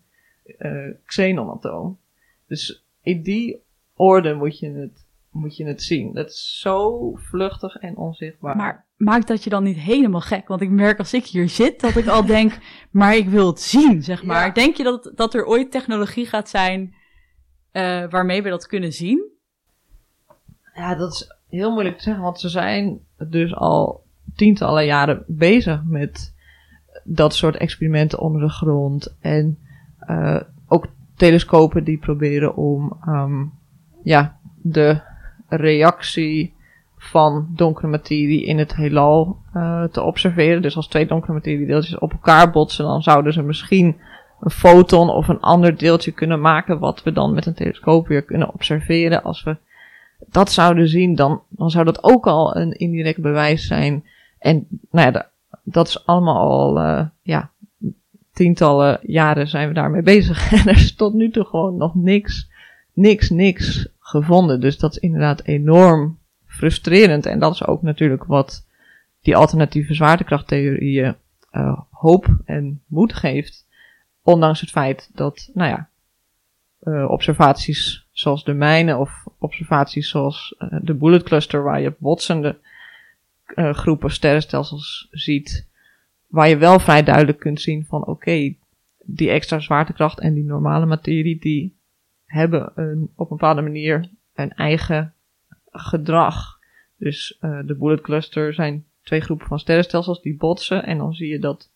eh 0.57 0.89
xenonatoom. 1.05 1.99
Dus 2.47 2.85
in 3.01 3.21
die 3.21 3.61
orde 3.95 4.33
moet 4.33 4.59
je 4.59 4.69
het, 4.71 5.05
moet 5.31 5.57
je 5.57 5.65
het 5.65 5.81
zien. 5.81 6.13
Dat 6.13 6.29
is 6.29 6.59
zo 6.59 7.11
vluchtig 7.15 7.75
en 7.75 7.97
onzichtbaar. 7.97 8.55
Maar 8.55 8.85
maakt 8.97 9.27
dat 9.27 9.43
je 9.43 9.49
dan 9.49 9.63
niet 9.63 9.77
helemaal 9.77 10.21
gek? 10.21 10.47
Want 10.47 10.61
ik 10.61 10.69
merk 10.69 10.99
als 10.99 11.13
ik 11.13 11.25
hier 11.25 11.49
zit 11.49 11.79
dat 11.79 11.95
ik 11.95 12.07
al 12.07 12.25
denk, 12.25 12.57
maar 12.91 13.15
ik 13.15 13.29
wil 13.29 13.47
het 13.47 13.61
zien, 13.61 14.03
zeg 14.03 14.23
maar. 14.23 14.45
Ja. 14.45 14.53
Denk 14.53 14.75
je 14.75 14.83
dat, 14.83 15.11
dat 15.15 15.33
er 15.33 15.45
ooit 15.45 15.71
technologie 15.71 16.25
gaat 16.25 16.49
zijn 16.49 16.95
eh, 17.71 18.09
waarmee 18.09 18.41
we 18.41 18.49
dat 18.49 18.67
kunnen 18.67 18.93
zien? 18.93 19.30
Ja, 20.81 20.95
dat 20.95 21.11
is 21.11 21.35
heel 21.49 21.71
moeilijk 21.71 21.97
te 21.97 22.03
zeggen, 22.03 22.23
want 22.23 22.39
ze 22.39 22.49
zijn 22.49 22.99
dus 23.17 23.55
al 23.55 24.03
tientallen 24.35 24.85
jaren 24.85 25.23
bezig 25.27 25.81
met 25.85 26.33
dat 27.03 27.35
soort 27.35 27.57
experimenten 27.57 28.19
onder 28.19 28.41
de 28.41 28.49
grond. 28.49 29.15
En 29.19 29.57
eh, 29.99 30.41
ook 30.67 30.87
telescopen 31.15 31.83
die 31.83 31.97
proberen 31.97 32.55
om 32.55 32.97
ehm, 33.05 33.43
ja, 34.03 34.37
de 34.61 35.01
reactie 35.47 36.53
van 36.97 37.47
donkere 37.55 37.87
materie 37.87 38.45
in 38.45 38.57
het 38.57 38.75
heelal 38.75 39.37
eh, 39.53 39.83
te 39.83 40.01
observeren. 40.01 40.61
Dus 40.61 40.75
als 40.75 40.87
twee 40.87 41.07
donkere 41.07 41.33
materiedeeltjes 41.33 41.97
op 41.97 42.11
elkaar 42.11 42.51
botsen, 42.51 42.85
dan 42.85 43.01
zouden 43.01 43.33
ze 43.33 43.41
misschien 43.41 43.99
een 44.39 44.51
foton 44.51 45.09
of 45.09 45.27
een 45.27 45.39
ander 45.39 45.77
deeltje 45.77 46.11
kunnen 46.11 46.41
maken, 46.41 46.79
wat 46.79 47.03
we 47.03 47.11
dan 47.11 47.33
met 47.33 47.45
een 47.45 47.53
telescoop 47.53 48.07
weer 48.07 48.23
kunnen 48.23 48.53
observeren. 48.53 49.23
Als 49.23 49.43
we 49.43 49.57
dat 50.29 50.51
zouden 50.51 50.87
zien, 50.89 51.15
dan, 51.15 51.41
dan 51.49 51.69
zou 51.69 51.85
dat 51.85 52.03
ook 52.03 52.27
al 52.27 52.55
een 52.55 52.71
indirect 52.71 53.21
bewijs 53.21 53.67
zijn. 53.67 54.05
En 54.39 54.67
nou 54.91 55.05
ja, 55.05 55.11
da- 55.11 55.29
dat 55.63 55.87
is 55.87 56.05
allemaal 56.05 56.37
al, 56.49 56.79
eh, 56.79 57.05
ja, 57.21 57.49
tientallen 58.33 58.99
jaren 59.01 59.47
zijn 59.47 59.67
we 59.67 59.73
daarmee 59.73 60.01
bezig. 60.15 60.51
En 60.51 60.67
er 60.67 60.75
is 60.77 60.95
tot 60.95 61.13
nu 61.13 61.29
toe 61.29 61.45
gewoon 61.45 61.77
nog 61.77 61.95
niks, 61.95 62.49
niks, 62.93 63.29
niks 63.29 63.87
gevonden. 63.99 64.61
Dus 64.61 64.77
dat 64.77 64.91
is 64.91 64.97
inderdaad 64.97 65.43
enorm 65.43 66.17
frustrerend. 66.45 67.25
En 67.25 67.39
dat 67.39 67.53
is 67.53 67.65
ook 67.65 67.81
natuurlijk 67.81 68.23
wat 68.23 68.65
die 69.21 69.35
alternatieve 69.35 69.93
zwaartekrachttheorieën 69.93 71.15
eh, 71.51 71.79
hoop 71.89 72.37
en 72.45 72.81
moed 72.87 73.13
geeft. 73.13 73.65
Ondanks 74.23 74.61
het 74.61 74.69
feit 74.69 75.09
dat, 75.13 75.49
nou 75.53 75.69
ja, 75.69 75.89
eh, 76.81 77.09
observaties 77.09 78.07
zoals 78.11 78.43
de 78.43 78.53
mijnen 78.53 78.99
of 78.99 79.27
observaties 79.37 80.09
zoals 80.09 80.55
eh, 80.57 80.77
de 80.81 80.93
bullet 80.93 81.23
cluster, 81.23 81.63
waar 81.63 81.81
je 81.81 81.95
botsende 81.97 82.57
eh, 83.45 83.73
groepen 83.73 84.11
sterrenstelsels 84.11 85.07
ziet, 85.11 85.67
waar 86.27 86.49
je 86.49 86.57
wel 86.57 86.79
vrij 86.79 87.03
duidelijk 87.03 87.39
kunt 87.39 87.61
zien 87.61 87.85
van 87.85 88.05
oké, 88.05 88.55
die 89.05 89.29
extra 89.29 89.59
zwaartekracht 89.59 90.19
en 90.19 90.33
die 90.33 90.43
normale 90.43 90.85
materie, 90.85 91.39
die 91.39 91.77
hebben 92.25 92.71
een, 92.75 93.11
op 93.15 93.31
een 93.31 93.37
bepaalde 93.37 93.61
manier 93.61 94.09
een 94.33 94.53
eigen 94.53 95.13
gedrag. 95.71 96.59
Dus 96.97 97.37
de 97.39 97.75
bullet 97.79 98.01
cluster 98.01 98.53
zijn 98.53 98.85
twee 99.03 99.21
groepen 99.21 99.47
van 99.47 99.59
sterrenstelsels 99.59 100.21
die 100.21 100.37
botsen 100.37 100.85
en 100.85 100.97
dan 100.97 101.13
zie 101.13 101.27
je 101.27 101.39
dat 101.39 101.70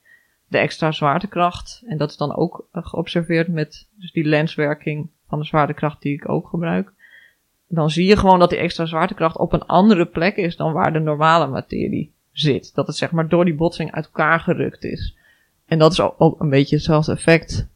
de 0.56 0.62
extra 0.62 0.92
zwaartekracht, 0.92 1.84
en 1.86 1.98
dat 1.98 2.10
is 2.10 2.18
dan 2.18 2.36
ook 2.36 2.68
eh, 2.72 2.86
geobserveerd 2.86 3.48
met 3.48 3.88
dus 3.96 4.12
die 4.12 4.24
lenswerking 4.24 5.10
van 5.28 5.40
de 5.40 5.46
zwaartekracht 5.46 6.02
die 6.02 6.14
ik 6.14 6.30
ook 6.30 6.48
gebruik. 6.48 6.92
Dan 7.68 7.90
zie 7.90 8.06
je 8.06 8.18
gewoon 8.18 8.40
dat 8.40 8.50
die 8.50 8.60
extra 8.60 8.86
zwaartekracht 8.86 9.38
op 9.38 9.54
een 9.54 9.66
andere 9.66 10.06
plek 10.06 10.36
is 10.36 10.56
dan 10.56 10.74
waar 10.74 10.94
de 10.94 11.00
normale 11.00 11.48
materie 11.48 12.14
zit. 12.32 12.76
Dat 12.76 12.88
het 12.88 12.96
zeg 12.96 13.12
maar 13.12 13.28
door 13.28 13.46
die 13.46 13.56
botsing 13.56 13.92
uit 13.92 14.06
elkaar 14.06 14.40
gerukt 14.40 14.84
is. 14.84 15.16
En 15.66 15.80
dat 15.80 15.92
is 15.92 16.02
ook- 16.02 16.40
een 16.40 16.50
beetje 16.50 16.76
hetzelfde 16.76 17.12
effect 17.12 17.68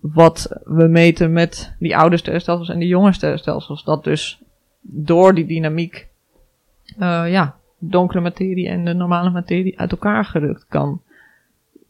wat 0.00 0.60
we 0.64 0.86
meten 0.86 1.32
met 1.32 1.74
die 1.78 1.96
oude 1.96 2.16
sterrenstelsels 2.16 2.68
en 2.68 2.78
die 2.78 2.88
jonge 2.88 3.12
sterrenstelsels. 3.12 3.84
Dat 3.84 4.04
dus 4.04 4.42
door 4.80 5.34
die 5.34 5.46
dynamiek, 5.46 6.08
eh, 6.98 7.30
ja, 7.30 7.56
donkere 7.78 8.20
materie 8.20 8.68
en 8.68 8.84
de 8.84 8.92
normale 8.92 9.30
materie 9.30 9.78
uit 9.78 9.90
elkaar 9.90 10.24
gerukt 10.24 10.66
kan 10.68 11.02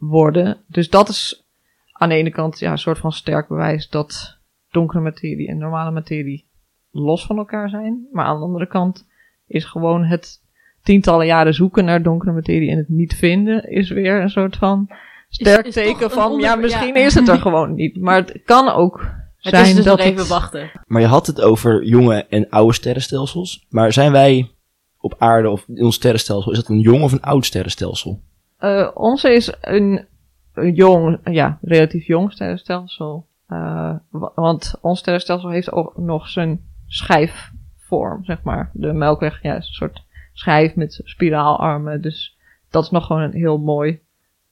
worden. 0.00 0.64
Dus 0.66 0.90
dat 0.90 1.08
is 1.08 1.44
aan 1.92 2.08
de 2.08 2.14
ene 2.14 2.30
kant 2.30 2.58
ja, 2.58 2.70
een 2.70 2.78
soort 2.78 2.98
van 2.98 3.12
sterk 3.12 3.48
bewijs 3.48 3.88
dat 3.88 4.38
donkere 4.70 5.00
materie 5.02 5.48
en 5.48 5.58
normale 5.58 5.90
materie 5.90 6.48
los 6.90 7.26
van 7.26 7.36
elkaar 7.38 7.68
zijn. 7.68 8.06
Maar 8.12 8.24
aan 8.24 8.38
de 8.38 8.44
andere 8.44 8.66
kant 8.66 9.06
is 9.46 9.64
gewoon 9.64 10.04
het 10.04 10.40
tientallen 10.82 11.26
jaren 11.26 11.54
zoeken 11.54 11.84
naar 11.84 12.02
donkere 12.02 12.32
materie 12.32 12.70
en 12.70 12.76
het 12.76 12.88
niet 12.88 13.14
vinden, 13.14 13.70
is 13.70 13.90
weer 13.90 14.22
een 14.22 14.30
soort 14.30 14.56
van 14.56 14.90
sterk 15.28 15.66
is 15.66 15.74
teken 15.74 16.10
van, 16.10 16.38
ja, 16.38 16.54
misschien 16.54 16.94
ja. 16.94 17.04
is 17.04 17.14
het 17.14 17.28
er 17.28 17.38
gewoon 17.46 17.74
niet. 17.74 18.00
Maar 18.00 18.16
het 18.16 18.40
kan 18.44 18.68
ook 18.68 19.00
Het 19.36 19.54
zijn 19.54 19.66
is 19.66 19.74
dus 19.74 19.84
dat 19.84 19.96
nog 19.96 20.06
even 20.06 20.18
het- 20.18 20.28
wachten. 20.28 20.70
Maar 20.86 21.00
je 21.00 21.06
had 21.06 21.26
het 21.26 21.40
over 21.40 21.84
jonge 21.84 22.26
en 22.28 22.48
oude 22.48 22.72
sterrenstelsels. 22.74 23.66
Maar 23.68 23.92
zijn 23.92 24.12
wij 24.12 24.50
op 24.98 25.14
aarde 25.18 25.50
of 25.50 25.64
in 25.68 25.84
ons 25.84 25.94
sterrenstelsel, 25.94 26.52
is 26.52 26.58
dat 26.58 26.68
een 26.68 26.80
jong 26.80 27.02
of 27.02 27.12
een 27.12 27.22
oud 27.22 27.46
sterrenstelsel? 27.46 28.22
Eh, 28.60 28.88
onze 28.94 29.34
is 29.34 29.52
een, 29.60 30.06
een 30.54 30.74
jong, 30.74 31.18
ja, 31.24 31.58
relatief 31.62 32.06
jong 32.06 32.32
sterrenstelsel. 32.32 33.26
Eh, 33.46 33.94
wa- 34.10 34.32
want 34.34 34.74
ons 34.80 34.98
sterrenstelsel 34.98 35.50
heeft 35.50 35.72
ook 35.72 35.96
nog 35.96 36.28
zijn 36.28 36.60
schijfvorm, 36.86 38.24
zeg 38.24 38.42
maar. 38.42 38.70
De 38.72 38.92
Melkweg, 38.92 39.42
ja, 39.42 39.56
is 39.56 39.66
een 39.66 39.72
soort 39.72 40.02
schijf 40.32 40.74
met 40.74 41.00
spiraalarmen. 41.04 42.00
Dus 42.02 42.36
dat 42.70 42.84
is 42.84 42.90
nog 42.90 43.06
gewoon 43.06 43.22
een 43.22 43.32
heel 43.32 43.58
mooi 43.58 44.00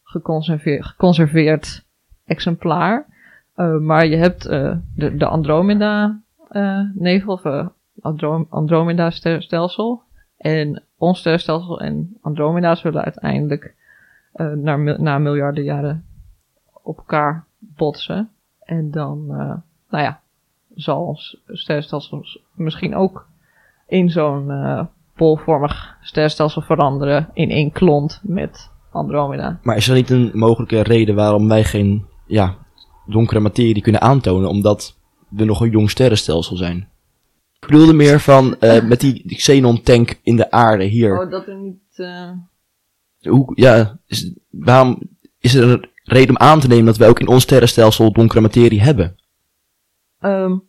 geconserveerd, 0.02 1.84
exemplaar. 2.26 3.06
Eh, 3.54 3.76
maar 3.78 4.06
je 4.06 4.16
hebt 4.16 4.42
de, 4.42 4.80
de 5.16 5.26
Andromeda-nevel, 5.26 7.32
of 7.32 7.44
eh, 7.44 7.66
Andro- 8.00 8.46
Andromeda-sterrenstelsel. 8.50 10.02
En 10.36 10.82
ons 10.96 11.18
sterrenstelsel 11.18 11.80
en 11.80 12.16
Andromeda 12.20 12.74
zullen 12.74 13.04
uiteindelijk 13.04 13.76
eh 14.38 14.52
na, 14.52 14.76
mil- 14.76 14.98
na 14.98 15.18
miljarden 15.18 15.64
jaren 15.64 16.04
op 16.82 16.96
elkaar 16.96 17.44
botsen. 17.58 18.30
En 18.62 18.90
dan, 18.90 19.26
eh, 19.30 19.54
nou 19.90 20.04
ja, 20.04 20.20
zal 20.74 21.04
ons 21.04 21.42
sterrenstelsel 21.46 22.24
misschien 22.54 22.94
ook 22.94 23.26
in 23.86 24.10
zo'n 24.10 24.48
uh, 24.48 24.84
bolvormig 25.16 25.96
sterrenstelsel 26.00 26.62
veranderen 26.62 27.30
in 27.32 27.50
één 27.50 27.72
klont 27.72 28.20
met 28.22 28.70
Andromeda. 28.90 29.58
Maar 29.62 29.76
is 29.76 29.88
er 29.88 29.94
niet 29.94 30.10
een 30.10 30.30
mogelijke 30.32 30.82
reden 30.82 31.14
waarom 31.14 31.48
wij 31.48 31.64
geen 31.64 32.06
ja, 32.26 32.54
donkere 33.06 33.40
materie 33.40 33.82
kunnen 33.82 34.00
aantonen, 34.00 34.48
omdat 34.48 34.96
we 35.28 35.44
nog 35.44 35.60
een 35.60 35.70
jong 35.70 35.90
sterrenstelsel 35.90 36.56
zijn? 36.56 36.88
Ik 37.60 37.68
bedoelde 37.68 37.92
meer 37.92 38.20
van 38.20 38.56
uh, 38.60 38.82
met 38.88 39.00
die, 39.00 39.22
die 39.26 39.36
xenon-tank 39.36 40.20
in 40.22 40.36
de 40.36 40.50
aarde 40.50 40.84
hier. 40.84 41.20
Oh, 41.20 41.30
dat 41.30 41.46
er 41.46 41.56
niet. 41.56 41.96
Uh... 41.96 42.30
Hoe, 43.20 43.52
ja, 43.54 43.98
is, 44.06 44.34
waarom 44.50 44.98
is 45.38 45.54
er 45.54 45.68
een 45.68 45.88
reden 46.04 46.30
om 46.30 46.36
aan 46.36 46.60
te 46.60 46.68
nemen 46.68 46.84
dat 46.84 46.96
wij 46.96 47.08
ook 47.08 47.20
in 47.20 47.28
ons 47.28 47.42
sterrenstelsel 47.42 48.12
donkere 48.12 48.40
materie 48.40 48.82
hebben? 48.82 49.16
Um, 50.20 50.62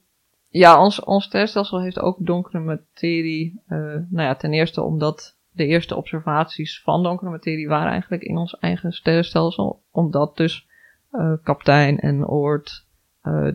ja, 0.48 0.84
ons, 0.84 1.04
ons 1.04 1.24
sterrenstelsel 1.24 1.82
heeft 1.82 2.00
ook 2.00 2.18
donkere 2.26 2.60
materie. 2.60 3.62
Uh, 3.68 3.78
nou 4.10 4.28
ja, 4.28 4.36
ten 4.36 4.54
eerste 4.54 4.82
omdat 4.82 5.38
de 5.52 5.66
eerste 5.66 5.96
observaties 5.96 6.82
van 6.82 7.04
donkere 7.04 7.30
materie 7.30 7.68
waren 7.68 7.92
eigenlijk 7.92 8.22
in 8.22 8.38
ons 8.38 8.58
eigen 8.58 8.92
sterrenstelsel. 8.92 9.84
Omdat 9.92 10.38
dus 10.38 10.68
uh, 11.12 11.34
kaptein 11.44 12.00
en 12.00 12.28
Oort 12.28 12.86
uh, 13.24 13.52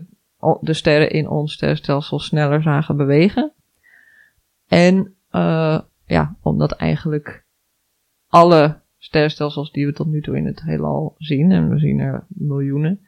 de 0.60 0.72
sterren 0.72 1.10
in 1.10 1.28
ons 1.28 1.52
sterrenstelsel 1.52 2.18
sneller 2.18 2.62
zagen 2.62 2.96
bewegen. 2.96 3.52
En 4.68 5.14
ja, 6.06 6.36
omdat 6.42 6.72
eigenlijk 6.72 7.44
alle 8.28 8.82
sterrenstelsels 9.04 9.72
die 9.72 9.86
we 9.86 9.92
tot 9.92 10.06
nu 10.06 10.20
toe 10.20 10.36
in 10.36 10.46
het 10.46 10.62
heelal 10.62 11.14
zien, 11.18 11.52
en 11.52 11.68
we 11.68 11.78
zien 11.78 11.98
er 11.98 12.24
miljoenen, 12.28 13.00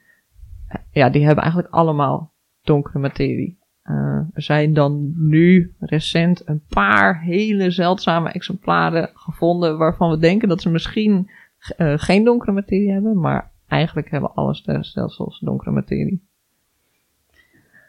ja, 0.90 1.10
die 1.10 1.24
hebben 1.24 1.42
eigenlijk 1.44 1.74
allemaal 1.74 2.32
donkere 2.62 2.98
materie. 2.98 3.58
Uh, 3.84 4.20
er 4.32 4.42
zijn 4.42 4.74
dan 4.74 5.12
nu 5.16 5.74
recent 5.78 6.48
een 6.48 6.62
paar 6.68 7.20
hele 7.20 7.70
zeldzame 7.70 8.30
exemplaren 8.30 9.10
gevonden 9.14 9.78
waarvan 9.78 10.10
we 10.10 10.18
denken 10.18 10.48
dat 10.48 10.60
ze 10.60 10.70
misschien 10.70 11.30
uh, 11.78 11.92
geen 11.96 12.24
donkere 12.24 12.52
materie 12.52 12.92
hebben, 12.92 13.20
maar 13.20 13.50
eigenlijk 13.66 14.10
hebben 14.10 14.34
alle 14.34 14.54
sterrenstelsels 14.54 15.40
donkere 15.40 15.70
materie. 15.70 16.24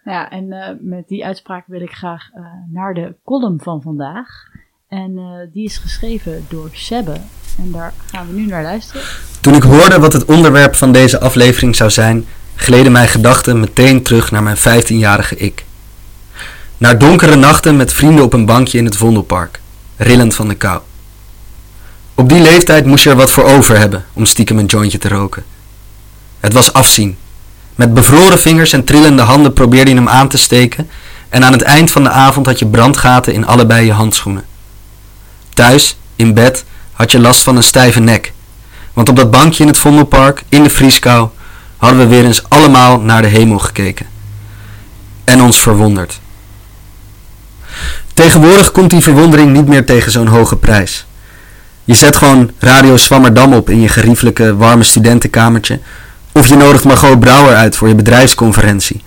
Ja, 0.03 0.29
en 0.29 0.45
uh, 0.45 0.69
met 0.79 1.07
die 1.07 1.25
uitspraak 1.25 1.67
wil 1.67 1.81
ik 1.81 1.91
graag 1.91 2.29
naar 2.69 2.93
de 2.93 3.15
column 3.23 3.59
van 3.59 3.81
vandaag. 3.81 4.55
En 4.87 5.49
die 5.53 5.65
is 5.65 5.77
geschreven 5.77 6.45
door 6.49 6.69
Sebbe. 6.73 7.21
En 7.57 7.71
daar 7.71 7.93
gaan 8.11 8.27
we 8.27 8.33
nu 8.33 8.45
naar 8.45 8.63
luisteren. 8.63 9.01
Toen 9.41 9.55
ik 9.55 9.63
hoorde 9.63 9.99
wat 9.99 10.13
het 10.13 10.25
onderwerp 10.25 10.75
van 10.75 10.91
deze 10.91 11.19
aflevering 11.19 11.75
zou 11.75 11.89
zijn, 11.89 12.25
gleden 12.55 12.91
mijn 12.91 13.07
gedachten 13.07 13.59
meteen 13.59 14.03
terug 14.03 14.31
naar 14.31 14.43
mijn 14.43 14.57
15-jarige 14.57 15.37
ik. 15.37 15.65
Naar 16.77 16.97
donkere 16.97 17.35
nachten 17.35 17.75
met 17.75 17.93
vrienden 17.93 18.23
op 18.23 18.33
een 18.33 18.45
bankje 18.45 18.77
in 18.77 18.85
het 18.85 18.97
Vondelpark, 18.97 19.59
rillend 19.97 20.35
van 20.35 20.47
de 20.47 20.55
kou. 20.55 20.81
Op 22.15 22.29
die 22.29 22.41
leeftijd 22.41 22.85
moest 22.85 23.03
je 23.03 23.09
er 23.09 23.15
wat 23.15 23.31
voor 23.31 23.43
over 23.43 23.77
hebben 23.77 24.05
om 24.13 24.25
stiekem 24.25 24.59
een 24.59 24.65
jointje 24.65 24.97
te 24.97 25.07
roken. 25.07 25.43
Het 26.39 26.53
was 26.53 26.73
afzien. 26.73 27.17
Met 27.75 27.93
bevroren 27.93 28.39
vingers 28.39 28.73
en 28.73 28.83
trillende 28.83 29.21
handen 29.21 29.53
probeerde 29.53 29.89
je 29.89 29.95
hem 29.95 30.09
aan 30.09 30.27
te 30.27 30.37
steken 30.37 30.89
en 31.29 31.43
aan 31.43 31.51
het 31.51 31.61
eind 31.61 31.91
van 31.91 32.03
de 32.03 32.09
avond 32.09 32.45
had 32.45 32.59
je 32.59 32.67
brandgaten 32.67 33.33
in 33.33 33.45
allebei 33.45 33.85
je 33.85 33.91
handschoenen. 33.91 34.45
Thuis, 35.57 35.97
in 36.15 36.33
bed, 36.33 36.65
had 36.91 37.11
je 37.11 37.19
last 37.19 37.43
van 37.43 37.55
een 37.55 37.63
stijve 37.63 37.99
nek. 37.99 38.33
Want 38.93 39.09
op 39.09 39.15
dat 39.15 39.31
bankje 39.31 39.63
in 39.63 39.69
het 39.69 39.77
Vondelpark, 39.77 40.43
in 40.49 40.63
de 40.63 40.69
vrieskou, 40.69 41.29
hadden 41.77 41.99
we 41.99 42.07
weer 42.07 42.25
eens 42.25 42.49
allemaal 42.49 42.99
naar 42.99 43.21
de 43.21 43.27
hemel 43.27 43.59
gekeken. 43.59 44.05
En 45.23 45.41
ons 45.41 45.59
verwonderd. 45.59 46.19
Tegenwoordig 48.13 48.71
komt 48.71 48.89
die 48.89 49.01
verwondering 49.01 49.53
niet 49.53 49.67
meer 49.67 49.85
tegen 49.85 50.11
zo'n 50.11 50.27
hoge 50.27 50.55
prijs. 50.55 51.05
Je 51.83 51.93
zet 51.93 52.15
gewoon 52.15 52.51
Radio 52.59 52.97
Swammerdam 52.97 53.53
op 53.53 53.69
in 53.69 53.81
je 53.81 53.89
geriefelijke 53.89 54.55
warme 54.55 54.83
studentenkamertje. 54.83 55.79
Of 56.31 56.47
je 56.47 56.55
nodigt 56.55 56.83
Margot 56.83 57.19
Brouwer 57.19 57.55
uit 57.55 57.75
voor 57.75 57.87
je 57.87 57.95
bedrijfsconferentie. 57.95 59.03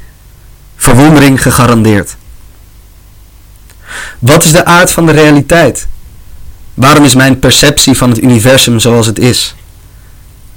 Verwondering 0.77 1.43
gegarandeerd. 1.43 2.17
Wat 4.19 4.45
is 4.45 4.53
de 4.53 4.65
aard 4.65 4.93
van 4.93 5.07
de 5.07 5.13
realiteit? 5.13 5.89
Waarom 6.81 7.05
is 7.05 7.15
mijn 7.15 7.39
perceptie 7.39 7.97
van 7.97 8.09
het 8.11 8.23
universum 8.23 8.79
zoals 8.79 9.07
het 9.07 9.19
is? 9.19 9.55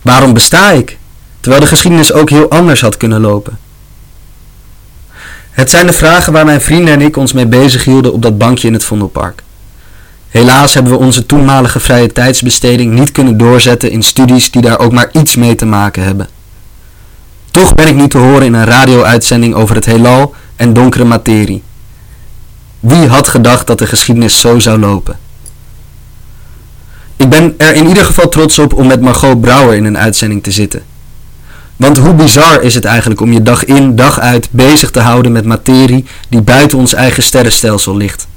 Waarom 0.01 0.33
besta 0.33 0.71
ik, 0.71 0.97
terwijl 1.39 1.61
de 1.61 1.67
geschiedenis 1.67 2.13
ook 2.13 2.29
heel 2.29 2.49
anders 2.49 2.81
had 2.81 2.97
kunnen 2.97 3.21
lopen? 3.21 3.59
Het 5.51 5.69
zijn 5.69 5.87
de 5.87 5.93
vragen 5.93 6.33
waar 6.33 6.45
mijn 6.45 6.61
vrienden 6.61 6.93
en 6.93 7.01
ik 7.01 7.17
ons 7.17 7.33
mee 7.33 7.45
bezig 7.45 7.83
hielden 7.83 8.13
op 8.13 8.21
dat 8.21 8.37
bankje 8.37 8.67
in 8.67 8.73
het 8.73 8.83
Vondelpark. 8.83 9.43
Helaas 10.29 10.73
hebben 10.73 10.91
we 10.91 10.97
onze 10.97 11.25
toenmalige 11.25 11.79
vrije 11.79 12.11
tijdsbesteding 12.11 12.93
niet 12.93 13.11
kunnen 13.11 13.37
doorzetten 13.37 13.91
in 13.91 14.03
studies 14.03 14.51
die 14.51 14.61
daar 14.61 14.79
ook 14.79 14.91
maar 14.91 15.09
iets 15.11 15.35
mee 15.35 15.55
te 15.55 15.65
maken 15.65 16.03
hebben. 16.03 16.29
Toch 17.51 17.75
ben 17.75 17.87
ik 17.87 17.95
nu 17.95 18.07
te 18.07 18.17
horen 18.17 18.45
in 18.45 18.53
een 18.53 18.65
radio-uitzending 18.65 19.53
over 19.55 19.75
het 19.75 19.85
heelal 19.85 20.35
en 20.55 20.73
donkere 20.73 21.03
materie. 21.03 21.63
Wie 22.79 23.07
had 23.07 23.27
gedacht 23.27 23.67
dat 23.67 23.79
de 23.79 23.87
geschiedenis 23.87 24.39
zo 24.39 24.59
zou 24.59 24.79
lopen? 24.79 25.22
Ik 27.23 27.29
ben 27.29 27.53
er 27.57 27.75
in 27.75 27.87
ieder 27.87 28.05
geval 28.05 28.29
trots 28.29 28.59
op 28.59 28.73
om 28.73 28.87
met 28.87 29.01
Margot 29.01 29.41
Brouwer 29.41 29.75
in 29.75 29.85
een 29.85 29.97
uitzending 29.97 30.43
te 30.43 30.51
zitten. 30.51 30.83
Want 31.75 31.97
hoe 31.97 32.13
bizar 32.13 32.61
is 32.61 32.75
het 32.75 32.85
eigenlijk 32.85 33.21
om 33.21 33.31
je 33.33 33.41
dag 33.41 33.65
in, 33.65 33.95
dag 33.95 34.19
uit 34.19 34.47
bezig 34.51 34.91
te 34.91 34.99
houden 34.99 35.31
met 35.31 35.45
materie 35.45 36.05
die 36.29 36.41
buiten 36.41 36.77
ons 36.77 36.93
eigen 36.93 37.23
sterrenstelsel 37.23 37.97
ligt? 37.97 38.27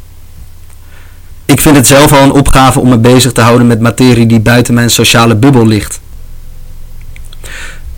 Ik 1.45 1.61
vind 1.61 1.76
het 1.76 1.87
zelf 1.87 2.12
al 2.12 2.22
een 2.22 2.32
opgave 2.32 2.80
om 2.80 2.89
me 2.89 2.99
bezig 2.99 3.32
te 3.32 3.41
houden 3.41 3.66
met 3.66 3.80
materie 3.80 4.26
die 4.26 4.41
buiten 4.41 4.74
mijn 4.74 4.91
sociale 4.91 5.37
bubbel 5.37 5.66
ligt. 5.66 6.01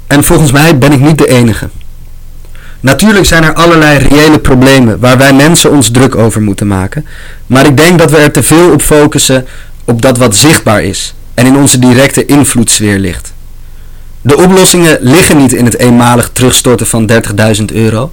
En 0.06 0.24
volgens 0.24 0.52
mij 0.52 0.78
ben 0.78 0.92
ik 0.92 1.00
niet 1.00 1.18
de 1.18 1.28
enige. 1.28 1.68
Natuurlijk 2.80 3.26
zijn 3.26 3.44
er 3.44 3.54
allerlei 3.54 3.98
reële 3.98 4.38
problemen 4.38 5.00
waar 5.00 5.18
wij 5.18 5.32
mensen 5.32 5.70
ons 5.70 5.90
druk 5.90 6.14
over 6.14 6.42
moeten 6.42 6.66
maken, 6.66 7.06
maar 7.46 7.66
ik 7.66 7.76
denk 7.76 7.98
dat 7.98 8.10
we 8.10 8.16
er 8.16 8.32
te 8.32 8.42
veel 8.42 8.72
op 8.72 8.82
focussen 8.82 9.46
op 9.88 10.02
dat 10.02 10.18
wat 10.18 10.36
zichtbaar 10.36 10.82
is 10.82 11.14
en 11.34 11.46
in 11.46 11.56
onze 11.56 11.78
directe 11.78 12.26
invloedssfeer 12.26 12.98
ligt. 12.98 13.32
De 14.20 14.36
oplossingen 14.36 14.98
liggen 15.00 15.36
niet 15.36 15.52
in 15.52 15.64
het 15.64 15.78
eenmalig 15.78 16.30
terugstorten 16.32 16.86
van 16.86 17.10
30.000 17.58 17.64
euro, 17.64 18.12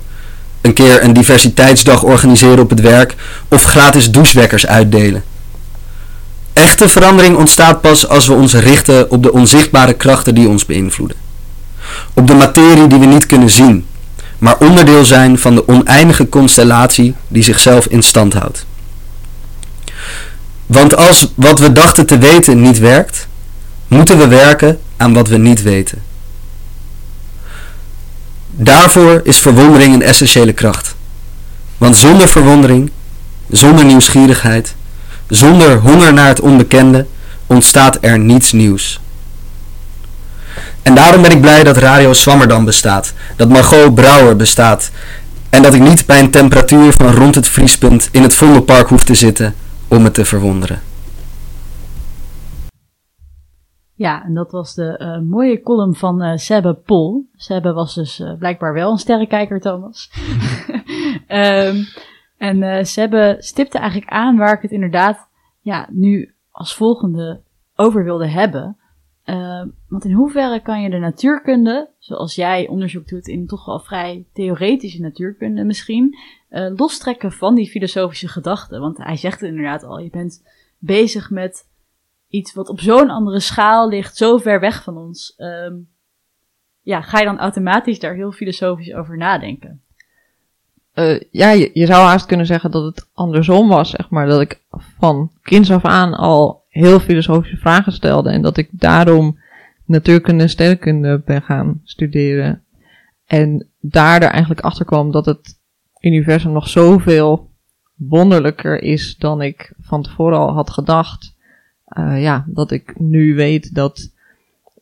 een 0.62 0.74
keer 0.74 1.04
een 1.04 1.14
diversiteitsdag 1.14 2.04
organiseren 2.04 2.60
op 2.60 2.70
het 2.70 2.82
werk 2.82 3.16
of 3.48 3.64
gratis 3.64 4.12
douchewekkers 4.12 4.68
uitdelen. 4.68 5.24
Echte 6.54 6.90
verandering 6.90 7.38
ontstaat 7.38 7.82
pas 7.82 8.08
als 8.08 8.28
we 8.28 8.34
ons 8.34 8.54
richten 8.54 9.12
op 9.12 9.24
de 9.24 9.32
onzichtbare 9.32 9.94
krachten 9.94 10.36
die 10.36 10.48
ons 10.48 10.66
beïnvloeden. 10.66 11.18
Op 12.14 12.28
de 12.28 12.34
materie 12.34 12.88
die 12.88 13.00
we 13.00 13.06
niet 13.06 13.26
kunnen 13.26 13.50
zien, 13.50 13.86
maar 14.38 14.58
onderdeel 14.60 15.06
zijn 15.06 15.40
van 15.40 15.56
de 15.56 15.68
oneindige 15.68 16.30
constellatie 16.30 17.16
die 17.28 17.44
zichzelf 17.44 17.86
in 17.86 18.04
stand 18.04 18.34
houdt. 18.34 18.66
Want 20.66 20.96
als 20.96 21.32
wat 21.36 21.60
we 21.60 21.72
dachten 21.72 22.06
te 22.06 22.18
weten 22.18 22.62
niet 22.62 22.80
werkt, 22.80 23.28
moeten 23.88 24.18
we 24.18 24.28
werken 24.28 24.80
aan 24.98 25.14
wat 25.14 25.28
we 25.28 25.38
niet 25.38 25.62
weten. 25.62 26.02
Daarvoor 28.52 29.22
is 29.24 29.40
verwondering 29.40 29.94
een 29.94 30.02
essentiële 30.02 30.54
kracht. 30.54 30.96
Want 31.78 31.98
zonder 31.98 32.28
verwondering, 32.28 32.92
zonder 33.50 33.86
nieuwsgierigheid, 33.86 34.76
zonder 35.28 35.78
honger 35.78 36.14
naar 36.14 36.28
het 36.28 36.40
onbekende, 36.40 37.06
ontstaat 37.48 37.98
er 38.02 38.20
niets 38.20 38.52
nieuws. 38.52 39.00
En 40.82 40.96
daarom 40.96 41.22
ben 41.22 41.32
ik 41.32 41.42
blij 41.42 41.64
dat 41.64 41.78
Radio 41.78 42.14
Swammerdam 42.14 42.66
bestaat, 42.66 43.14
dat 43.36 43.50
Margot 43.50 43.96
Brouwer 43.96 44.36
bestaat 44.36 44.90
en 45.50 45.62
dat 45.62 45.74
ik 45.74 45.82
niet 45.82 46.06
bij 46.06 46.20
een 46.20 46.32
temperatuur 46.32 46.94
van 46.94 47.14
rond 47.16 47.36
het 47.36 47.48
vriespunt 47.48 48.10
in 48.12 48.24
het 48.24 48.36
Vondelpark 48.36 48.88
hoef 48.88 49.04
te 49.04 49.16
zitten 49.16 49.56
om 49.90 50.02
me 50.02 50.12
te 50.12 50.26
verwonderen. 50.26 50.80
Ja, 53.94 54.24
en 54.24 54.34
dat 54.34 54.52
was 54.52 54.74
de 54.74 55.00
uh, 55.02 55.30
mooie 55.30 55.62
column 55.62 55.96
van 55.96 56.24
uh, 56.24 56.36
Sebbe 56.36 56.74
Pol. 56.74 57.30
Sebbe 57.36 57.74
was 57.74 57.96
dus 57.96 58.20
uh, 58.20 58.34
blijkbaar 58.38 58.74
wel 58.74 58.92
een 58.92 58.98
sterrenkijker, 58.98 59.60
Thomas. 59.60 60.12
um, 61.28 61.88
en 62.48 62.86
Sebbe 62.86 63.36
stipte 63.40 63.78
eigenlijk 63.78 64.12
aan 64.12 64.38
waar 64.38 64.54
ik 64.54 64.62
het 64.62 64.72
inderdaad 64.72 65.28
ja, 65.62 65.88
nu 65.92 66.34
als 66.52 66.76
volgende 66.76 67.42
over 67.76 68.04
wilde 68.04 68.28
hebben. 68.28 68.78
Ehm, 69.26 69.68
want 69.88 70.06
in 70.06 70.12
hoeverre 70.12 70.62
kan 70.62 70.82
je 70.82 70.90
de 70.90 70.98
natuurkunde, 70.98 71.90
zoals 72.00 72.36
jij 72.36 72.68
onderzoek 72.68 73.08
doet 73.08 73.28
in 73.28 73.48
toch 73.48 73.66
wel 73.66 73.80
vrij 73.80 74.26
theoretische 74.34 75.02
natuurkunde 75.02 75.64
misschien, 75.64 76.18
lostrekken 76.76 77.32
van 77.32 77.56
die 77.56 77.70
filosofische 77.70 78.28
gedachten? 78.28 78.80
Want 78.80 78.98
hij 78.98 79.16
zegt 79.16 79.40
het 79.40 79.50
inderdaad 79.50 79.84
al, 79.84 80.00
je 80.00 80.10
bent 80.10 80.44
bezig 80.78 81.30
met 81.30 81.70
iets 82.28 82.54
wat 82.54 82.70
op 82.70 82.80
zo'n 82.80 83.10
andere 83.10 83.40
schaal 83.40 83.90
ligt, 83.90 84.18
zo 84.18 84.38
ver 84.38 84.60
weg 84.60 84.84
van 84.84 84.98
ons, 84.98 85.34
um, 85.38 85.90
ja, 86.82 87.02
ga 87.02 87.20
je 87.20 87.26
dan 87.26 87.40
automatisch 87.40 88.00
daar 88.00 88.16
heel 88.16 88.32
filosofisch 88.32 88.94
over 88.94 89.18
nadenken? 89.18 89.86
eh, 90.96 91.20
ja, 91.32 91.50
je, 91.50 91.70
je 91.74 91.86
zou 91.86 92.04
haast 92.04 92.26
kunnen 92.26 92.46
zeggen 92.46 92.72
dat 92.72 92.84
het 92.84 93.10
andersom 93.14 93.68
was, 93.68 93.90
zeg 93.90 94.10
maar. 94.10 94.28
Dat 94.28 94.42
ik 94.42 94.62
van 95.00 95.32
kinds 95.42 95.72
af 95.72 95.86
aan 95.86 96.14
al 96.14 96.65
heel 96.82 97.00
filosofische 97.00 97.58
vragen 97.58 97.92
stelde. 97.92 98.30
En 98.30 98.42
dat 98.42 98.58
ik 98.58 98.70
daarom 98.72 99.40
natuurkunde 99.86 100.44
en 100.44 100.50
sterrenkunde 100.50 101.22
ben 101.26 101.42
gaan 101.42 101.82
studeren. 101.84 102.64
En 103.26 103.68
daar 103.80 104.22
er 104.22 104.30
eigenlijk 104.30 104.62
achter 104.62 104.86
kwam 104.86 105.12
dat 105.12 105.26
het 105.26 105.60
universum 106.00 106.52
nog 106.52 106.70
zoveel 106.70 107.50
wonderlijker 107.96 108.82
is 108.82 109.16
dan 109.18 109.42
ik 109.42 109.74
van 109.80 110.04
tevoren 110.04 110.38
al 110.38 110.54
had 110.54 110.70
gedacht. 110.70 111.36
Uh, 111.98 112.22
ja, 112.22 112.46
dat 112.48 112.72
ik 112.72 113.00
nu 113.00 113.36
weet 113.36 113.76
dat 113.76 114.12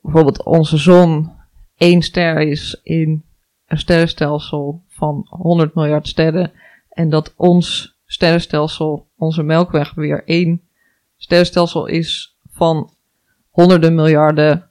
bijvoorbeeld 0.01 0.43
onze 0.43 0.77
zon 0.77 1.31
één 1.77 2.01
ster 2.01 2.41
is 2.41 2.79
in 2.83 3.23
een 3.67 3.77
sterrenstelsel 3.79 4.83
van 4.87 5.25
100 5.29 5.75
miljard 5.75 6.07
sterren. 6.07 6.51
En 6.89 7.09
dat 7.09 7.33
ons 7.35 7.97
sterrenstelsel, 8.05 9.07
onze 9.17 9.43
Melkweg, 9.43 9.93
weer 9.93 10.23
één 10.25 10.61
sterrenstelsel 11.23 11.85
is 11.85 12.37
van 12.49 12.89
honderden 13.49 13.95
miljarden 13.95 14.69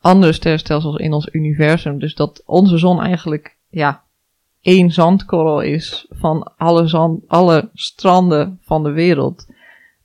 andere 0.00 0.32
sterrenstelsels 0.32 0.96
in 0.96 1.12
ons 1.12 1.28
universum. 1.32 1.98
Dus 1.98 2.14
dat 2.14 2.42
onze 2.46 2.78
zon 2.78 3.00
eigenlijk, 3.00 3.58
ja, 3.68 4.04
één 4.60 4.90
zandkorrel 4.90 5.60
is 5.60 6.06
van 6.10 6.56
alle, 6.56 6.86
zand, 6.86 7.28
alle 7.28 7.70
stranden 7.74 8.58
van 8.62 8.82
de 8.82 8.90
wereld. 8.90 9.46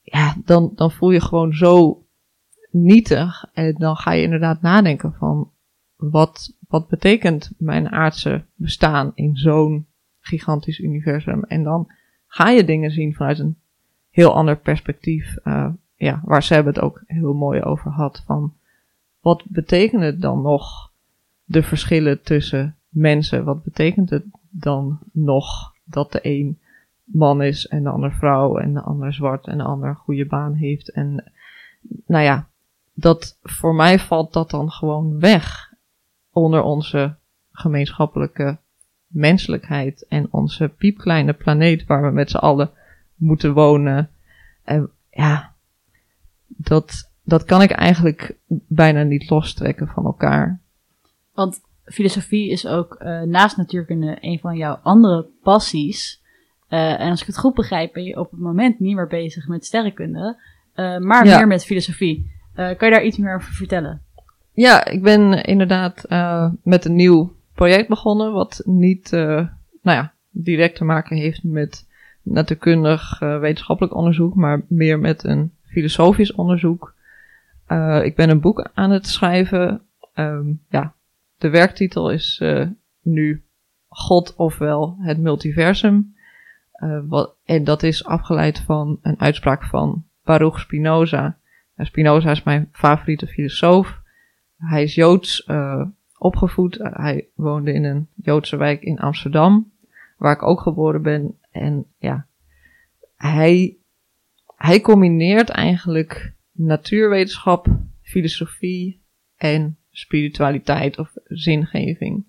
Ja, 0.02 0.36
dan, 0.46 0.72
dan 0.76 0.92
voel 0.92 1.12
je 1.12 1.22
gewoon 1.22 1.54
zo 1.54 2.04
nietig. 2.72 3.46
En 3.54 3.76
dan 3.78 3.96
ga 3.96 4.12
je 4.12 4.24
inderdaad 4.24 4.62
nadenken 4.62 5.14
van, 5.20 5.52
wat, 5.96 6.58
wat 6.68 6.88
betekent 6.88 7.52
mijn 7.58 7.92
aardse 7.92 8.46
bestaan 8.56 9.12
in 9.14 9.36
zo'n 9.36 9.88
gigantisch 10.20 10.80
universum? 10.80 11.44
En 11.44 11.64
dan 11.64 11.92
ga 12.28 12.50
je 12.50 12.64
dingen 12.64 12.92
zien 12.92 13.14
vanuit 13.14 13.40
een 13.40 13.58
heel 14.10 14.34
ander 14.34 14.58
perspectief. 14.58 15.38
Uh, 15.44 15.70
ja, 15.96 16.22
waar 16.24 16.44
ze 16.44 16.54
hebben 16.54 16.74
het 16.74 16.84
ook 16.84 17.04
heel 17.06 17.34
mooi 17.34 17.62
over 17.62 17.92
had. 17.92 18.24
Van 18.26 18.54
wat 19.20 19.44
betekent 19.48 20.02
het 20.02 20.22
dan 20.22 20.42
nog 20.42 20.92
de 21.44 21.64
verschillen 21.64 22.22
tussen 22.22 22.76
mensen? 22.90 23.44
Wat 23.44 23.64
betekent 23.64 24.10
het 24.10 24.26
dan 24.50 25.00
nog 25.12 25.74
dat 25.84 26.12
de 26.12 26.20
een 26.22 26.60
man 27.04 27.42
is 27.42 27.68
en 27.68 27.84
de 27.84 27.90
ander 27.90 28.12
vrouw 28.12 28.58
en 28.58 28.74
de 28.74 28.82
ander 28.82 29.14
zwart 29.14 29.48
en 29.48 29.58
de 29.58 29.64
ander 29.64 29.90
een 29.90 29.96
goede 29.96 30.26
baan 30.26 30.54
heeft? 30.54 30.92
En 30.92 31.32
nou 32.06 32.24
ja, 32.24 32.48
dat 32.94 33.38
voor 33.42 33.76
mij 33.76 34.00
valt 34.00 34.34
dat 34.34 34.50
dan 34.50 34.72
gewoon 34.72 35.20
weg 35.20 35.74
onder 36.32 36.62
onze 36.62 37.16
gemeenschappelijke 37.52 38.58
menselijkheid 39.08 40.06
en 40.08 40.28
onze 40.32 40.68
piepkleine 40.68 41.34
planeet 41.34 41.86
waar 41.86 42.04
we 42.04 42.12
met 42.12 42.30
z'n 42.30 42.38
allen 42.38 42.72
moeten 43.16 43.54
wonen. 43.54 44.10
En 44.64 44.90
ja, 45.10 45.55
dat, 46.56 47.12
dat 47.24 47.44
kan 47.44 47.62
ik 47.62 47.72
eigenlijk 47.72 48.38
bijna 48.68 49.04
niet 49.04 49.30
lostrekken 49.30 49.88
van 49.88 50.06
elkaar. 50.06 50.60
Want 51.34 51.60
filosofie 51.86 52.50
is 52.50 52.68
ook 52.68 52.98
uh, 53.00 53.22
naast 53.22 53.58
natuurkunde 53.58 54.18
een 54.20 54.40
van 54.40 54.58
jouw 54.58 54.80
andere 54.84 55.28
passies. 55.44 56.24
Uh, 56.70 57.00
en 57.00 57.10
als 57.10 57.22
ik 57.22 57.28
het 57.28 57.38
goed 57.38 57.54
begrijp, 57.54 57.94
ben 57.94 58.04
je 58.04 58.20
op 58.20 58.32
het 58.32 58.40
moment 58.40 58.80
niet 58.80 58.96
meer 58.96 59.08
bezig 59.08 59.48
met 59.48 59.66
sterrenkunde, 59.66 60.38
uh, 60.76 60.98
maar 60.98 61.26
meer 61.26 61.48
met 61.48 61.66
filosofie. 61.66 62.32
kan 62.54 62.66
je 62.80 62.90
daar 62.90 63.04
iets 63.04 63.18
meer 63.18 63.36
over 63.36 63.54
vertellen? 63.54 64.02
Ja, 64.54 64.86
ik 64.86 65.02
ben 65.02 65.44
inderdaad 65.44 66.06
met 66.64 66.86
een 66.86 66.96
nieuw 66.96 67.34
project 67.54 67.88
begonnen, 67.88 68.32
wat 68.32 68.62
niet, 68.66 69.12
nou 69.12 69.50
ja, 69.82 70.14
direct 70.30 70.76
te 70.76 70.84
maken 70.84 71.18
heeft 71.18 71.44
met 71.44 71.88
natuurkundig 72.22 73.20
wetenschappelijk 73.20 73.96
onderzoek, 73.96 74.36
maar 74.36 74.62
meer 74.68 75.00
met 75.00 75.24
een 75.24 75.55
filosofisch 75.76 76.34
onderzoek. 76.34 76.96
ik 78.04 78.16
ben 78.16 78.30
een 78.30 78.42
boek 78.42 78.70
aan 78.74 78.92
het 78.92 79.08
schrijven. 79.08 79.82
Um, 80.16 80.62
ja, 80.70 80.94
de 81.38 81.50
werktitel 81.50 82.12
is 82.12 82.44
nu 83.02 83.46
God 83.88 84.36
ofwel 84.36 84.96
het 85.00 85.18
multiversum. 85.18 86.16
wat, 87.08 87.36
en 87.46 87.64
dat 87.64 87.84
is 87.84 88.06
afgeleid 88.06 88.60
van 88.60 89.00
een 89.02 89.20
uitspraak 89.20 89.64
van 89.64 90.06
Baruch 90.24 90.60
Spinoza. 90.60 91.38
Spinoza 91.78 92.32
is 92.32 92.44
mijn 92.44 92.70
favoriete 92.72 93.28
filosoof. 93.28 94.02
Hij 94.58 94.84
is 94.84 94.96
Joods 94.96 95.50
opgevoed. 96.18 96.78
Hij 96.82 97.28
woonde 97.36 97.74
in 97.74 97.84
een 97.84 98.08
Joodse 98.16 98.58
wijk 98.58 98.82
in 98.82 99.00
Amsterdam, 99.00 99.72
waar 100.18 100.36
ik 100.36 100.44
ook 100.44 100.62
geboren 100.62 101.02
ben. 101.02 101.40
En 101.52 101.86
ja, 101.98 102.26
hij, 103.16 103.78
hij 104.56 104.82
combineert 104.82 105.50
eigenlijk 105.50 106.34
natuurwetenschap, 106.52 107.68
filosofie 108.02 109.02
en 109.36 109.78
spiritualiteit 109.92 110.98
of 110.98 111.14
zingeving. 111.24 112.26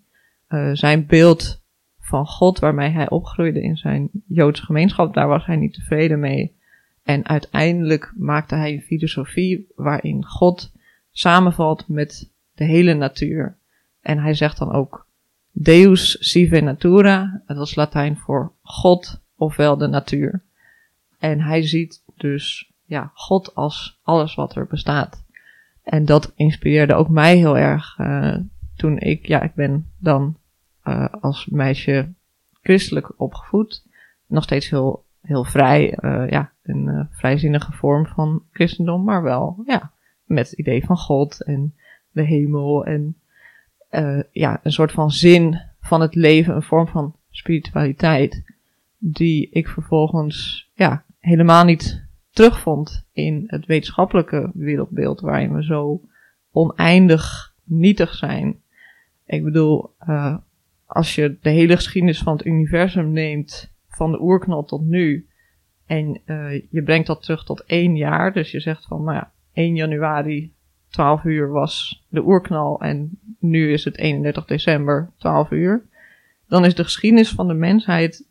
Uh, 0.49 0.71
zijn 0.73 1.07
beeld 1.07 1.63
van 2.01 2.27
God, 2.27 2.59
waarmee 2.59 2.91
hij 2.91 3.11
opgroeide 3.11 3.63
in 3.63 3.77
zijn 3.77 4.09
Joodse 4.27 4.65
gemeenschap, 4.65 5.15
daar 5.15 5.29
was 5.29 5.47
hij 5.47 5.57
niet 5.57 5.75
tevreden 5.75 6.21
mee. 6.21 6.55
En 7.03 7.29
uiteindelijk 7.29 8.13
maakte 8.17 8.55
hij 8.55 8.73
een 8.73 8.83
filosofie 8.83 9.67
waarin 9.75 10.25
God 10.25 10.73
samenvalt 11.11 11.89
met 11.89 12.31
de 12.55 12.65
hele 12.65 12.95
natuur. 12.95 13.57
En 14.01 14.19
hij 14.19 14.35
zegt 14.35 14.59
dan 14.59 14.73
ook 14.73 15.07
Deus 15.53 16.17
sive 16.21 16.61
natura, 16.61 17.43
dat 17.47 17.67
is 17.67 17.75
Latijn 17.75 18.17
voor 18.17 18.53
God 18.63 19.21
ofwel 19.37 19.77
de 19.77 19.87
natuur. 19.87 20.43
En 21.19 21.41
hij 21.41 21.67
ziet 21.67 22.03
dus 22.17 22.73
ja, 22.85 23.11
God 23.15 23.55
als 23.55 24.01
alles 24.03 24.35
wat 24.35 24.57
er 24.57 24.67
bestaat. 24.67 25.25
En 25.83 26.05
dat 26.05 26.33
inspireerde 26.37 26.95
ook 26.95 27.09
mij 27.09 27.37
heel 27.37 27.59
erg 27.59 27.99
uh, 27.99 28.37
toen 28.77 28.99
ik, 28.99 29.27
ja, 29.27 29.43
ik 29.43 29.55
ben 29.55 29.91
dan 29.99 30.37
uh, 30.85 31.07
als 31.21 31.47
meisje 31.47 32.13
christelijk 32.63 33.21
opgevoed. 33.21 33.85
Nog 34.27 34.43
steeds 34.43 34.71
heel, 34.71 35.05
heel 35.21 35.45
vrij, 35.45 35.99
uh, 36.01 36.31
ja, 36.31 36.53
een 36.63 37.09
vrijzinnige 37.11 37.73
vorm 37.73 38.07
van 38.07 38.43
christendom, 38.53 39.05
maar 39.05 39.23
wel, 39.23 39.63
ja, 39.67 39.93
met 40.25 40.51
het 40.51 40.59
idee 40.59 40.85
van 40.85 40.97
God 40.97 41.45
en 41.45 41.75
de 42.11 42.23
hemel 42.23 42.85
en 42.85 43.17
ja, 44.31 44.61
een 44.63 44.73
soort 44.73 44.93
van 44.93 45.11
zin 45.11 45.61
van 45.81 46.01
het 46.01 46.15
leven, 46.15 46.55
een 46.55 46.63
vorm 46.63 46.89
van 46.89 47.17
spiritualiteit, 47.31 48.43
die 48.99 49.51
ik 49.51 49.69
vervolgens 49.69 50.69
ja, 50.75 51.05
helemaal 51.19 51.65
niet 51.65 52.06
terugvond 52.37 53.07
in 53.13 53.45
het 53.47 53.67
wetenschappelijke 53.67 54.51
wereldbeeld 54.55 55.21
waarin 55.21 55.55
we 55.55 55.65
zo 55.65 56.01
oneindig 56.51 57.55
nietig 57.65 58.15
zijn. 58.15 58.61
Ik 59.27 59.45
bedoel, 59.45 59.95
uh, 60.09 60.37
als 60.87 61.15
je 61.15 61.39
de 61.41 61.51
hele 61.51 61.77
geschiedenis 61.77 62.19
van 62.19 62.37
het 62.37 62.47
universum 62.47 63.13
neemt, 63.13 63.75
van 63.89 64.11
de 64.11 64.21
oerknal 64.21 64.65
tot 64.65 64.85
nu, 64.85 65.29
en 65.87 66.21
uh, 66.27 66.63
je 66.71 66.83
brengt 66.83 67.07
dat 67.07 67.23
terug 67.23 67.45
tot 67.45 67.65
één 67.65 67.97
jaar, 67.97 68.33
dus 68.33 68.51
je 68.51 68.61
zegt 68.61 68.87
van, 68.87 69.05
nou 69.05 69.17
ja, 69.17 69.33
1 69.53 69.75
januari 69.75 70.55
12 70.89 71.25
uur 71.25 71.51
was 71.51 72.05
de 72.09 72.25
oerknal 72.25 72.81
en 72.81 73.19
nu 73.39 73.73
is 73.73 73.85
het 73.85 73.97
31 73.99 74.45
december 74.45 75.13
12 75.19 75.51
uur. 75.51 75.87
Dan 76.49 76.65
is 76.65 76.75
de 76.75 76.85
geschiedenis 76.85 77.31
van 77.31 77.49
de 77.49 77.55
mensheid 77.55 78.27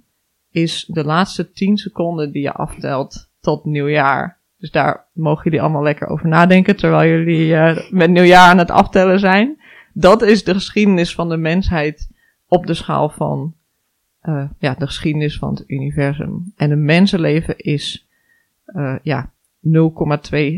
is 0.51 0.86
de 0.86 1.03
laatste 1.03 1.51
10 1.51 1.78
seconden 1.78 2.32
die 2.32 2.41
je 2.41 2.51
aftelt 2.51 3.30
tot 3.46 3.66
nieuwjaar. 3.66 4.39
Dus 4.58 4.72
daar 4.72 5.06
mogen 5.14 5.43
jullie 5.43 5.62
allemaal 5.62 5.84
lekker 5.84 6.08
over 6.08 6.28
nadenken 6.28 6.76
terwijl 6.76 7.10
jullie 7.10 7.48
uh, 7.48 7.78
met 7.89 8.10
nieuwjaar 8.10 8.50
aan 8.50 8.58
het 8.58 8.72
aftellen 8.72 9.20
zijn. 9.20 9.62
Dat 9.93 10.22
is 10.22 10.43
de 10.43 10.54
geschiedenis 10.54 11.16
van 11.16 11.30
de 11.30 11.38
mensheid 11.38 12.10
op 12.48 12.66
de 12.66 12.74
schaal 12.74 13.10
van 13.10 13.54
uh, 14.24 14.50
ja, 14.60 14.74
de 14.74 14.86
geschiedenis 14.86 15.38
van 15.38 15.54
het 15.54 15.64
universum. 15.68 16.54
En 16.56 16.72
een 16.72 16.86
mensenleven 16.86 17.58
is 17.58 18.08
uh, 18.66 18.96
ja, 19.02 19.32
0,2 19.68 19.72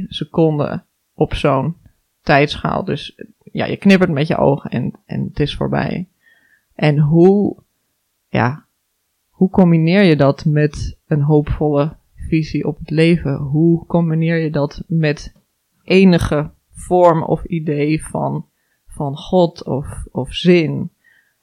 seconden 0.08 0.86
op 1.14 1.34
zo'n 1.34 1.76
tijdschaal. 2.22 2.84
Dus 2.84 3.22
ja, 3.44 3.66
je 3.66 3.78
knippert 3.78 4.12
met 4.12 4.28
je 4.28 4.38
ogen 4.38 4.70
en, 4.70 4.94
en 5.06 5.24
het 5.24 5.40
is 5.40 5.56
voorbij. 5.56 6.08
En 6.76 7.00
hoe, 7.00 7.58
ja, 8.30 8.66
hoe 9.30 9.50
combineer 9.50 10.04
je 10.04 10.16
dat 10.16 10.46
met 10.46 10.98
een 11.08 11.22
hoopvolle 11.22 11.96
visie 12.28 12.68
op 12.68 12.78
het 12.80 12.90
leven? 12.90 13.36
Hoe 13.36 13.86
combineer 13.86 14.38
je 14.38 14.52
dat 14.52 14.84
met 14.88 15.34
enige 15.84 16.52
vorm 16.72 17.24
of 17.24 17.44
idee 17.44 18.04
van, 18.04 18.46
van 18.88 19.18
God 19.18 19.66
of, 19.66 20.06
of 20.12 20.34
zin? 20.34 20.92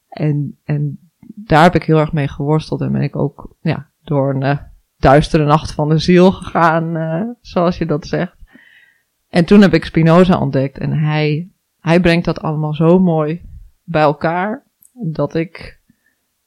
En, 0.08 0.58
en 0.64 0.98
daar 1.34 1.62
heb 1.62 1.74
ik 1.74 1.82
heel 1.82 1.98
erg 1.98 2.12
mee 2.12 2.28
geworsteld 2.28 2.80
en 2.80 2.92
ben 2.92 3.02
ik 3.02 3.16
ook 3.16 3.56
ja, 3.60 3.90
door 4.02 4.34
een 4.34 4.44
uh, 4.44 4.58
duistere 4.96 5.44
nacht 5.44 5.72
van 5.72 5.88
de 5.88 5.98
ziel 5.98 6.32
gegaan, 6.32 6.96
uh, 6.96 7.30
zoals 7.40 7.78
je 7.78 7.86
dat 7.86 8.06
zegt. 8.06 8.36
En 9.28 9.44
toen 9.44 9.60
heb 9.60 9.74
ik 9.74 9.84
Spinoza 9.84 10.40
ontdekt 10.40 10.78
en 10.78 10.92
hij, 10.92 11.50
hij 11.80 12.00
brengt 12.00 12.24
dat 12.24 12.40
allemaal 12.40 12.74
zo 12.74 12.98
mooi 12.98 13.42
bij 13.84 14.02
elkaar, 14.02 14.66
dat 14.92 15.34
ik, 15.34 15.80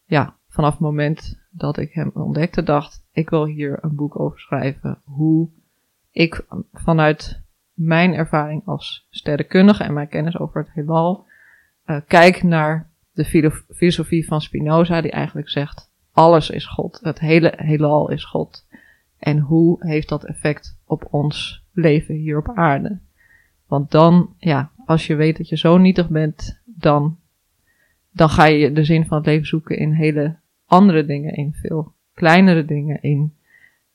ja, 0.06 0.38
vanaf 0.48 0.72
het 0.72 0.80
moment 0.80 1.40
dat 1.52 1.78
ik 1.78 1.94
hem 1.94 2.12
ontdekte, 2.14 2.64
dacht 2.64 3.07
ik 3.18 3.30
wil 3.30 3.46
hier 3.46 3.78
een 3.82 3.96
boek 3.96 4.20
over 4.20 4.40
schrijven. 4.40 5.02
Hoe 5.04 5.50
ik 6.12 6.46
vanuit 6.74 7.42
mijn 7.74 8.14
ervaring 8.14 8.62
als 8.66 9.08
sterrenkundige 9.10 9.84
en 9.84 9.94
mijn 9.94 10.08
kennis 10.08 10.40
over 10.40 10.62
het 10.62 10.74
heelal 10.74 11.26
uh, 11.86 11.98
kijk 12.08 12.44
naar 12.44 12.90
de 13.12 13.52
filosofie 13.70 14.28
van 14.28 14.42
Spinoza, 14.42 15.02
die 15.02 15.12
eigenlijk 15.12 15.50
zegt: 15.50 15.92
alles 16.12 16.50
is 16.50 16.66
God, 16.66 17.00
het 17.02 17.20
hele 17.20 17.54
heelal 17.56 18.12
is 18.12 18.26
God. 18.26 18.66
En 19.20 19.40
hoe 19.40 19.88
heeft 19.88 20.10
dat 20.10 20.26
effect 20.26 20.80
op 20.86 21.08
ons 21.12 21.64
leven 21.72 22.16
hier 22.16 22.38
op 22.38 22.52
aarde? 22.56 23.00
Want 23.68 23.92
dan, 23.92 24.34
ja, 24.38 24.72
als 24.86 25.08
je 25.08 25.16
weet 25.16 25.38
dat 25.38 25.50
je 25.50 25.58
zo 25.58 25.78
nietig 25.78 26.10
bent, 26.10 26.62
dan, 26.66 27.18
dan 28.12 28.30
ga 28.30 28.46
je 28.46 28.72
de 28.72 28.84
zin 28.84 29.06
van 29.06 29.18
het 29.18 29.26
leven 29.26 29.48
zoeken 29.48 29.78
in 29.78 29.92
hele 29.92 30.36
andere 30.66 31.06
dingen, 31.06 31.34
in 31.34 31.54
veel 31.54 31.96
kleinere 32.18 32.66
dingen, 32.66 33.02
in, 33.02 33.34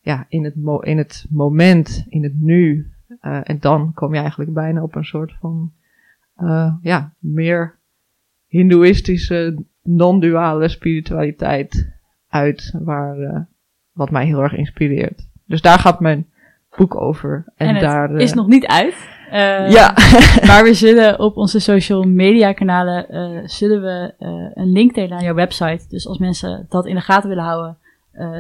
ja, 0.01 0.27
in, 0.29 0.45
het, 0.45 0.57
mo 0.57 0.79
in 0.79 0.99
het 0.99 1.27
moment, 1.31 2.07
in 2.09 2.23
het 2.23 2.41
nu. 2.41 2.91
Uh, 3.23 3.41
en 3.43 3.59
dan 3.61 3.93
kom 3.95 4.15
je 4.15 4.21
eigenlijk 4.21 4.53
bijna 4.53 4.83
op 4.83 4.95
een 4.95 5.05
soort 5.05 5.35
van, 5.41 5.73
uh, 6.39 6.75
ja, 6.83 7.13
meer 7.19 7.79
hindoeïstische, 8.47 9.65
non-duale 9.83 10.69
spiritualiteit 10.69 11.93
uit, 12.29 12.75
waar, 12.83 13.19
uh, 13.19 13.41
wat 13.93 14.11
mij 14.11 14.27
heel 14.27 14.43
erg 14.43 14.55
inspireert. 14.55 15.29
Dus 15.47 15.61
daar 15.61 15.79
gaat 15.79 16.01
mijn 16.01 16.27
boek 16.77 17.01
over. 17.01 17.45
En, 17.57 17.67
en 17.69 17.75
het 17.75 17.85
daar, 17.85 18.17
is 18.17 18.33
nog 18.33 18.47
niet 18.47 18.67
uit. 18.67 18.95
Uh, 19.33 19.71
ja. 19.71 19.95
maar 20.49 20.65
we 20.65 20.75
zullen 20.75 21.19
op 21.19 21.37
onze 21.37 21.59
social 21.59 22.03
media 22.03 22.53
kanalen 22.53 23.07
uh, 23.11 23.49
zullen 23.49 23.83
we 23.83 24.15
uh, 24.19 24.51
een 24.55 24.73
link 24.73 24.95
delen 24.95 25.11
naar 25.11 25.23
jouw 25.23 25.35
website. 25.35 25.85
Dus 25.89 26.07
als 26.07 26.19
mensen 26.19 26.67
dat 26.69 26.87
in 26.87 26.95
de 26.95 27.01
gaten 27.01 27.29
willen 27.29 27.45
houden, 27.45 27.79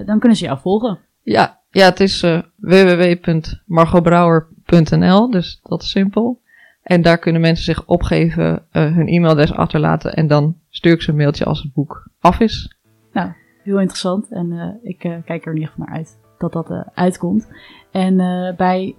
dan 0.06 0.18
kunnen 0.18 0.38
ze 0.38 0.44
jou 0.44 0.58
volgen. 0.58 0.98
Ja, 1.22 1.60
ja 1.70 1.84
het 1.84 2.00
is 2.00 2.20
www.margobrouwer.nl, 2.56 5.30
dus 5.30 5.60
dat 5.62 5.82
is 5.82 5.90
simpel. 5.90 6.40
En 6.82 7.02
daar 7.02 7.18
kunnen 7.18 7.40
mensen 7.40 7.64
zich 7.64 7.86
opgeven, 7.86 8.66
hun 8.70 9.08
e-mailadres 9.08 9.52
achterlaten 9.52 10.14
en 10.14 10.26
dan 10.26 10.56
stuur 10.68 10.92
ik 10.92 11.02
ze 11.02 11.10
een 11.10 11.16
mailtje 11.16 11.44
als 11.44 11.62
het 11.62 11.72
boek 11.72 12.08
af 12.20 12.40
is. 12.40 12.76
Nou, 13.12 13.32
heel 13.62 13.78
interessant 13.78 14.30
en 14.30 14.78
ik 14.82 14.98
kijk 14.98 15.28
er 15.28 15.52
in 15.52 15.54
ieder 15.54 15.68
geval 15.68 15.84
naar 15.86 15.94
uit 15.94 16.20
dat 16.38 16.52
dat 16.52 16.84
uitkomt. 16.94 17.48
En 17.90 18.16
bij 18.56 18.96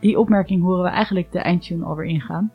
die 0.00 0.18
opmerking 0.18 0.62
horen 0.62 0.82
we 0.82 0.90
eigenlijk 0.90 1.32
de 1.32 1.38
eindtune 1.38 1.84
alweer 1.84 2.06
ingaan. 2.06 2.52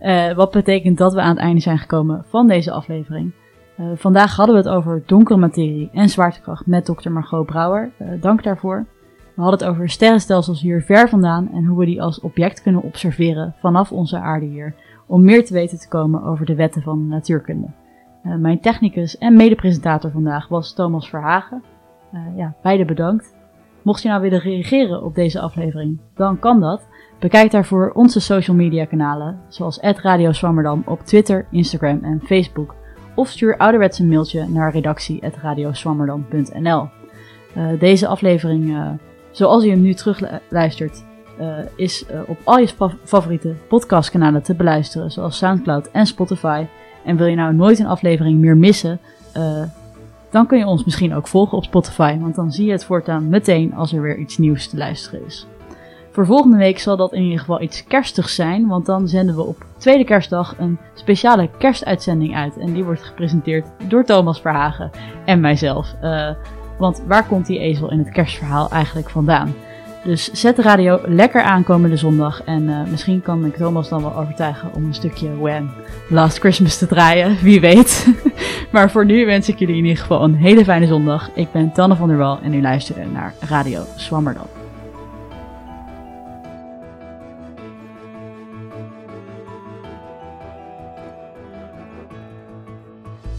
Uh, 0.00 0.34
wat 0.34 0.50
betekent 0.50 0.98
dat 0.98 1.14
we 1.14 1.20
aan 1.20 1.34
het 1.34 1.38
einde 1.38 1.60
zijn 1.60 1.78
gekomen 1.78 2.24
van 2.28 2.46
deze 2.46 2.70
aflevering. 2.70 3.32
Uh, 3.80 3.86
vandaag 3.94 4.36
hadden 4.36 4.54
we 4.54 4.68
het 4.68 4.76
over 4.76 5.02
donkere 5.06 5.38
materie 5.38 5.90
en 5.92 6.08
zwaartekracht 6.08 6.66
met 6.66 6.86
dokter 6.86 7.12
Margot 7.12 7.46
Brouwer. 7.46 7.90
Uh, 7.98 8.08
dank 8.20 8.42
daarvoor. 8.42 8.86
We 9.34 9.42
hadden 9.42 9.60
het 9.60 9.68
over 9.68 9.90
sterrenstelsels 9.90 10.60
hier 10.60 10.82
ver 10.82 11.08
vandaan 11.08 11.48
en 11.52 11.64
hoe 11.64 11.78
we 11.78 11.84
die 11.84 12.02
als 12.02 12.20
object 12.20 12.62
kunnen 12.62 12.82
observeren 12.82 13.54
vanaf 13.60 13.92
onze 13.92 14.18
aarde 14.18 14.46
hier. 14.46 14.74
Om 15.06 15.24
meer 15.24 15.44
te 15.44 15.52
weten 15.52 15.78
te 15.78 15.88
komen 15.88 16.22
over 16.22 16.46
de 16.46 16.54
wetten 16.54 16.82
van 16.82 16.98
de 16.98 17.14
natuurkunde. 17.14 17.66
mijn 18.22 18.60
technicus 18.60 19.18
en 19.18 19.36
medepresentator 19.36 20.10
vandaag 20.10 20.48
was 20.48 20.74
Thomas 20.74 21.08
Verhagen. 21.08 21.62
ja, 22.36 22.54
beide 22.62 22.84
bedankt. 22.84 23.34
Mocht 23.82 24.02
je 24.02 24.08
nou 24.08 24.20
willen 24.20 24.40
reageren 24.40 25.02
op 25.02 25.14
deze 25.14 25.40
aflevering, 25.40 25.98
dan 26.14 26.38
kan 26.38 26.60
dat. 26.60 26.88
Bekijk 27.18 27.50
daarvoor 27.50 27.90
onze 27.94 28.20
social 28.20 28.56
media 28.56 28.84
kanalen, 28.84 29.40
zoals 29.48 29.80
Radio 29.80 30.32
Swammerdam 30.32 30.82
op 30.86 31.00
Twitter, 31.00 31.46
Instagram 31.50 32.04
en 32.04 32.20
Facebook. 32.24 32.74
Of 33.14 33.28
stuur 33.28 33.56
ouderwets 33.56 33.98
een 33.98 34.08
mailtje 34.08 34.48
naar 34.48 34.72
redactie.radioswammerdam.nl 34.72 36.88
uh, 37.56 37.68
Deze 37.78 38.06
aflevering, 38.06 38.68
uh, 38.68 38.88
zoals 39.30 39.64
je 39.64 39.70
hem 39.70 39.80
nu 39.80 39.94
terugluistert, 39.94 41.04
uh, 41.40 41.58
is 41.76 42.04
op 42.26 42.38
al 42.44 42.58
je 42.58 42.68
favoriete 43.04 43.54
podcastkanalen 43.68 44.42
te 44.42 44.54
beluisteren, 44.54 45.10
zoals 45.10 45.36
Soundcloud 45.36 45.90
en 45.90 46.06
Spotify. 46.06 46.66
En 47.04 47.16
wil 47.16 47.26
je 47.26 47.36
nou 47.36 47.54
nooit 47.54 47.78
een 47.78 47.86
aflevering 47.86 48.38
meer 48.38 48.56
missen, 48.56 49.00
dan 50.30 50.46
kun 50.46 50.58
je 50.58 50.66
ons 50.66 50.84
misschien 50.84 51.14
ook 51.14 51.28
volgen 51.28 51.56
op 51.56 51.64
Spotify, 51.64 52.18
want 52.18 52.34
dan 52.34 52.52
zie 52.52 52.66
je 52.66 52.72
het 52.72 52.84
voortaan 52.84 53.28
meteen 53.28 53.74
als 53.74 53.92
er 53.92 54.02
weer 54.02 54.18
iets 54.18 54.38
nieuws 54.38 54.68
te 54.68 54.76
luisteren 54.76 55.26
is. 55.26 55.46
Voor 56.12 56.26
volgende 56.26 56.56
week 56.56 56.78
zal 56.78 56.96
dat 56.96 57.12
in 57.12 57.22
ieder 57.22 57.38
geval 57.38 57.60
iets 57.60 57.84
kerstigs 57.84 58.34
zijn, 58.34 58.66
want 58.66 58.86
dan 58.86 59.08
zenden 59.08 59.34
we 59.34 59.42
op 59.42 59.64
tweede 59.76 60.04
kerstdag 60.04 60.54
een 60.58 60.78
speciale 60.94 61.48
kerstuitzending 61.58 62.36
uit. 62.36 62.58
En 62.58 62.72
die 62.72 62.84
wordt 62.84 63.02
gepresenteerd 63.02 63.66
door 63.88 64.04
Thomas 64.04 64.40
Verhagen 64.40 64.90
en 65.24 65.40
mijzelf. 65.40 65.94
Uh, 66.02 66.30
want 66.78 67.02
waar 67.06 67.26
komt 67.26 67.46
die 67.46 67.58
ezel 67.58 67.90
in 67.90 67.98
het 67.98 68.10
kerstverhaal 68.10 68.70
eigenlijk 68.70 69.10
vandaan? 69.10 69.54
Dus 70.04 70.32
zet 70.32 70.56
de 70.56 70.62
radio 70.62 71.00
lekker 71.06 71.42
aan 71.42 71.64
komende 71.64 71.96
zondag. 71.96 72.42
En 72.44 72.62
uh, 72.62 72.82
misschien 72.90 73.22
kan 73.22 73.44
ik 73.44 73.56
Thomas 73.56 73.88
dan 73.88 74.02
wel 74.02 74.16
overtuigen 74.16 74.70
om 74.74 74.84
een 74.84 74.94
stukje 74.94 75.38
When 75.38 75.70
Last 76.08 76.38
Christmas 76.38 76.78
te 76.78 76.86
draaien. 76.86 77.36
Wie 77.42 77.60
weet. 77.60 78.06
maar 78.72 78.90
voor 78.90 79.04
nu 79.04 79.26
wens 79.26 79.48
ik 79.48 79.58
jullie 79.58 79.76
in 79.76 79.84
ieder 79.84 80.00
geval 80.00 80.24
een 80.24 80.34
hele 80.34 80.64
fijne 80.64 80.86
zondag. 80.86 81.30
Ik 81.34 81.52
ben 81.52 81.72
Tanne 81.72 81.96
van 81.96 82.08
der 82.08 82.16
Wal 82.16 82.38
en 82.42 82.54
u 82.54 82.60
luistert 82.60 83.12
naar 83.12 83.34
Radio 83.40 83.82
Swammerdam. 83.96 84.61